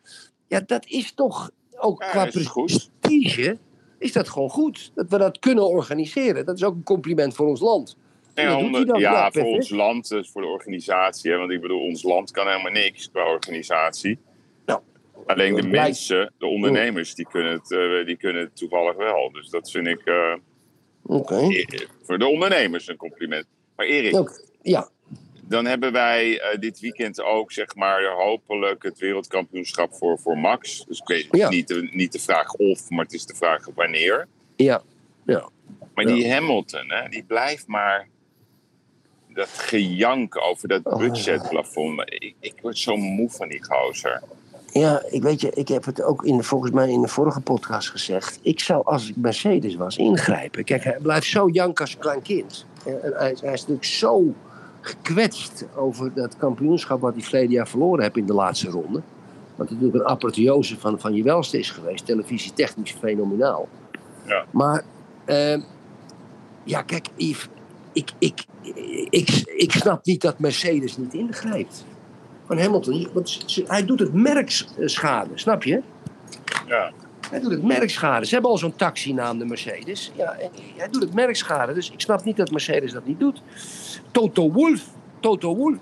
[0.47, 2.91] ja, dat is toch ook Ja, qua is het goed.
[3.01, 3.59] prestige,
[3.99, 4.91] is dat gewoon goed.
[4.95, 6.45] Dat we dat kunnen organiseren.
[6.47, 7.97] Dat is ook een compliment voor ons land.
[8.35, 8.85] Dan.
[8.99, 11.31] ja, voor ons land, dus voor de organisatie.
[11.31, 14.19] Hè, want ik bedoel, ons land kan helemaal niks qua organisatie.
[15.27, 19.31] Alleen de mensen, de ondernemers, die kunnen, het, eh, die kunnen het toevallig wel.
[19.33, 20.35] Dus dat vind ik eh,
[21.03, 21.35] Oké.
[21.37, 23.47] eh, voor de ondernemers een compliment.
[23.77, 24.89] Maar Erik, Ja,
[25.43, 30.85] dan hebben wij eh, dit weekend ook, zeg maar, hopelijk het wereldkampioenschap voor, voor Max.
[30.89, 31.49] Dus ik weet Ja.
[31.49, 34.29] niet, de, niet de vraag of, maar het is de vraag wanneer.
[34.57, 34.83] ja,
[35.27, 35.49] ja.
[35.95, 36.15] Maar Ja.
[36.15, 38.09] die Hamilton, hè, die blijft maar
[39.29, 42.03] dat gejank over dat Oh, budgetplafond.
[42.41, 44.23] Ik word zo moe van die gozer.
[44.73, 47.41] Ja, ik weet je, ik heb het ook in, de- volgens mij in de vorige
[47.41, 48.39] podcast gezegd.
[48.43, 50.65] Ik zou als ik Mercedes was ingrijpen.
[50.65, 52.67] Kijk, hij blijft zo jank als een klein kind.
[52.87, 54.35] En en hij, is- hij is natuurlijk zo
[54.81, 59.01] gekwetst over dat kampioenschap wat hij verleden jaar verloren heeft in de laatste ronde.
[59.57, 62.07] Wat natuurlijk een apotheose van, van je welste is geweest.
[62.07, 63.69] Televisie technisch fenomenaal.
[64.27, 64.45] Ja.
[64.51, 64.85] Maar,
[65.25, 65.61] ehm,
[66.65, 67.49] ja kijk Yves,
[67.93, 68.45] ik, ik,
[69.11, 71.85] ik, ik snap niet dat Mercedes niet ingrijpt
[72.53, 73.09] van Hamilton.
[73.13, 75.83] Want hij doet het merkschade, snap je?
[76.67, 76.93] Ja.
[77.31, 78.27] Hij doet het merkschade.
[78.27, 80.13] Ze hebben al zo'n taxinaam, de Mercedes.
[80.15, 80.37] Ja,
[80.77, 81.73] hij doet het merkschade.
[81.73, 83.43] Dus ik snap niet dat Mercedes dat niet doet.
[84.11, 84.89] Toto Wolff.
[85.21, 85.79] Toto Wolff.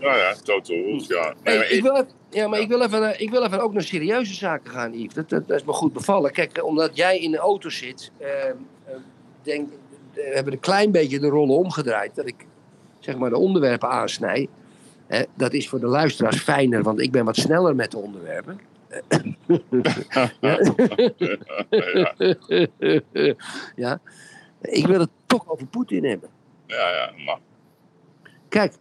[0.00, 1.34] Nou ja, Total Wolff, ja.
[1.42, 3.72] Nee, Hey, maar ik, wil even, ja, maar ik wil, even, ik wil even ook
[3.72, 5.14] naar serieuze zaken gaan, Yves.
[5.14, 6.32] Dat, dat, dat is me goed bevallen.
[6.32, 8.54] Kijk, eh, omdat jij in de auto zit, eh, eh,
[9.42, 9.76] denk, eh,
[10.14, 12.14] we hebben een klein beetje de rollen omgedraaid.
[12.14, 12.46] Dat ik
[12.98, 14.48] zeg maar de onderwerpen aansnij.
[15.34, 18.60] Dat is voor de luisteraars fijner, want ik ben wat sneller met de onderwerpen.
[20.10, 20.32] ja,
[23.76, 24.00] ja.
[24.60, 26.28] Ik wil het toch over Poetin hebben.
[26.66, 27.38] ja, ja, mag.
[28.48, 28.72] Kijk,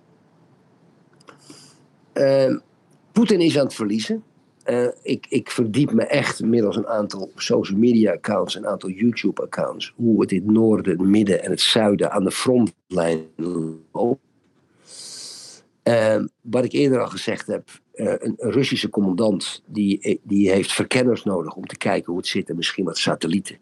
[2.14, 2.58] ehm,
[3.12, 4.24] Poetin is aan het verliezen.
[4.64, 9.42] Eh, ik, ik verdiep me echt middels een aantal social media accounts, een aantal YouTube
[9.42, 13.26] accounts, hoe het in het noorden, het midden en het zuiden aan de frontlijn
[13.92, 14.24] loopt.
[15.86, 21.24] Ehm, wat ik eerder al gezegd heb, eh, een, Russische commandant die, die heeft verkenners
[21.24, 23.58] nodig om te kijken hoe het zit en misschien wat satellieten.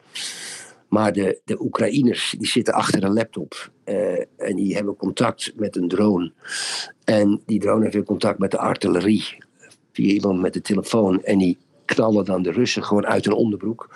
[0.88, 5.76] Maar de, de Oekraïners die zitten achter een laptop eh, en die hebben contact met
[5.76, 6.32] een drone.
[7.04, 9.38] En die drone heeft weer contact met de artillerie
[9.92, 11.24] via iemand met de telefoon.
[11.24, 13.90] En die knallen dan de Russen gewoon uit hun onderbroek.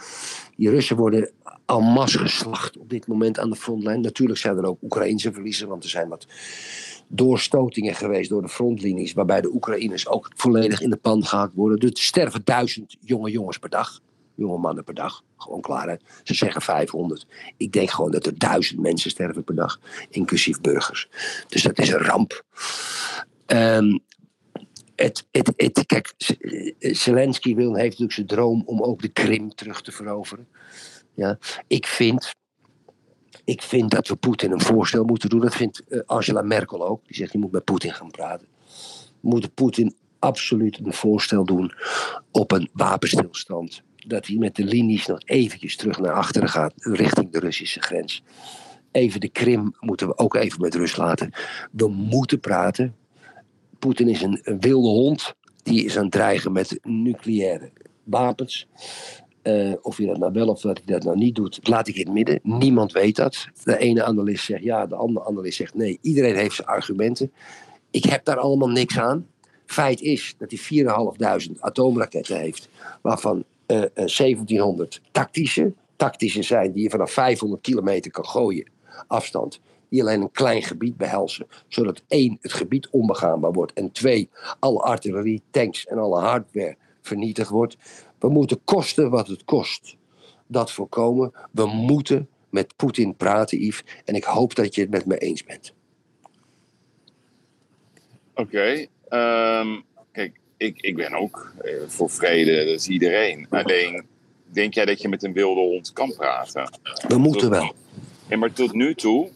[0.56, 1.32] Die Russen worden
[1.66, 4.02] en masse geslacht op dit moment aan de frontlijn.
[4.02, 6.28] Natuurlijk zijn er ook Oekraïnse verliezen, want er zijn wat
[7.08, 11.80] doorstotingen geweest door de frontlinies, waarbij de Oekraïners ook volledig in de pan gehakt worden.
[11.80, 14.02] Dus er sterven duizend jonge jongens per dag.
[14.36, 15.24] Jonge mannen per dag.
[15.38, 16.00] Gewoon klaar.
[16.24, 17.26] Ze zeggen 500.
[17.58, 19.80] Ik denk gewoon dat er duizend mensen sterven per dag.
[20.10, 21.10] Inclusief burgers.
[21.48, 22.44] Dus dat is een ramp.
[23.46, 23.98] Ehm,
[24.96, 26.14] het, het, het, kijk,
[26.80, 30.48] Zelensky wil, heeft natuurlijk zijn droom om ook de Krim terug te veroveren.
[31.14, 31.38] Ja,
[31.68, 32.36] ik vind,
[33.48, 35.40] ik vind dat we Poetin een voorstel moeten doen.
[35.40, 37.02] Dat vindt eh, Angela Merkel ook.
[37.06, 38.48] Die zegt, je moet met Poetin gaan praten.
[39.20, 41.74] We moeten Poetin absoluut een voorstel doen
[42.32, 43.82] op een wapenstilstand.
[44.08, 48.24] Dat hij met de linies nog eventjes terug naar achteren gaat, richting de Russische grens.
[48.92, 51.34] Even de Krim moeten we ook even met rust laten.
[51.72, 52.96] We moeten praten.
[53.80, 55.34] Poetin is een wilde hond.
[55.64, 57.72] Die is aan het dreigen met nucleaire
[58.04, 58.68] wapens.
[59.48, 61.96] Eh, of hij dat nou wel of dat hij dat nou niet doet, laat ik
[61.96, 62.40] in het midden.
[62.44, 63.48] Niemand weet dat.
[63.64, 66.00] De ene analist zegt ja, de andere analist zegt nee.
[66.02, 67.32] Iedereen heeft zijn argumenten.
[67.92, 69.28] Ik heb daar allemaal niks aan.
[69.66, 70.84] Feit is dat hij
[71.50, 72.70] 4.500 atoomraketten heeft,
[73.02, 78.70] waarvan eh, eh, 1700 tactische, tactische zijn die je vanaf 500 kilometer kan gooien,
[79.08, 79.60] afstand.
[79.90, 84.30] Die alleen een klein gebied behelzen, zodat één, het gebied onbegaanbaar wordt en twee,
[84.60, 87.78] alle artillerie, tanks en alle hardware vernietigd wordt.
[88.20, 89.96] We moeten kosten wat het kost
[90.48, 91.32] dat voorkomen.
[91.52, 93.84] We moeten met Poetin praten, Yves.
[94.06, 95.74] En ik hoop dat je het met me eens bent.
[98.36, 98.86] Oké.
[99.10, 99.68] ehm,
[100.12, 103.48] kijk, ik, ik ben ook eh, voor vrede, dat is iedereen.
[103.50, 104.06] Alleen,
[104.46, 106.70] denk jij dat je met een wilde hond kan praten?
[107.08, 107.74] We moeten wel.
[108.30, 109.30] Ja, maar tot nu toe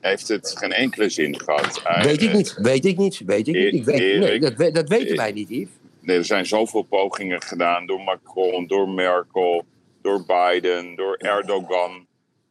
[0.00, 1.82] heeft het geen enkele zin gehad.
[2.02, 3.74] Weet ik niet, weet ik niet, weet ik niet.
[3.74, 5.16] Ik weet, nee, Erik, dat, dat weten Erik.
[5.16, 5.68] wij niet, Yves.
[6.04, 9.64] Nee, er zijn zoveel pogingen gedaan door Macron, door Merkel,
[10.02, 12.06] door Biden, door Erdogan.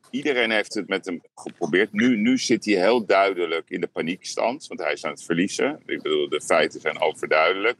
[0.09, 1.93] Iedereen heeft het met hem geprobeerd.
[1.93, 5.81] Nu, nu zit hij heel duidelijk in de paniekstand, want hij is aan het verliezen.
[5.85, 7.77] Ik bedoel, de feiten zijn overduidelijk.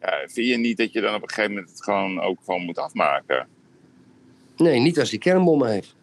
[0.00, 2.64] Ja, vind je niet dat je dan op een gegeven moment het gewoon ook gewoon
[2.64, 3.48] moet afmaken?
[4.56, 5.94] Nee, niet als hij kernbommen heeft.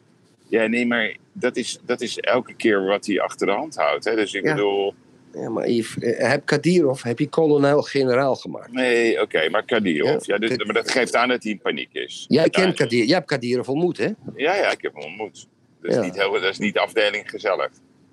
[0.48, 4.06] Ja, nee, maar dat is, dat is elke keer wat hij achter de hand houdt.
[4.06, 4.16] Hè?
[4.16, 4.54] Dus ik Ja.
[4.56, 4.94] bedoel,
[5.34, 5.84] Ja, maar eh,
[6.30, 8.72] heb Kadirov, heb je kolonel-generaal gemaakt.
[8.72, 10.26] nee, oké, maar Kadirov.
[10.26, 12.26] Ja, Ja, dus, maar dat geeft aan dat hij in paniek is.
[12.28, 14.10] Jij kent Kadirov, jij hebt Kadirov ontmoet, hè?
[14.36, 15.48] Ja, ja, ik heb hem ontmoet.
[15.82, 16.04] Dat is, Ja.
[16.04, 17.70] niet, heel, dat is niet afdeling gezellig.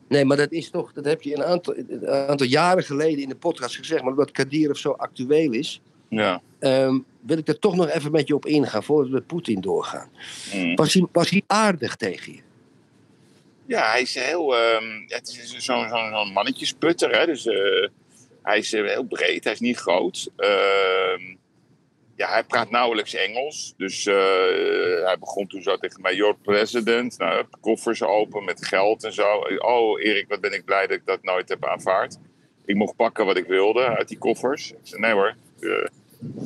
[0.08, 3.28] Nee, maar dat is toch, dat heb je een aantal, een aantal jaren geleden in
[3.28, 4.02] de podcast gezegd.
[4.02, 6.42] Maar omdat Kadirov zo actueel is, Ja.
[6.58, 9.60] ehm, wil ik er toch nog even met je op ingaan voordat we met Poetin
[9.60, 10.08] doorgaan.
[10.54, 10.74] Mm.
[10.74, 12.38] Was hij, was hij aardig tegen je?
[13.70, 14.56] Ja, hij is heel.
[14.56, 17.18] ehm, het is zo'n zo'n mannetjesputter.
[17.18, 17.26] Hè?
[17.26, 17.88] Dus, eh,
[18.42, 20.30] hij is eh, heel breed, hij is niet groot.
[20.36, 21.36] Ehm,
[22.16, 23.74] ja, hij praat nauwelijks Engels.
[23.76, 24.14] Dus eh,
[25.04, 27.18] hij begon toen zo tegen mij: Your president.
[27.18, 29.44] Nou, koffers open met geld en zo.
[29.58, 32.18] Oh, Erik, wat ben ik blij dat ik dat nooit heb aanvaard.
[32.64, 34.70] Ik mocht pakken wat ik wilde uit die koffers.
[34.70, 35.36] Ik zei: Nee hoor,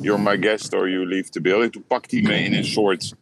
[0.01, 1.71] you're my guest or you leave the building.
[1.71, 3.13] Toen pakte hij me in een soort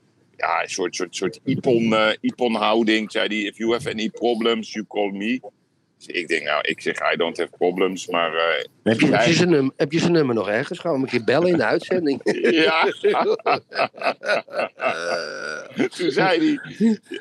[0.44, 3.12] ja, een soort, soort, soort Ipon, eh, Ipon-houding.
[3.12, 5.40] Zei hij, if you have any problems, you call me.
[5.98, 8.34] Dus ik denk, nou, ik zeg, I don't have problems, maar...
[8.36, 10.80] eh, Heb je, heb, je zijn nummer, heb je zijn nummer nog ergens?
[10.80, 12.20] Gaan we een keer bellen in de uitzending?
[12.64, 12.84] ja.
[15.98, 16.60] Toen zei hij,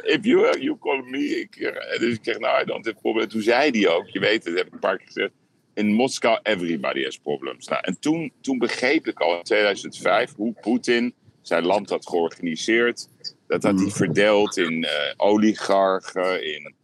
[0.03, 1.41] if you, have, you call me.
[1.41, 3.33] Ik, eh, dus ik zeg, nou, I don't have problems.
[3.33, 5.31] Toen zei hij ook, je weet het, dat heb ik een paar keer gezegd.
[5.75, 7.69] In Moskou, everybody has problems.
[7.69, 13.09] Nou, en toen, toen begreep ik al in 2005 hoe Poetin zijn land had georganiseerd.
[13.47, 16.75] Dat had hij verdeeld in eh, oligarchen, in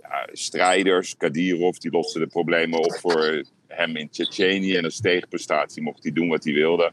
[0.00, 1.16] ja, strijders.
[1.16, 4.76] Kadirov, die loste de problemen op voor hem in Tsjetsjenië.
[4.76, 6.92] En als tegenprestatie mocht hij doen wat hij wilde.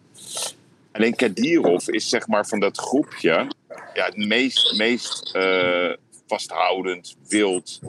[0.92, 3.48] Alleen Kadirov is zeg maar van dat groepje
[3.94, 5.94] ja, het meest, meest eh,
[6.28, 7.80] vasthoudend, wild.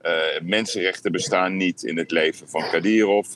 [0.00, 3.26] Eh, mensenrechten bestaan niet in het leven van Kadirov.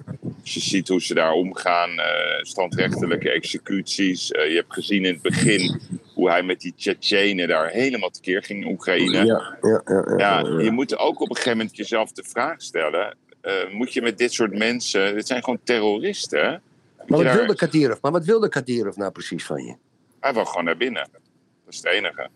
[0.44, 4.30] Als je ziet hoe ze daar omgaan, eh, standrechtelijke executies.
[4.30, 5.80] Eh, je hebt gezien in het begin
[6.14, 9.24] hoe hij met die Tsjetsjenen daar helemaal tekeer ging in Oekraïne.
[9.24, 13.16] ja, ja, ja, Ja, je moet ook op een gegeven moment jezelf de vraag stellen:
[13.40, 16.42] eh, moet je met dit soort mensen, dit zijn gewoon terroristen.
[16.42, 16.62] Maar
[17.06, 18.00] wat daar- wilde Kadirov?
[18.00, 19.74] Maar wat wilde Kadirov nou precies van je?
[20.20, 21.08] Hij wil gewoon naar binnen.
[21.12, 22.28] Dat is het enige.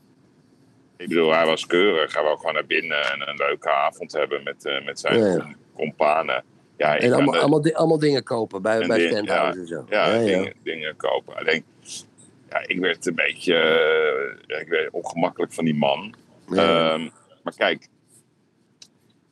[0.97, 2.15] Ik bedoel, hij was keurig.
[2.15, 5.27] Hij wou gewoon naar binnen en een leuke avond hebben met, eh, met zijn Ja,
[5.27, 5.55] ja.
[5.77, 6.45] companen.
[6.79, 9.85] Ja, En allemaal, de- allemaal, di- allemaal dingen kopen bij, bij ding- en zo.
[9.89, 11.37] ja, Dingen, dingen kopen.
[11.37, 11.65] Alleen,
[12.51, 16.15] ja, ik werd een beetje eh, ik werd ongemakkelijk van die man.
[16.55, 17.09] Ehm,
[17.43, 17.89] maar kijk,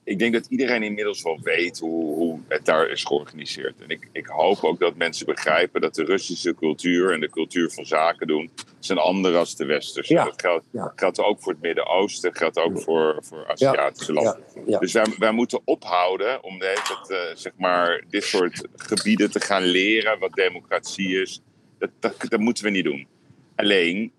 [0.07, 3.81] ik denk dat iedereen inmiddels wel weet hoe, hoe het daar is georganiseerd.
[3.81, 7.71] En ik, ik hoop ook dat mensen begrijpen dat de Russische cultuur en de cultuur
[7.71, 10.15] van zaken doen zijn andere als de westerse.
[10.15, 10.93] Ja, Dat geldt, ja.
[10.97, 14.39] geldt ook voor het Midden-Oosten, geldt ook voor, voor Aziatische landen.
[14.67, 14.79] ja.
[14.79, 16.73] Dus wij, wij moeten ophouden om de,
[17.09, 21.41] eh, zeg maar, dit soort gebieden te gaan leren wat democratie is.
[21.79, 23.07] Dat, dat, dat moeten we niet doen.
[23.57, 24.13] Alleen,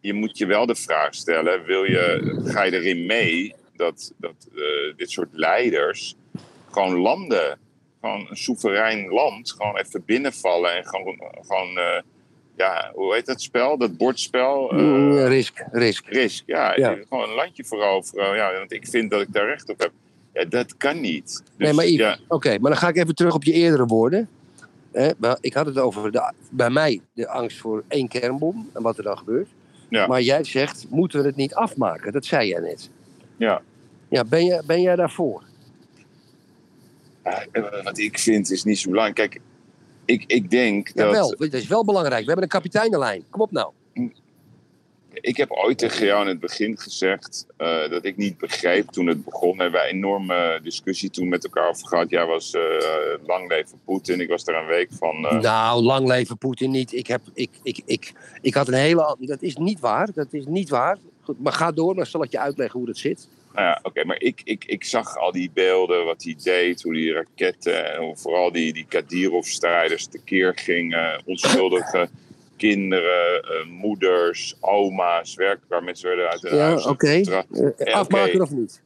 [0.00, 4.48] je moet je wel de vraag stellen: wil je, ga je erin mee dat, dat
[4.54, 6.16] eh, dit soort leiders
[6.70, 7.58] gewoon landen
[8.00, 12.00] gewoon een soeverein land gewoon even binnenvallen en gewoon, gewoon eh,
[12.56, 13.78] ja, hoe heet dat spel?
[13.78, 14.70] Dat bordspel?
[14.70, 16.06] eh, Mm, risk, risk.
[16.06, 16.96] risk, ja, Ja.
[17.08, 18.36] Gewoon een landje veroveren.
[18.36, 19.92] Ja, want ik vind dat ik daar recht op heb.
[20.32, 21.24] Ja, dat kan niet.
[21.24, 24.28] Dus, nee, maar ja, oké, maar dan ga ik even terug op je eerdere woorden.
[24.92, 28.82] Hè, maar ik had het over de, bij mij de angst voor één kernbom en
[28.82, 29.48] wat er dan gebeurt.
[29.88, 30.06] Ja.
[30.06, 32.12] Maar jij zegt, moeten we het niet afmaken?
[32.12, 32.90] Dat zei jij net.
[33.36, 33.62] Ja.
[34.08, 35.42] Ja, ben, je, ben jij daarvoor?
[37.24, 39.30] Ja, eh, wat ik vind is niet zo belangrijk.
[39.30, 39.42] Kijk,
[40.04, 41.06] ik, ik denk dat...
[41.06, 42.20] Jawel, dat is wel belangrijk.
[42.20, 43.24] We hebben een kapiteinenlijn.
[43.30, 43.72] Kom op nou.
[45.10, 49.06] Ik heb ooit tegen jou in het begin gezegd eh, dat ik niet begreep toen
[49.06, 49.58] het begon.
[49.60, 52.10] Hebben wij een enorme discussie toen met elkaar over gehad.
[52.10, 52.62] Jij was eh,
[53.26, 54.20] lang leven Poetin.
[54.20, 55.26] Ik was er een week van.
[55.26, 56.92] eh, Nou, lang leven Poetin niet.
[56.92, 59.16] Ik, heb, ik, ik, ik, ik had een hele...
[59.20, 60.08] Dat is niet waar.
[60.14, 60.98] Dat is niet waar.
[61.24, 63.28] Goed, maar ga door, dan zal ik je uitleggen hoe dat zit.
[63.54, 66.94] Nou ja, oké, maar ik, ik, ik zag al die beelden, wat hij deed, hoe
[66.94, 71.22] die raketten en hoe vooral die, die Kadyrov-strijders tekeer gingen.
[71.24, 72.08] Onschuldige
[72.56, 77.06] kinderen, eh, moeders, oma's, werkelijk waar mensen werden uit hun Ja, huis oké.
[77.06, 77.92] Eh, oké.
[77.92, 78.82] afmaken of niet?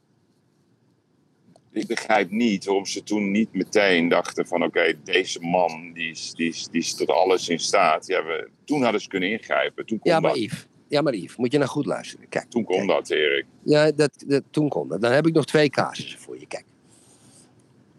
[1.71, 6.33] Ik begrijp niet waarom ze toen niet meteen dachten van oké, deze man die is,
[6.35, 8.07] die, is, die is tot alles in staat.
[8.07, 9.85] Ja, we, toen hadden ze kunnen ingrijpen.
[9.85, 10.39] Toen kon Ja, maar dat.
[10.39, 10.67] Yves.
[10.89, 12.29] Ja, maar Yves, moet je nou goed luisteren.
[12.29, 13.45] Kijk, Toen kon dat, Erik.
[13.63, 15.01] Ja, dat, dat, toen kon dat.
[15.01, 16.47] Dan heb ik nog twee casussen voor je.
[16.47, 16.65] Kijk.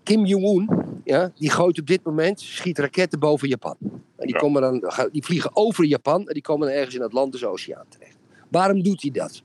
[0.03, 0.69] Kim Jong-un,
[1.05, 3.77] ja, die gooit op dit moment, schiet raketten boven Japan.
[3.81, 4.39] En die, Ja.
[4.41, 7.85] komen dan, die vliegen over Japan en die komen dan ergens in de Atlantische Oceaan
[7.89, 8.17] terecht.
[8.49, 9.43] Waarom doet hij dat?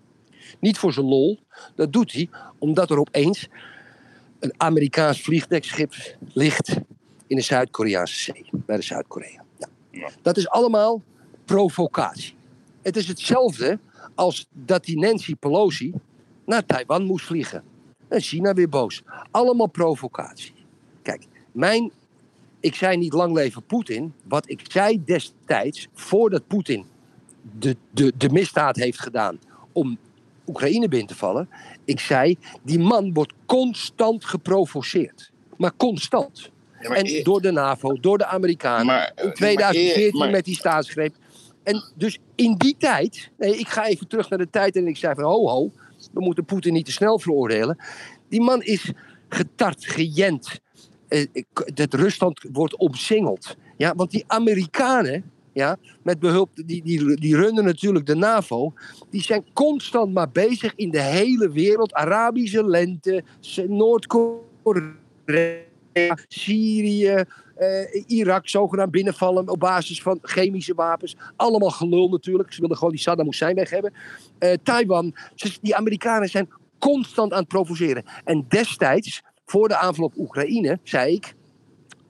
[0.60, 1.40] Niet voor zijn lol.
[1.76, 3.48] Dat doet hij omdat er opeens
[4.40, 5.94] een Amerikaans vliegdekschip
[6.34, 6.70] ligt
[7.28, 8.46] in de Zuid-Koreaanse zee.
[8.52, 9.44] Bij de Zuid-Korea.
[9.60, 9.68] Ja.
[9.92, 10.10] Ja.
[10.22, 11.02] Dat is allemaal
[11.46, 12.35] provocatie.
[12.86, 13.80] Het is hetzelfde
[14.16, 15.94] als dat die Nancy Pelosi
[16.46, 17.64] naar Taiwan moest vliegen.
[18.08, 19.02] En China weer boos.
[19.32, 20.54] Allemaal provocatie.
[21.02, 21.92] Kijk, mijn.
[22.60, 24.14] Ik zei niet lang leven Poetin.
[24.28, 26.86] Wat ik zei destijds, voordat Poetin
[27.60, 29.40] de, de, de misdaad heeft gedaan
[29.72, 29.98] om
[30.48, 31.50] Oekraïne binnen te vallen.
[31.86, 35.32] Ik zei, die man wordt constant geprovoceerd.
[35.58, 36.50] Maar constant.
[36.82, 38.86] Ja, maar En Erik- door de NAVO, door de Amerikanen.
[38.86, 41.16] Maar, in maar 2014 Erik, maar- met die staatsgreep.
[41.66, 44.98] En dus in die tijd, nee, ik ga even terug naar de tijd en ik
[44.98, 45.72] zei van ho ho,
[46.14, 47.78] we moeten Poetin niet te snel veroordelen.
[48.30, 48.92] Die man is
[49.30, 50.60] getart, gejend.
[51.08, 51.26] Eh,
[51.74, 53.56] dat Rusland wordt omsingeld.
[53.78, 58.74] Ja, want die Amerikanen, ja, met behulp, die, die, die runnen natuurlijk de NAVO.
[59.10, 61.94] Die zijn constant maar bezig in de hele wereld.
[61.94, 63.24] Arabische lente,
[63.68, 64.94] Noord-Korea,
[66.28, 67.26] Syrië,
[67.56, 71.16] eh, Irak zogenaamd binnenvallen op basis van chemische wapens.
[71.36, 72.54] Allemaal gelul natuurlijk.
[72.54, 73.94] Ze wilden gewoon die Saddam Hussein weg hebben.
[74.40, 75.16] Eh, Taiwan.
[75.62, 76.50] Die Amerikanen zijn
[76.80, 78.04] constant aan het provoceren.
[78.24, 81.36] En destijds, voor de aanval op Oekraïne, zei ik...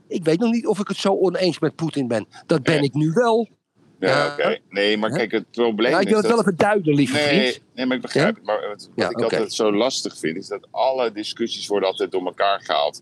[0.08, 2.28] Ik weet nog niet of ik het zo oneens met Poetin ben.
[2.46, 3.50] Dat ben ik nu wel.
[4.00, 4.58] Ja, oké.
[4.70, 6.32] Nee, maar kijk, het probleem Ja, ik wil het dat...
[6.36, 7.62] wel even duiden, lieve Nee, vriend.
[7.74, 8.44] nee, maar ik begrijp het.
[8.46, 12.12] Maar wat, wat Ja, ik altijd zo lastig vind, is dat alle discussies worden altijd
[12.12, 13.02] door elkaar gehaald.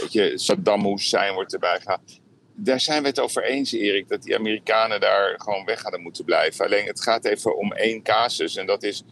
[0.00, 2.20] Weet je, Saddam Hussein wordt erbij gehaald.
[2.56, 6.24] Daar zijn we het over eens, Erik, dat die Amerikanen daar gewoon weg hadden moeten
[6.24, 6.64] blijven.
[6.64, 8.56] Alleen het gaat even om één casus.
[8.56, 9.02] En dat is,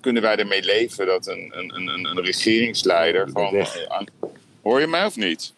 [0.00, 3.66] kunnen wij ermee leven dat een, een, een, een- regeringsleider gewoon...
[3.88, 4.06] aan-
[4.62, 5.52] Hoor je mij of niet?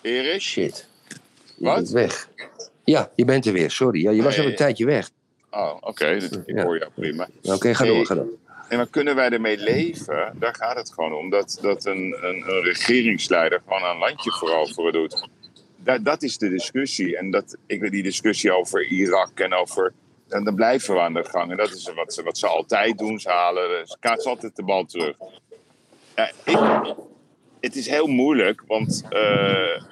[0.00, 0.40] Erik?
[0.40, 0.86] Shit.
[1.56, 1.74] Je Wat?
[1.74, 2.28] bent weg.
[2.84, 3.70] Ja, je bent er weer.
[3.70, 4.02] Sorry.
[4.02, 5.10] Ja, je was al een tijdje weg.
[5.50, 6.06] Oh, oké.
[6.06, 6.62] Ik Ja.
[6.64, 7.28] hoor jou prima.
[7.42, 8.28] Oké, ga door, ga door.
[8.70, 10.32] Nee, maar kunnen wij ermee leven?
[10.38, 11.30] Daar gaat het gewoon om.
[11.30, 15.28] Dat, dat een, een, een regeringsleider gewoon een landje veroveren doet.
[15.76, 17.16] Dat, dat is de discussie.
[17.16, 19.92] En dat, ik weet die discussie over Irak en over.
[20.28, 21.50] En dan blijven we aan de gang.
[21.50, 23.20] En dat is wat ze, wat ze altijd doen.
[23.20, 23.86] Ze halen.
[23.88, 25.16] Ze kaatsen altijd de bal terug.
[26.44, 26.58] Ik,
[27.60, 29.02] het is heel moeilijk, want.
[29.08, 29.82] eh,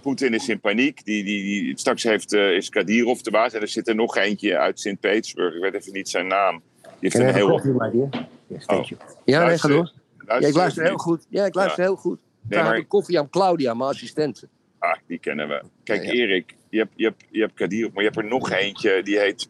[0.00, 1.04] Poetin is in paniek.
[1.04, 3.52] Die, die, die, straks heeft, eh, is Kadyrov de baas.
[3.52, 5.54] En er zit er nog eentje uit Sint-Petersburg.
[5.54, 6.62] Ik weet even niet zijn naam.
[7.00, 8.08] Een je even heel.
[8.46, 8.86] Yes, thank Oh.
[8.88, 9.00] you.
[9.24, 9.92] Ja, nee, ga Luister- door.
[10.40, 11.26] Ja, ik luister heel goed.
[11.28, 12.18] Ja, ik luister heel goed.
[12.48, 14.48] Nee, maar- een koffie aan Claudia, mijn assistente.
[14.78, 15.62] Ah, die kennen we.
[15.84, 16.10] Kijk, Ja.
[16.12, 19.02] Erik, je hebt, je, hebt, je hebt Kadyrov, maar je hebt er nog eentje.
[19.02, 19.48] Die heet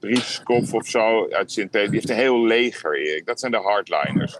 [0.00, 1.86] Briefskov of zo uit Sint-Peter.
[1.90, 3.26] Die heeft een heel leger, Erik.
[3.26, 4.38] Dat zijn de hardliners.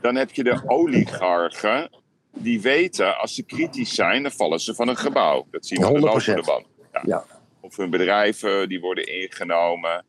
[0.00, 1.90] Dan heb je de oligarchen.
[2.34, 5.46] Die weten, als ze kritisch zijn, dan vallen ze van een gebouw.
[5.50, 6.46] Dat zien we aan de loop van de 100%.
[6.46, 6.66] band.
[6.92, 7.02] Ja.
[7.06, 7.24] Ja.
[7.60, 10.04] Of hun bedrijven, die worden ingenomen.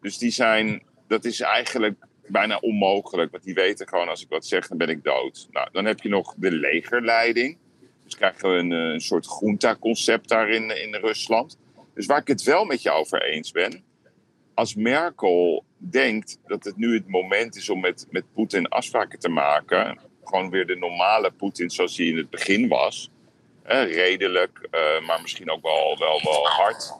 [0.00, 1.94] Dus die zijn, dat is eigenlijk
[2.26, 3.30] bijna onmogelijk.
[3.30, 5.48] Want die weten gewoon, als ik wat zeg, dan ben ik dood.
[5.50, 7.58] Nou, dan heb je nog de legerleiding.
[8.04, 11.58] Dus krijgen we een, eh, een soort junta-concept daar in, Rusland.
[11.94, 13.84] Dus waar ik het wel met je over eens ben.
[14.54, 19.28] Als Merkel denkt dat het nu het moment is om met, met Poetin afspraken te
[19.28, 20.06] maken.
[20.24, 23.10] gewoon weer de normale Poetin zoals hij in het begin was.
[23.62, 26.92] Redelijk, eh, maar misschien ook wel, wel, wel hard.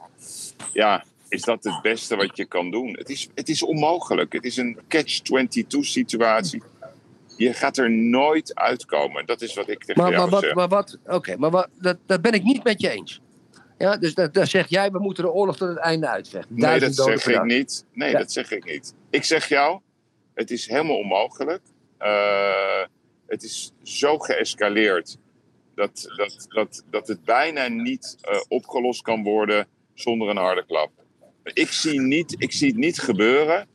[0.73, 2.95] Ja, is dat het beste wat je kan doen?
[2.97, 4.33] Het is, het is onmogelijk.
[4.33, 6.61] Het is een catch-22 situatie.
[7.37, 9.25] Je gaat er nooit uitkomen.
[9.25, 10.53] Dat is wat ik tegen Maar, jou maar zeg.
[10.53, 13.21] wat, maar wat oké, maar wat, dat, dat ben ik niet met je eens.
[13.77, 16.55] Ja, dus dat, dat zeg jij, we moeten de oorlog tot het einde uitvechten.
[16.59, 17.85] Nee, dat zeg ik niet.
[17.93, 18.17] Nee, Ja.
[18.17, 18.93] dat zeg ik niet.
[19.09, 19.79] Ik zeg jou,
[20.33, 21.61] het is helemaal onmogelijk.
[21.97, 22.83] Eh,
[23.27, 25.17] het is zo geëscaleerd
[25.75, 30.91] dat, dat, dat, dat het bijna niet eh, opgelost kan worden zonder een harde klap.
[31.53, 33.67] Ik zie, niet, ik zie het niet gebeuren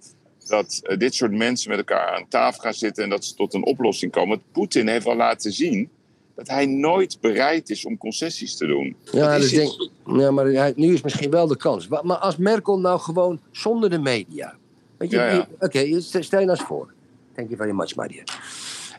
[0.49, 3.55] dat eh, dit soort mensen met elkaar aan tafel gaan zitten en dat ze tot
[3.55, 4.29] een oplossing komen.
[4.29, 5.89] Want Poetin heeft al laten zien
[6.37, 8.97] dat hij nooit bereid is om concessies te doen.
[9.13, 11.89] Ja, dus denk, ja, maar hij- nu is misschien wel de kans.
[11.89, 14.55] Maar als Merkel nou gewoon zonder de media.
[14.97, 15.49] Weet je, Ja, ja.
[15.59, 16.93] Oké, st- stel je nou eens voor.
[17.35, 18.25] Thank you very much, my dear.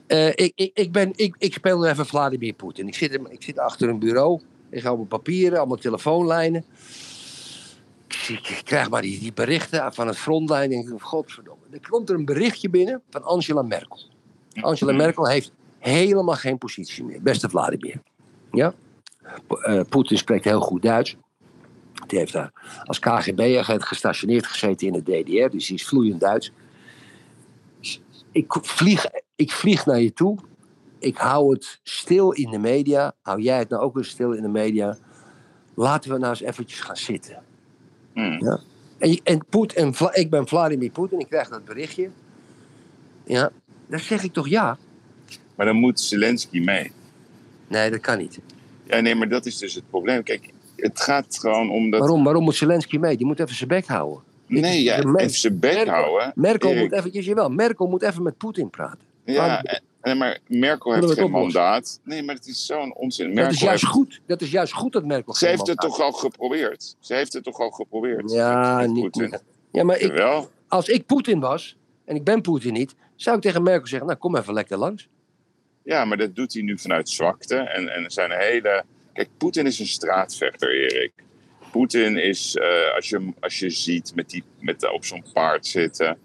[0.07, 2.87] Eh, ik, ik, ik, ben, ik, ik speel even Vladimir Poetin.
[2.87, 4.41] Ik zit, ik zit achter een bureau.
[4.69, 6.65] Ik op mijn papieren, allemaal telefoonlijnen.
[8.07, 10.71] Ik, krijg maar die, die berichten van het frontlijn.
[10.71, 11.63] En ik denk, godverdomme.
[11.71, 13.99] Er komt er een berichtje binnen van Angela Merkel.
[14.61, 17.21] Angela Merkel heeft helemaal geen positie meer.
[17.21, 18.01] Beste Vladimir.
[18.51, 18.73] Ja?
[19.49, 21.15] Eh, Poetin spreekt heel goed Duits.
[22.07, 22.51] Die heeft daar
[22.83, 25.49] als KGB'er gestationeerd gezeten in de DDR.
[25.49, 26.51] Dus die is vloeiend Duits.
[28.31, 29.05] Ik vlieg,
[29.35, 30.37] ik vlieg naar je toe.
[30.99, 33.13] Ik hou het stil in de media.
[33.21, 34.97] Hou jij het nou ook weer stil in de media?
[35.73, 37.43] Laten we nou eens eventjes gaan zitten.
[38.15, 38.37] Hmm.
[38.45, 38.59] Ja?
[39.23, 39.45] En,
[40.13, 41.19] ik ben Vladimir Poetin.
[41.19, 42.09] Ik krijg dat berichtje.
[43.25, 43.51] Ja,
[43.87, 44.77] dan zeg ik toch ja?
[45.55, 46.91] Maar dan moet Zelensky mee.
[47.67, 48.39] Nee, dat kan niet.
[48.83, 50.23] Ja, nee, maar dat is dus het probleem.
[50.23, 51.99] Kijk, het gaat gewoon om dat...
[51.99, 53.17] Waarom, waarom moet Zelensky mee?
[53.17, 54.23] Die moet even zijn bek houden.
[54.47, 56.31] Nee, ja, even zijn bek Merkel- houden.
[56.35, 56.81] Merkel Erik.
[56.81, 58.99] moet eventjes, jawel, Merkel moet even met Poetin praten.
[59.25, 61.31] Ja, en- en maar Merkel heeft geen oplossen?
[61.61, 61.99] mandaat.
[62.03, 63.35] Nee, maar het is zo'n onzin.
[63.35, 64.21] Dat is juist heeft- goed.
[64.27, 66.95] Dat is juist goed dat Merkel Ze heeft het toch al geprobeerd?
[66.99, 68.31] Ze heeft het toch al geprobeerd?
[68.31, 69.39] Ja, niet, Poetin?
[69.71, 70.23] Ja, maar ik,
[70.67, 74.19] als ik Poetin was, en ik ben Poetin niet, zou ik tegen Merkel zeggen, nou
[74.19, 75.07] kom even lekker langs.
[75.83, 77.55] Ja, maar dat doet hij nu vanuit zwakte.
[77.55, 78.83] En, en zijn hele...
[79.13, 81.11] Kijk, Poetin is een straatvechter, Erik.
[81.71, 85.67] Poetin is, eh, als, je, hem- als je ziet met die, met, op zo'n paard
[85.67, 86.17] zitten...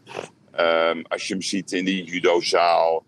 [0.52, 3.04] ehm, als je hem ziet in die judozaal...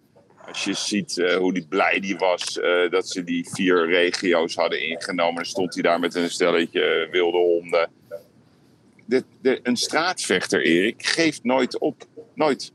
[0.53, 4.55] Als je ziet eh, hoe die blij die was eh, dat ze die vier regio's
[4.55, 5.35] hadden ingenomen...
[5.35, 7.91] dan stond hij daar met een stelletje wilde honden.
[9.05, 12.05] De, de, een straatvechter, Erik, geeft nooit op.
[12.35, 12.73] Nooit.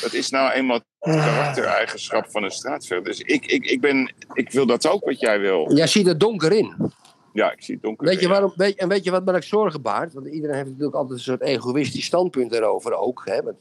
[0.00, 3.04] Dat is nou eenmaal het karaktereigenschap van een straatvechter.
[3.04, 5.76] Dus ik, ik, ik, ben, ik wil dat ook wat jij wil.
[5.76, 6.92] Jij ziet er donker in.
[7.32, 8.06] Ja, ik zie het donker.
[8.06, 10.12] Weet je waarom, weet, en weet je wat me ook zorgen baart?
[10.12, 13.22] Want iedereen heeft natuurlijk altijd een soort egoïstisch standpunt daarover ook.
[13.24, 13.42] Hè?
[13.42, 13.56] Want,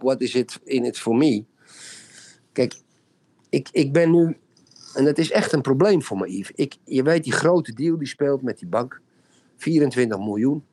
[0.00, 1.44] what is it in it for me?
[2.52, 2.74] Kijk,
[3.48, 4.36] ik, ik ben nu...
[4.94, 6.52] En dat is echt een probleem voor me, Yves.
[6.54, 9.00] Ik, je weet die grote deal die speelt met die bank.
[9.56, 10.64] 24 miljoen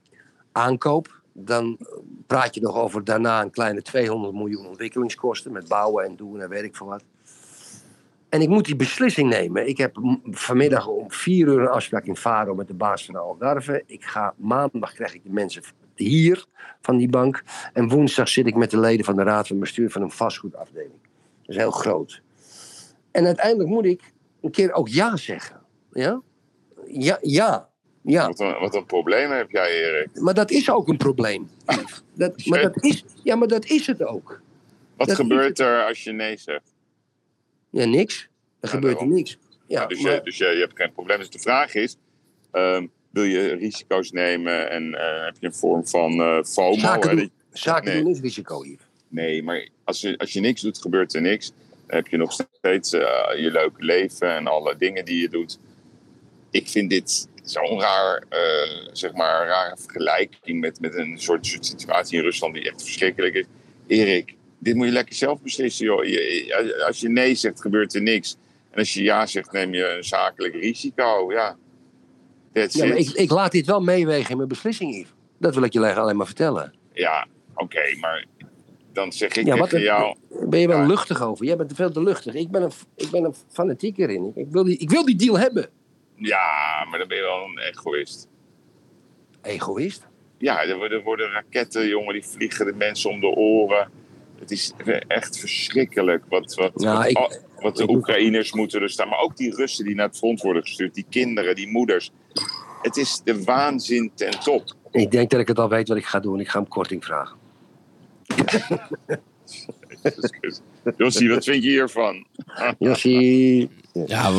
[0.51, 1.21] aankoop.
[1.33, 1.77] Dan
[2.27, 5.51] praat je nog over daarna een kleine 200 miljoen ontwikkelingskosten.
[5.51, 7.03] Met bouwen en doen en ik veel wat.
[8.29, 9.67] En ik moet die beslissing nemen.
[9.67, 13.19] Ik heb vanmiddag om vier uur een afspraak in Faro met de baas van de
[13.19, 13.83] Algarve.
[13.85, 15.63] Ik ga maandag krijg ik de mensen
[15.99, 16.45] hier
[16.81, 17.43] van die bank.
[17.73, 20.91] En woensdag zit ik met de leden van de raad van bestuur van een vastgoedafdeling.
[21.41, 22.21] Dat is heel groot.
[23.11, 24.01] En uiteindelijk moet ik
[24.41, 25.61] een keer ook ja zeggen.
[25.91, 26.21] Ja?
[26.87, 27.69] Ja, ja.
[28.01, 30.19] Ja, Wat een, wat een probleem heb jij, Erik.
[30.21, 31.49] maar dat is ook een probleem.
[32.13, 34.41] Dat, maar dat is, ja, maar dat is het ook.
[34.97, 36.73] Wat Dat gebeurt er als je nee zegt?
[37.69, 38.21] Ja, niks.
[38.21, 38.29] Er
[38.61, 39.37] Ja, gebeurt er niks.
[39.65, 41.17] Ja, dus maar- je, dus je, je hebt geen probleem.
[41.17, 41.97] Dus de vraag is,
[42.51, 42.87] ehm,
[43.17, 46.77] wil je risico's nemen en eh, heb je een vorm van eh FOMO?
[46.79, 48.03] Zaken hè, doen, dat- zaken nee.
[48.03, 48.85] doen is risico, Yves.
[49.07, 51.51] Nee, maar als je, als je niks doet, gebeurt er niks.
[51.87, 53.01] Dan heb je nog steeds eh,
[53.35, 55.59] je leuke leven en alle dingen die je doet.
[56.51, 58.23] Ik vind dit zo'n raar,
[58.93, 63.45] zeg maar, rare vergelijking met, met een soort, situatie in Rusland die echt verschrikkelijk is.
[63.87, 66.03] Erik, dit moet je lekker zelf beslissen, joh.
[66.05, 68.35] Je- je- als je nee zegt, gebeurt er niks.
[68.71, 71.31] En als je ja zegt, neem je een zakelijk risico.
[71.31, 71.57] Ja,
[72.61, 75.13] that's Ja, maar ik, ik laat dit wel meewegen in mijn beslissing, Yves.
[75.39, 76.73] Dat wil ik je alleen maar vertellen.
[76.93, 78.25] Ja, oké, maar
[78.93, 80.15] dan zeg ik Ja, wat tegen een- jou...
[80.49, 80.85] Ben je wel Ja.
[80.85, 81.45] luchtig over?
[81.45, 82.33] Jij bent veel te luchtig.
[82.33, 84.31] Ik ben een, ik ben een fanatieker in.
[84.35, 85.69] Ik wil, die, ik wil die deal hebben.
[86.15, 88.27] Ja, maar dan ben je wel een egoïst.
[89.41, 90.07] Egoïst.
[90.37, 93.89] Ja, er worden, er worden raketten, jongen, die vliegen de mensen om de oren.
[94.39, 94.73] Het is
[95.07, 99.09] echt verschrikkelijk wat, wat, wat, ik- wat de Oekraïners moeten er staan.
[99.09, 102.11] Maar ook die Russen die naar het front worden gestuurd, die kinderen, die moeders.
[102.81, 104.73] Het is de waanzin ten top.
[104.91, 106.39] Ik denk dat ik het al weet wat ik ga doen.
[106.39, 107.37] Ik ga hem korting vragen.
[110.97, 112.27] Jossie, wat vind je hiervan?
[112.79, 113.69] Jossie.
[113.93, 114.31] Ja,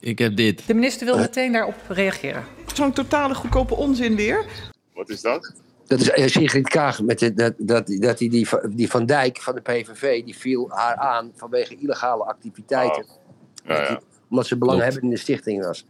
[0.00, 0.66] ik heb dit.
[0.66, 2.44] De minister wil meteen daarop reageren.
[2.74, 4.44] Zo'n totale goedkope onzin weer.
[4.94, 5.52] Wat is dat?
[5.86, 7.02] Dat is eh, Sigrid Kaag.
[7.02, 10.70] Met de, dat, dat, dat die, die, die Van Dijk van de PVV, die viel
[10.70, 13.06] haar aan vanwege illegale activiteiten.
[13.64, 14.00] Ja, ja.
[14.28, 15.86] Omdat ze belang hebben in de stichting was.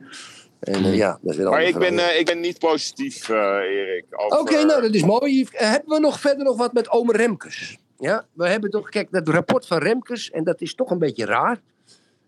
[0.65, 4.05] En eh, ja, dat is Maar ik ben, eh, ik ben niet positief, eh, Erik.
[4.11, 5.47] over- Oké, nou dat is mooi.
[5.51, 7.79] Hebben we nog verder nog wat met Ome Remkes?
[7.99, 11.25] Ja, we hebben toch, kijk, dat rapport van Remkes, en dat is toch een beetje
[11.25, 11.61] raar.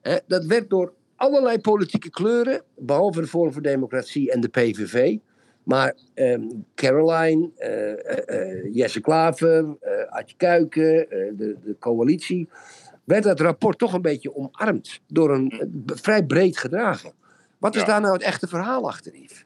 [0.02, 5.16] Hè, dat werd door allerlei politieke kleuren, behalve de Forum voor Democratie en de PVV.
[5.62, 6.42] Maar ehm,
[6.74, 7.50] Caroline,
[8.72, 12.48] Jesse Klaver, eh Adje Kuiken, eh, de, de coalitie,
[13.04, 15.00] werd dat rapport toch een beetje omarmd.
[15.06, 15.52] Door een
[15.86, 17.12] b- vrij breed gedragen.
[17.58, 17.86] Wat is Ja.
[17.86, 19.44] daar nou het echte verhaal achter, Yves?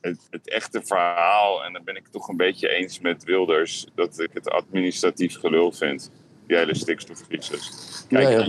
[0.00, 4.20] het, het echte verhaal, en dan ben ik toch een beetje eens met Wilders, dat
[4.20, 6.10] ik het administratief gelul vind,
[6.46, 7.70] die hele stikstofcrisis.
[8.08, 8.48] Kijk, Ja, ja.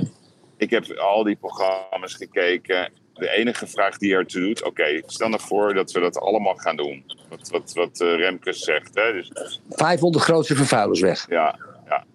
[0.57, 2.91] ik heb al die programma's gekeken.
[3.13, 6.55] De enige vraag die er toe doet, oké, stel nou voor dat we dat allemaal
[6.55, 7.03] gaan doen.
[7.29, 9.11] Wat, wat, wat eh, Remkes zegt, hè?
[9.13, 11.29] Dus 500 grootste vervuilers weg.
[11.29, 11.57] ja,
[11.89, 12.05] ja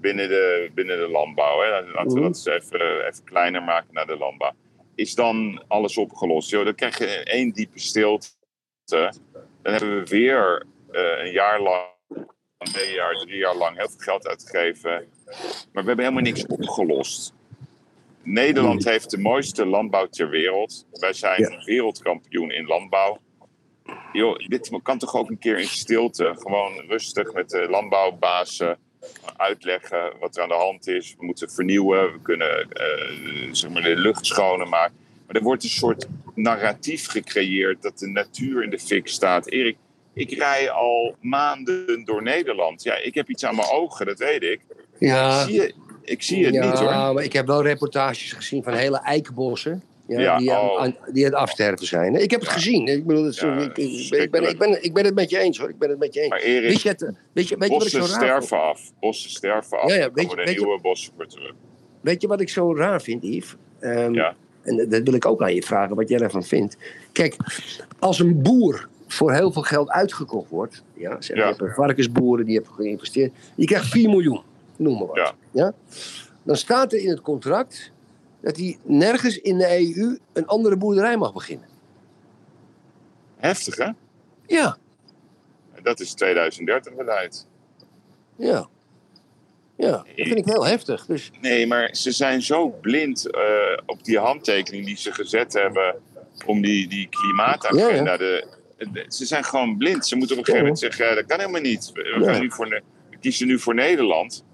[0.00, 1.60] binnen, de, binnen de landbouw.
[1.60, 1.68] Hè?
[1.70, 2.14] Laten we Mhm.
[2.14, 4.52] dat eens even, even kleiner maken naar de landbouw.
[4.94, 6.50] Is dan alles opgelost?
[6.50, 8.28] Joh, dan krijg je één diepe stilte.
[8.84, 9.12] Dan
[9.62, 11.84] hebben we weer eh, een jaar lang,
[12.58, 14.90] twee jaar, drie jaar lang heel veel geld uitgegeven.
[15.72, 17.32] Maar we hebben helemaal niks opgelost.
[18.22, 20.86] Nederland heeft de mooiste landbouw ter wereld.
[20.92, 21.64] Wij zijn Ja.
[21.64, 23.18] wereldkampioen in landbouw.
[24.12, 26.34] Joh, dit kan toch ook een keer in stilte.
[26.38, 28.78] Gewoon rustig met de landbouwbazen
[29.36, 31.14] uitleggen wat er aan de hand is.
[31.18, 34.94] We moeten vernieuwen, we kunnen eh, zeg maar de lucht schoner maken.
[35.26, 39.46] Maar er wordt een soort narratief gecreëerd dat de natuur in de fik staat.
[39.46, 39.76] Erik,
[40.14, 42.82] ik rij al maanden door Nederland.
[42.82, 44.60] Ja, ik heb iets aan mijn ogen, dat weet ik.
[44.98, 47.14] Ja, Ik zie het, ik zie het ja, niet hoor.
[47.14, 49.82] maar ik heb wel reportages gezien van hele eikenbossen.
[50.06, 50.80] Ja, Ja, die, aan, oh.
[50.80, 52.14] aan- die aan het afsterven zijn.
[52.14, 52.54] Ik heb het Ja.
[52.54, 52.86] gezien.
[52.86, 55.38] Ik, bedoel, Ja, ik, ik, ben, ik, ben, ik, ben, ik ben het met je
[55.38, 55.68] eens hoor.
[55.68, 56.28] Ik ben het met je eens.
[56.30, 57.00] Maar Erik, Weet je, het,
[57.32, 58.92] weet je, weet je wat ik zo raar sterven af.
[59.00, 59.88] Bossen sterven af.
[59.90, 61.52] Ja, ja, weet je- je- nieuwe bossen voor terug.
[62.00, 63.56] Weet je wat ik zo raar vind, Yves?
[63.80, 64.34] Ehm, Ja.
[64.62, 66.76] En dat- wil ik ook aan je vragen, wat jij ervan vindt.
[67.12, 67.36] Kijk,
[67.98, 70.82] als een boer voor heel veel geld uitgekocht wordt.
[70.94, 71.42] Ja, zeg, Ja.
[71.42, 73.32] Je hebt een varkensboeren die hebben geïnvesteerd.
[73.56, 74.40] Die krijgt 4 miljoen,
[74.76, 75.16] noem maar wat.
[75.16, 75.32] Ja.
[75.50, 75.72] Ja?
[76.42, 77.92] Dan staat er in het contract
[78.44, 81.68] dat hij nergens in de EU een andere boerderij mag beginnen.
[83.36, 83.88] Heftig hè?
[84.46, 84.76] Ja,
[85.82, 87.46] Dat is 2030 beleid.
[88.36, 88.68] ja.
[89.76, 91.06] Ja, dat vind ik heel heftig.
[91.06, 93.42] Dus Nee, maar ze zijn zo blind eh,
[93.86, 95.94] op die handtekening die ze gezet hebben
[96.46, 98.10] om die, die klimaatagenda.
[98.12, 98.46] Ja, De,
[98.92, 100.06] de- ze zijn gewoon blind.
[100.06, 101.90] Ze moeten op een gegeven moment zeggen, dat kan helemaal niet.
[101.92, 102.68] We, gaan nu voor,
[103.10, 104.44] we kiezen nu voor Nederland.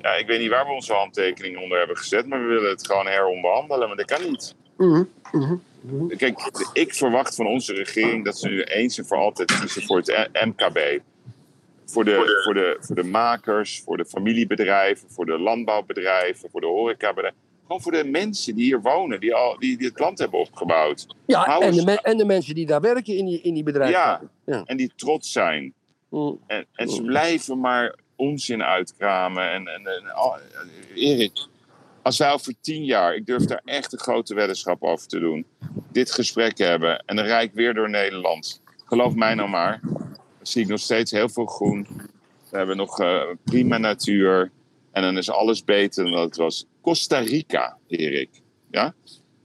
[0.00, 2.86] Ja, ik weet niet waar we onze handtekening onder hebben gezet, maar we willen het
[2.86, 3.88] gewoon herombehandelen.
[3.88, 4.54] Maar dat kan niet.
[4.76, 5.02] mhm,
[5.32, 6.16] mhm, mhm.
[6.16, 9.96] Kijk, ik verwacht van onze regering dat ze nu eens en voor altijd kiezen voor
[9.96, 11.00] het MKB.
[11.86, 16.66] Voor de, voor, de, voor de makers, voor de familiebedrijven, voor de landbouwbedrijven, voor de
[16.66, 17.40] horecabedrijven.
[17.62, 21.06] Gewoon voor de mensen die hier wonen, die, al, die, die het land hebben opgebouwd.
[21.26, 23.62] ja Hou en, de me- en de mensen die daar werken in die, in die
[23.62, 23.98] bedrijven.
[23.98, 24.20] Ja.
[24.44, 24.62] ja.
[24.64, 25.72] En die trots zijn.
[26.10, 26.32] Mhm.
[26.46, 29.50] En, en ze blijven maar onzin uitkramen.
[29.50, 30.36] En, en, en oh,
[30.94, 31.46] Erik,
[32.02, 35.46] als wij over tien jaar, ik durf daar echt een grote weddenschap over te doen,
[35.92, 38.60] dit gesprek hebben en dan rijd ik weer door Nederland.
[38.84, 41.86] Geloof mij nou maar, dan zie ik nog steeds heel veel groen.
[42.50, 44.50] We hebben nog eh, prima natuur.
[44.92, 46.66] En dan is alles beter dan het was.
[46.80, 48.30] Costa Rica, Erik.
[48.70, 48.94] Ja?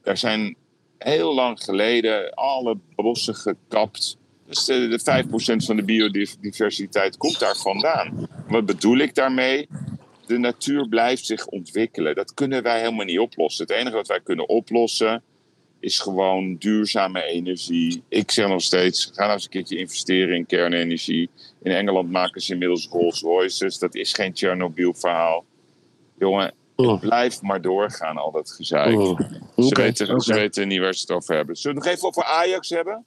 [0.03, 0.55] Daar zijn
[0.97, 4.17] heel lang geleden alle bossen gekapt.
[4.53, 5.23] Dus de, de
[5.61, 8.27] 5% van de biodiversiteit komt daar vandaan.
[8.47, 9.67] Wat bedoel ik daarmee?
[10.25, 12.15] De natuur blijft zich ontwikkelen.
[12.15, 13.65] Dat kunnen wij helemaal niet oplossen.
[13.65, 15.23] Het enige wat wij kunnen oplossen
[15.79, 18.03] is gewoon duurzame energie.
[18.09, 21.29] Ik zeg nog steeds, ga nou eens een keertje investeren in kernenergie.
[21.63, 23.79] In Engeland maken ze inmiddels Rolls Royces.
[23.79, 25.45] Dat is geen Chernobyl-verhaal.
[26.19, 26.99] Jongen, Oh.
[26.99, 28.99] blijf maar doorgaan, al dat gezeik.
[28.99, 29.19] Oh.
[29.57, 31.55] Ze, weten, ze weten niet waar ze het over hebben.
[31.55, 33.05] Zullen we het nog even over Ajax hebben?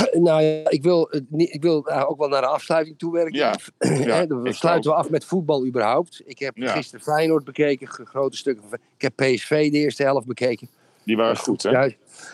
[0.12, 3.34] Nou ja, ik wil, niet- ik wil eh, ook wel naar de afsluiting toe werken.
[3.78, 6.22] Ja, dan sluiten we af met voetbal überhaupt.
[6.26, 6.72] Ik heb Ja.
[6.72, 8.64] gisteren Feyenoord bekeken, grote stukken.
[8.96, 10.68] Ik heb PSV de eerste helft bekeken.
[11.04, 11.88] Die waren goed, hè?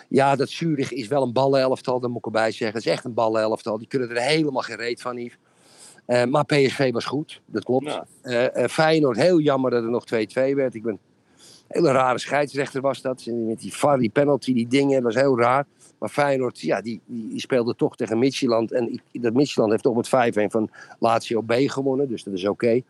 [0.08, 2.76] Ja, dat Zurich is wel een ballenelftal, dat moet ik erbij zeggen.
[2.78, 3.78] Het is echt een ballenelftal.
[3.78, 5.38] Die kunnen er helemaal geen reet van, Yves.
[6.06, 7.84] Eh, maar PSV was goed, dat klopt.
[7.84, 8.06] Ja.
[8.22, 10.74] Eh, eh, Feyenoord, heel jammer dat er nog 2-2 werd.
[10.74, 10.98] Ik ben een
[11.68, 13.26] hele rare scheidsrechter was dat.
[13.26, 15.66] Met die VAR, die penalty, die dingen, dat was heel raar.
[15.98, 18.72] Maar Feyenoord, ja, die, die, speelde toch tegen Midtjylland.
[18.72, 22.08] En dat Midtjylland heeft toch met 5-1 van Lazio B gewonnen.
[22.08, 22.80] Dus dat is oké.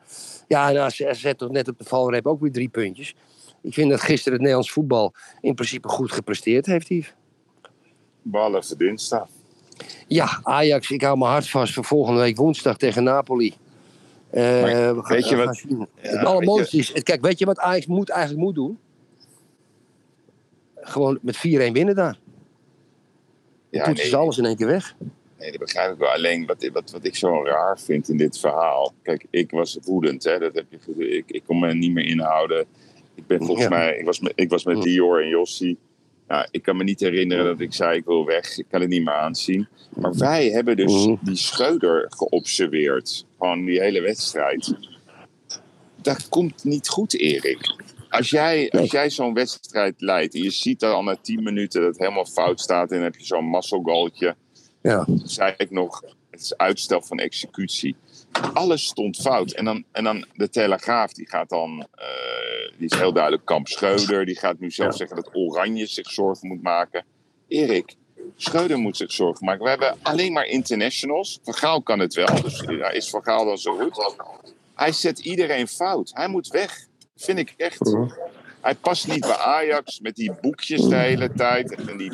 [0.49, 3.15] Ja, en AZ zet toch net op de valreep ook weer drie puntjes.
[3.61, 7.15] Ik vind dat gisteren het Nederlands voetbal in principe goed gepresteerd heeft, Yves.
[8.23, 9.29] Behalve dinsdag.
[10.07, 13.55] Ja, Ajax, ik hou mijn hart vast voor volgende week woensdag tegen Napoli.
[14.31, 15.65] Eh, Maar we gaan, weet je wat-.
[15.69, 18.79] Ja, het allermooiste is, kijk, weet je wat Ajax moet, eigenlijk moet doen?
[20.77, 21.41] Gewoon met 4-1
[21.73, 22.19] winnen daar.
[23.71, 24.95] Ja, poetsen nee, ze alles in één keer weg.
[25.39, 26.09] nee, dat begrijp ik wel.
[26.09, 28.95] Alleen wat, wat, wat ik zo raar vind in dit verhaal.
[29.03, 30.39] Kijk, ik was woedend, hè.
[30.39, 32.67] Dat heb je, ik, ik kon me niet meer inhouden.
[33.15, 33.69] Ik ben volgens Ja.
[33.69, 34.83] mij, ik was met, ik was met.
[34.83, 35.77] Dior en Jossi.
[36.29, 38.59] Nou, ik kan me niet herinneren dat ik zei ik wil weg.
[38.59, 39.69] Ik kan het niet meer aanzien.
[39.95, 41.15] Maar wij hebben dus Mhm.
[41.21, 43.27] die Schreuder geobserveerd.
[43.39, 44.75] Gewoon die hele wedstrijd.
[46.03, 47.75] Dat komt niet goed, Erik.
[48.09, 51.81] Als jij, als jij zo'n wedstrijd leidt en je ziet dan al na 10 minuten
[51.81, 54.37] dat het helemaal fout staat en dan heb je zo'n mazzelgoaltje.
[54.83, 55.05] Ja.
[55.07, 57.97] Dan zei ik nog, het is uitstel van executie.
[58.53, 59.53] Alles stond fout.
[59.53, 63.69] En dan, en dan de Telegraaf, die gaat dan, eh, die is heel duidelijk Kamp
[63.69, 64.27] Schreuder.
[64.27, 67.05] Die gaat nu zelf zeggen dat Oranje zich zorgen moet maken.
[67.49, 67.95] Erik,
[68.37, 69.63] Schreuder moet zich zorgen maken.
[69.63, 71.39] We hebben alleen maar internationals.
[71.43, 74.15] Van Gaal kan het wel, dus ja, is Van Gaal dan zo goed.
[74.75, 76.11] Hij zet iedereen fout.
[76.15, 76.87] Hij moet weg.
[77.19, 77.97] Vind ik echt.
[78.61, 81.75] Hij past niet bij Ajax met die boekjes de hele tijd.
[81.75, 82.13] En die,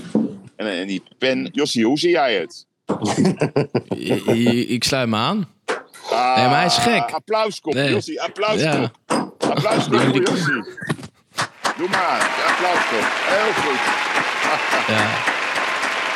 [0.56, 1.48] en, en die pen.
[1.52, 2.66] Jossie, hoe zie jij het?
[4.68, 5.48] Ik sluit me aan.
[6.10, 7.10] Ah, Nee, maar hij is gek.
[7.10, 7.90] Applauskop, Nee.
[7.90, 8.22] Jossie.
[8.22, 8.90] Applauskop.
[9.06, 9.32] Ja.
[9.39, 10.64] Applauskop voor Jossie.
[11.76, 12.31] Doe maar.
[12.48, 13.05] Applauskop.
[13.24, 13.81] Heel goed.
[14.97, 15.32] Ja.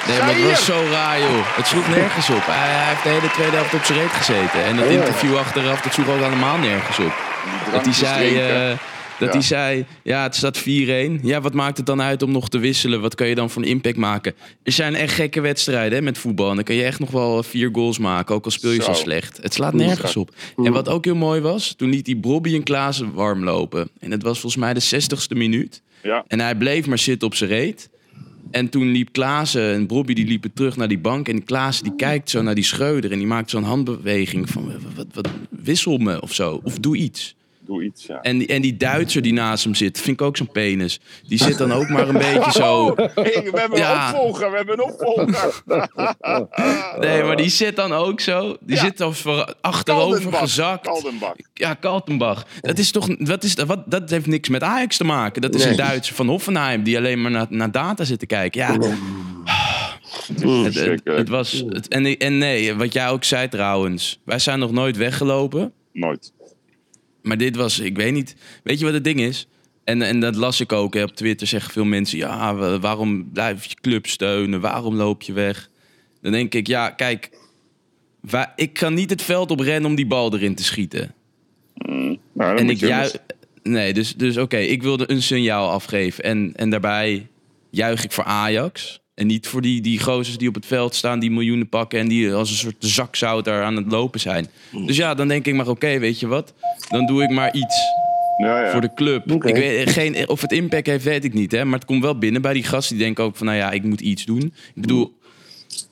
[0.09, 1.56] Nee, maar het was zo raar, joh.
[1.56, 2.47] Het sloeg nergens op.
[2.47, 4.65] Hij, hij heeft de hele tweede helft op zijn reet gezeten.
[4.65, 7.27] En dat interview achteraf, dat sloeg ook helemaal nergens op.
[7.73, 8.78] Dat hij zei, eh,
[9.19, 9.35] dat Ja.
[9.35, 11.20] hij zei, ja, het staat 4-1.
[11.23, 13.01] Ja, wat maakt het dan uit om nog te wisselen?
[13.01, 14.35] Wat kan je dan van impact maken?
[14.62, 16.48] Er zijn echt gekke wedstrijden hè, met voetbal.
[16.51, 18.93] En dan kan je echt nog wel vier goals maken, ook al speel je zo,
[18.93, 19.01] Zo.
[19.01, 19.39] slecht.
[19.43, 20.31] Het slaat nergens op.
[20.56, 23.89] En wat ook heel mooi was, toen liet hij Bobby en Klaassen warm lopen.
[24.01, 25.82] En het was volgens mij de 60ste minuut.
[26.02, 26.24] Ja.
[26.28, 27.89] En hij bleef maar zitten op zijn reet.
[28.51, 31.29] En toen liep Klaassen en Bobby die liepen terug naar die bank.
[31.29, 33.12] En Klaassen die kijkt zo naar die Schreuder.
[33.12, 34.73] En die maakt zo'n handbeweging van...
[34.97, 36.61] Wat, wat, wissel me of zo.
[36.62, 37.37] Of doe iets.
[37.69, 38.20] Doe iets, ja.
[38.23, 41.01] En die, en die Duitser die naast hem zit, vind ik ook zo'n penis.
[41.27, 42.95] Die zit dan ook maar een beetje zo.
[42.97, 44.09] Hey, we hebben Ja.
[44.09, 45.62] een opvolger, we hebben een opvolger.
[47.01, 48.57] Nee, maar die zit dan ook zo.
[48.61, 48.82] Die Ja.
[48.82, 50.40] zit dan voor, achterover Kaldenbach.
[50.40, 50.86] gezakt.
[50.86, 51.35] Kaldenbach.
[51.55, 52.47] Ja, Kaltenbach.
[52.61, 53.09] Dat is toch.
[53.19, 55.43] Wat is, dat- wat, dat heeft niks met Ajax te maken.
[55.43, 55.70] Dat is Nee.
[55.70, 58.61] een Duitser van Hoffenheim die alleen maar naar, naar data zit te kijken.
[58.61, 58.90] Ja, Het is
[60.27, 61.19] het, het, verschrikkelijk.
[61.19, 61.65] het was.
[61.69, 64.20] Het, en, en nee, wat jij ook zei trouwens.
[64.24, 65.73] Wij zijn nog nooit weggelopen.
[65.93, 66.32] Nooit.
[67.28, 68.36] Maar dit was, ik weet niet.
[68.62, 69.46] Weet je wat het ding is?
[69.84, 71.46] En, en dat las ik ook hè, op Twitter.
[71.46, 74.60] Zeggen veel mensen: ja, wa- waarom blijf je club steunen?
[74.60, 75.70] Waarom loop je weg?
[76.22, 77.30] Dan denk ik: ja, kijk.
[78.20, 81.14] wa- ik ga niet het veld op rennen om die bal erin te schieten.
[81.74, 83.16] Nou, dan En ik juich.
[83.62, 86.24] Nee, dus, dus oké, ik wilde een signaal afgeven.
[86.24, 87.26] En, en daarbij
[87.70, 89.00] juich ik voor Ajax.
[89.19, 92.09] En niet voor die, die gozers die op het veld staan, die miljoenen pakken en
[92.09, 94.47] die als een soort zakzout daar aan het lopen zijn.
[94.86, 96.55] Dus ja, dan denk ik maar, oké, weet je wat?
[96.89, 97.77] Dan doe ik maar iets
[98.39, 98.70] Ja, ja.
[98.70, 99.32] voor de club.
[99.32, 101.53] Ik weet, geen, of het impact heeft, weet ik niet.
[101.53, 101.65] Hè?
[101.65, 103.82] Maar het komt wel binnen bij die gasten die denken ook van, nou ja, ik
[103.82, 104.43] moet iets doen.
[104.74, 105.16] Ik bedoel,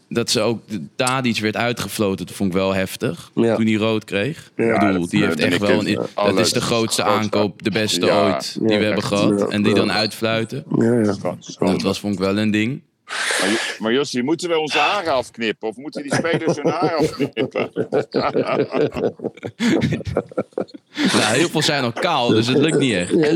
[0.09, 3.31] dat ze ook, de Tadic werd uitgefloten, dat vond ik wel heftig.
[3.35, 3.57] Ja.
[3.57, 4.53] Toen hij rood kreeg.
[4.57, 7.63] Ja, ik bedoel, dat- die heeft echt wel het, een, dat is de grootste aankoop,
[7.63, 9.51] de beste Ja, ooit die ja, we hebben gehad.
[9.53, 10.65] En die dan uitfluiten.
[11.59, 12.83] Dat was vond ik wel een ding.
[13.41, 15.69] Maar, maar Jossie, moeten we onze haren afknippen?
[15.69, 17.71] Of moeten die spelers hun haar afknippen?
[21.13, 23.11] Nou, heel veel zijn nog kaal, dus het lukt niet echt.
[23.11, 23.27] Ja.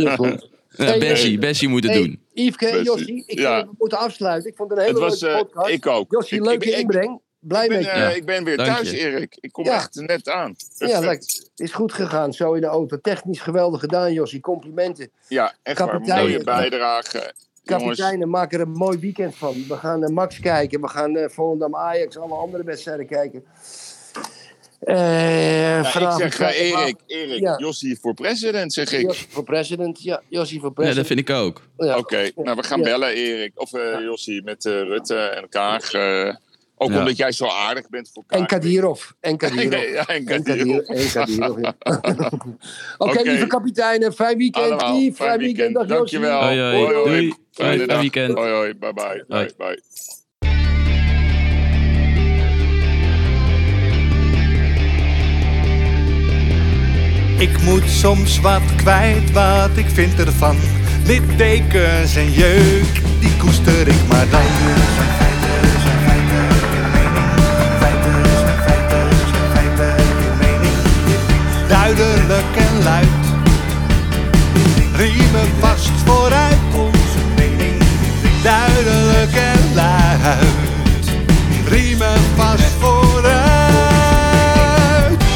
[0.76, 2.22] Ja, Hey, Bessie, moet het Hey, doen.
[2.34, 2.84] Yveske, Bessie.
[2.84, 3.64] Jossie, ik Ja.
[3.64, 4.50] we moeten afsluiten.
[4.50, 5.68] Ik vond het een hele Het was, leuke eh, podcast.
[5.68, 6.12] ik ook.
[6.12, 7.20] Jossie, Ik- leuke ik- ik- inbreng.
[7.40, 7.92] Blij Ik ben, met je.
[7.92, 8.08] eh, Ja.
[8.10, 8.96] ik ben weer Dank thuis, je.
[8.98, 9.36] Erik.
[9.40, 9.74] Ik kom Ja.
[9.74, 10.54] echt net aan.
[10.78, 11.28] Ja, lekker.
[11.56, 12.98] Is goed gegaan, zo in de auto.
[13.00, 14.40] Technisch geweldig gedaan, Jossie.
[14.40, 15.10] Complimenten.
[15.28, 16.00] Ja, echt waar.
[16.00, 17.32] Mooie bijdrage.
[17.78, 19.64] Kapiteinen, maak er een mooi weekend van.
[19.68, 20.80] We gaan naar Max kijken.
[20.80, 23.44] We gaan Volendam Ajax, alle andere wedstrijden kijken.
[24.80, 27.56] Eh ja, ik zeg eh, Erik, Erik, Ja.
[27.58, 29.00] Jossie voor president, zeg ik.
[29.00, 30.02] Jossie voor president.
[30.02, 31.08] Ja, Jossie voor Ja, president.
[31.08, 31.62] dat vind ik ook.
[31.76, 31.96] Ja.
[31.98, 32.84] Oké, nou we gaan Ja.
[32.84, 33.52] bellen, Erik.
[33.54, 35.92] Of eh, Jossie, met eh, Rutte en Kaag.
[35.92, 36.34] eh,
[36.76, 36.98] ook Ja.
[36.98, 38.38] omdat jij zo aardig bent voor Kaag.
[38.40, 39.10] En Kadirov.
[39.20, 39.92] En Kadirov.
[39.94, 40.88] ja, en Kadirov.
[40.88, 41.74] En Kadirov, ja.
[42.98, 44.12] Oké, lieve kapiteinen.
[44.12, 44.64] Fijn weekend.
[44.64, 45.74] Allemaal, Yves, fijn fijn weekend.
[45.74, 46.18] Dag Jossie.
[46.20, 46.42] Dankjewel.
[46.42, 47.04] Hoi, hoi.
[47.04, 47.34] Doei.
[47.60, 48.00] Fijne dag.
[48.00, 48.38] weekend.
[48.38, 48.74] Hoi, hoi.
[48.74, 49.24] Bye, bye.
[49.28, 49.78] Bye, bye.
[57.38, 60.56] Ik moet soms wat kwijt, wat ik vind ervan.
[61.06, 64.40] Littekens en jeuk, die koester ik maar dan.
[71.68, 73.06] Duidelijk en luid,
[74.96, 76.89] riemen vast vooruit
[78.42, 81.10] duidelijk en luid.
[81.68, 83.32] Riemen vast vooruit.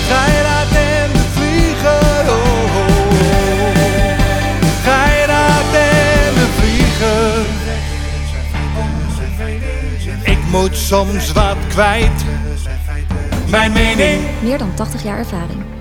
[0.09, 2.87] Geiraat en de vlieger, oh, oh, oh.
[4.85, 7.47] Geiraat en de vlieger.
[10.23, 12.25] Ik moet soms wat kwijt.
[13.51, 15.74] Mijn mening Meer dan 80 jaar ervaring.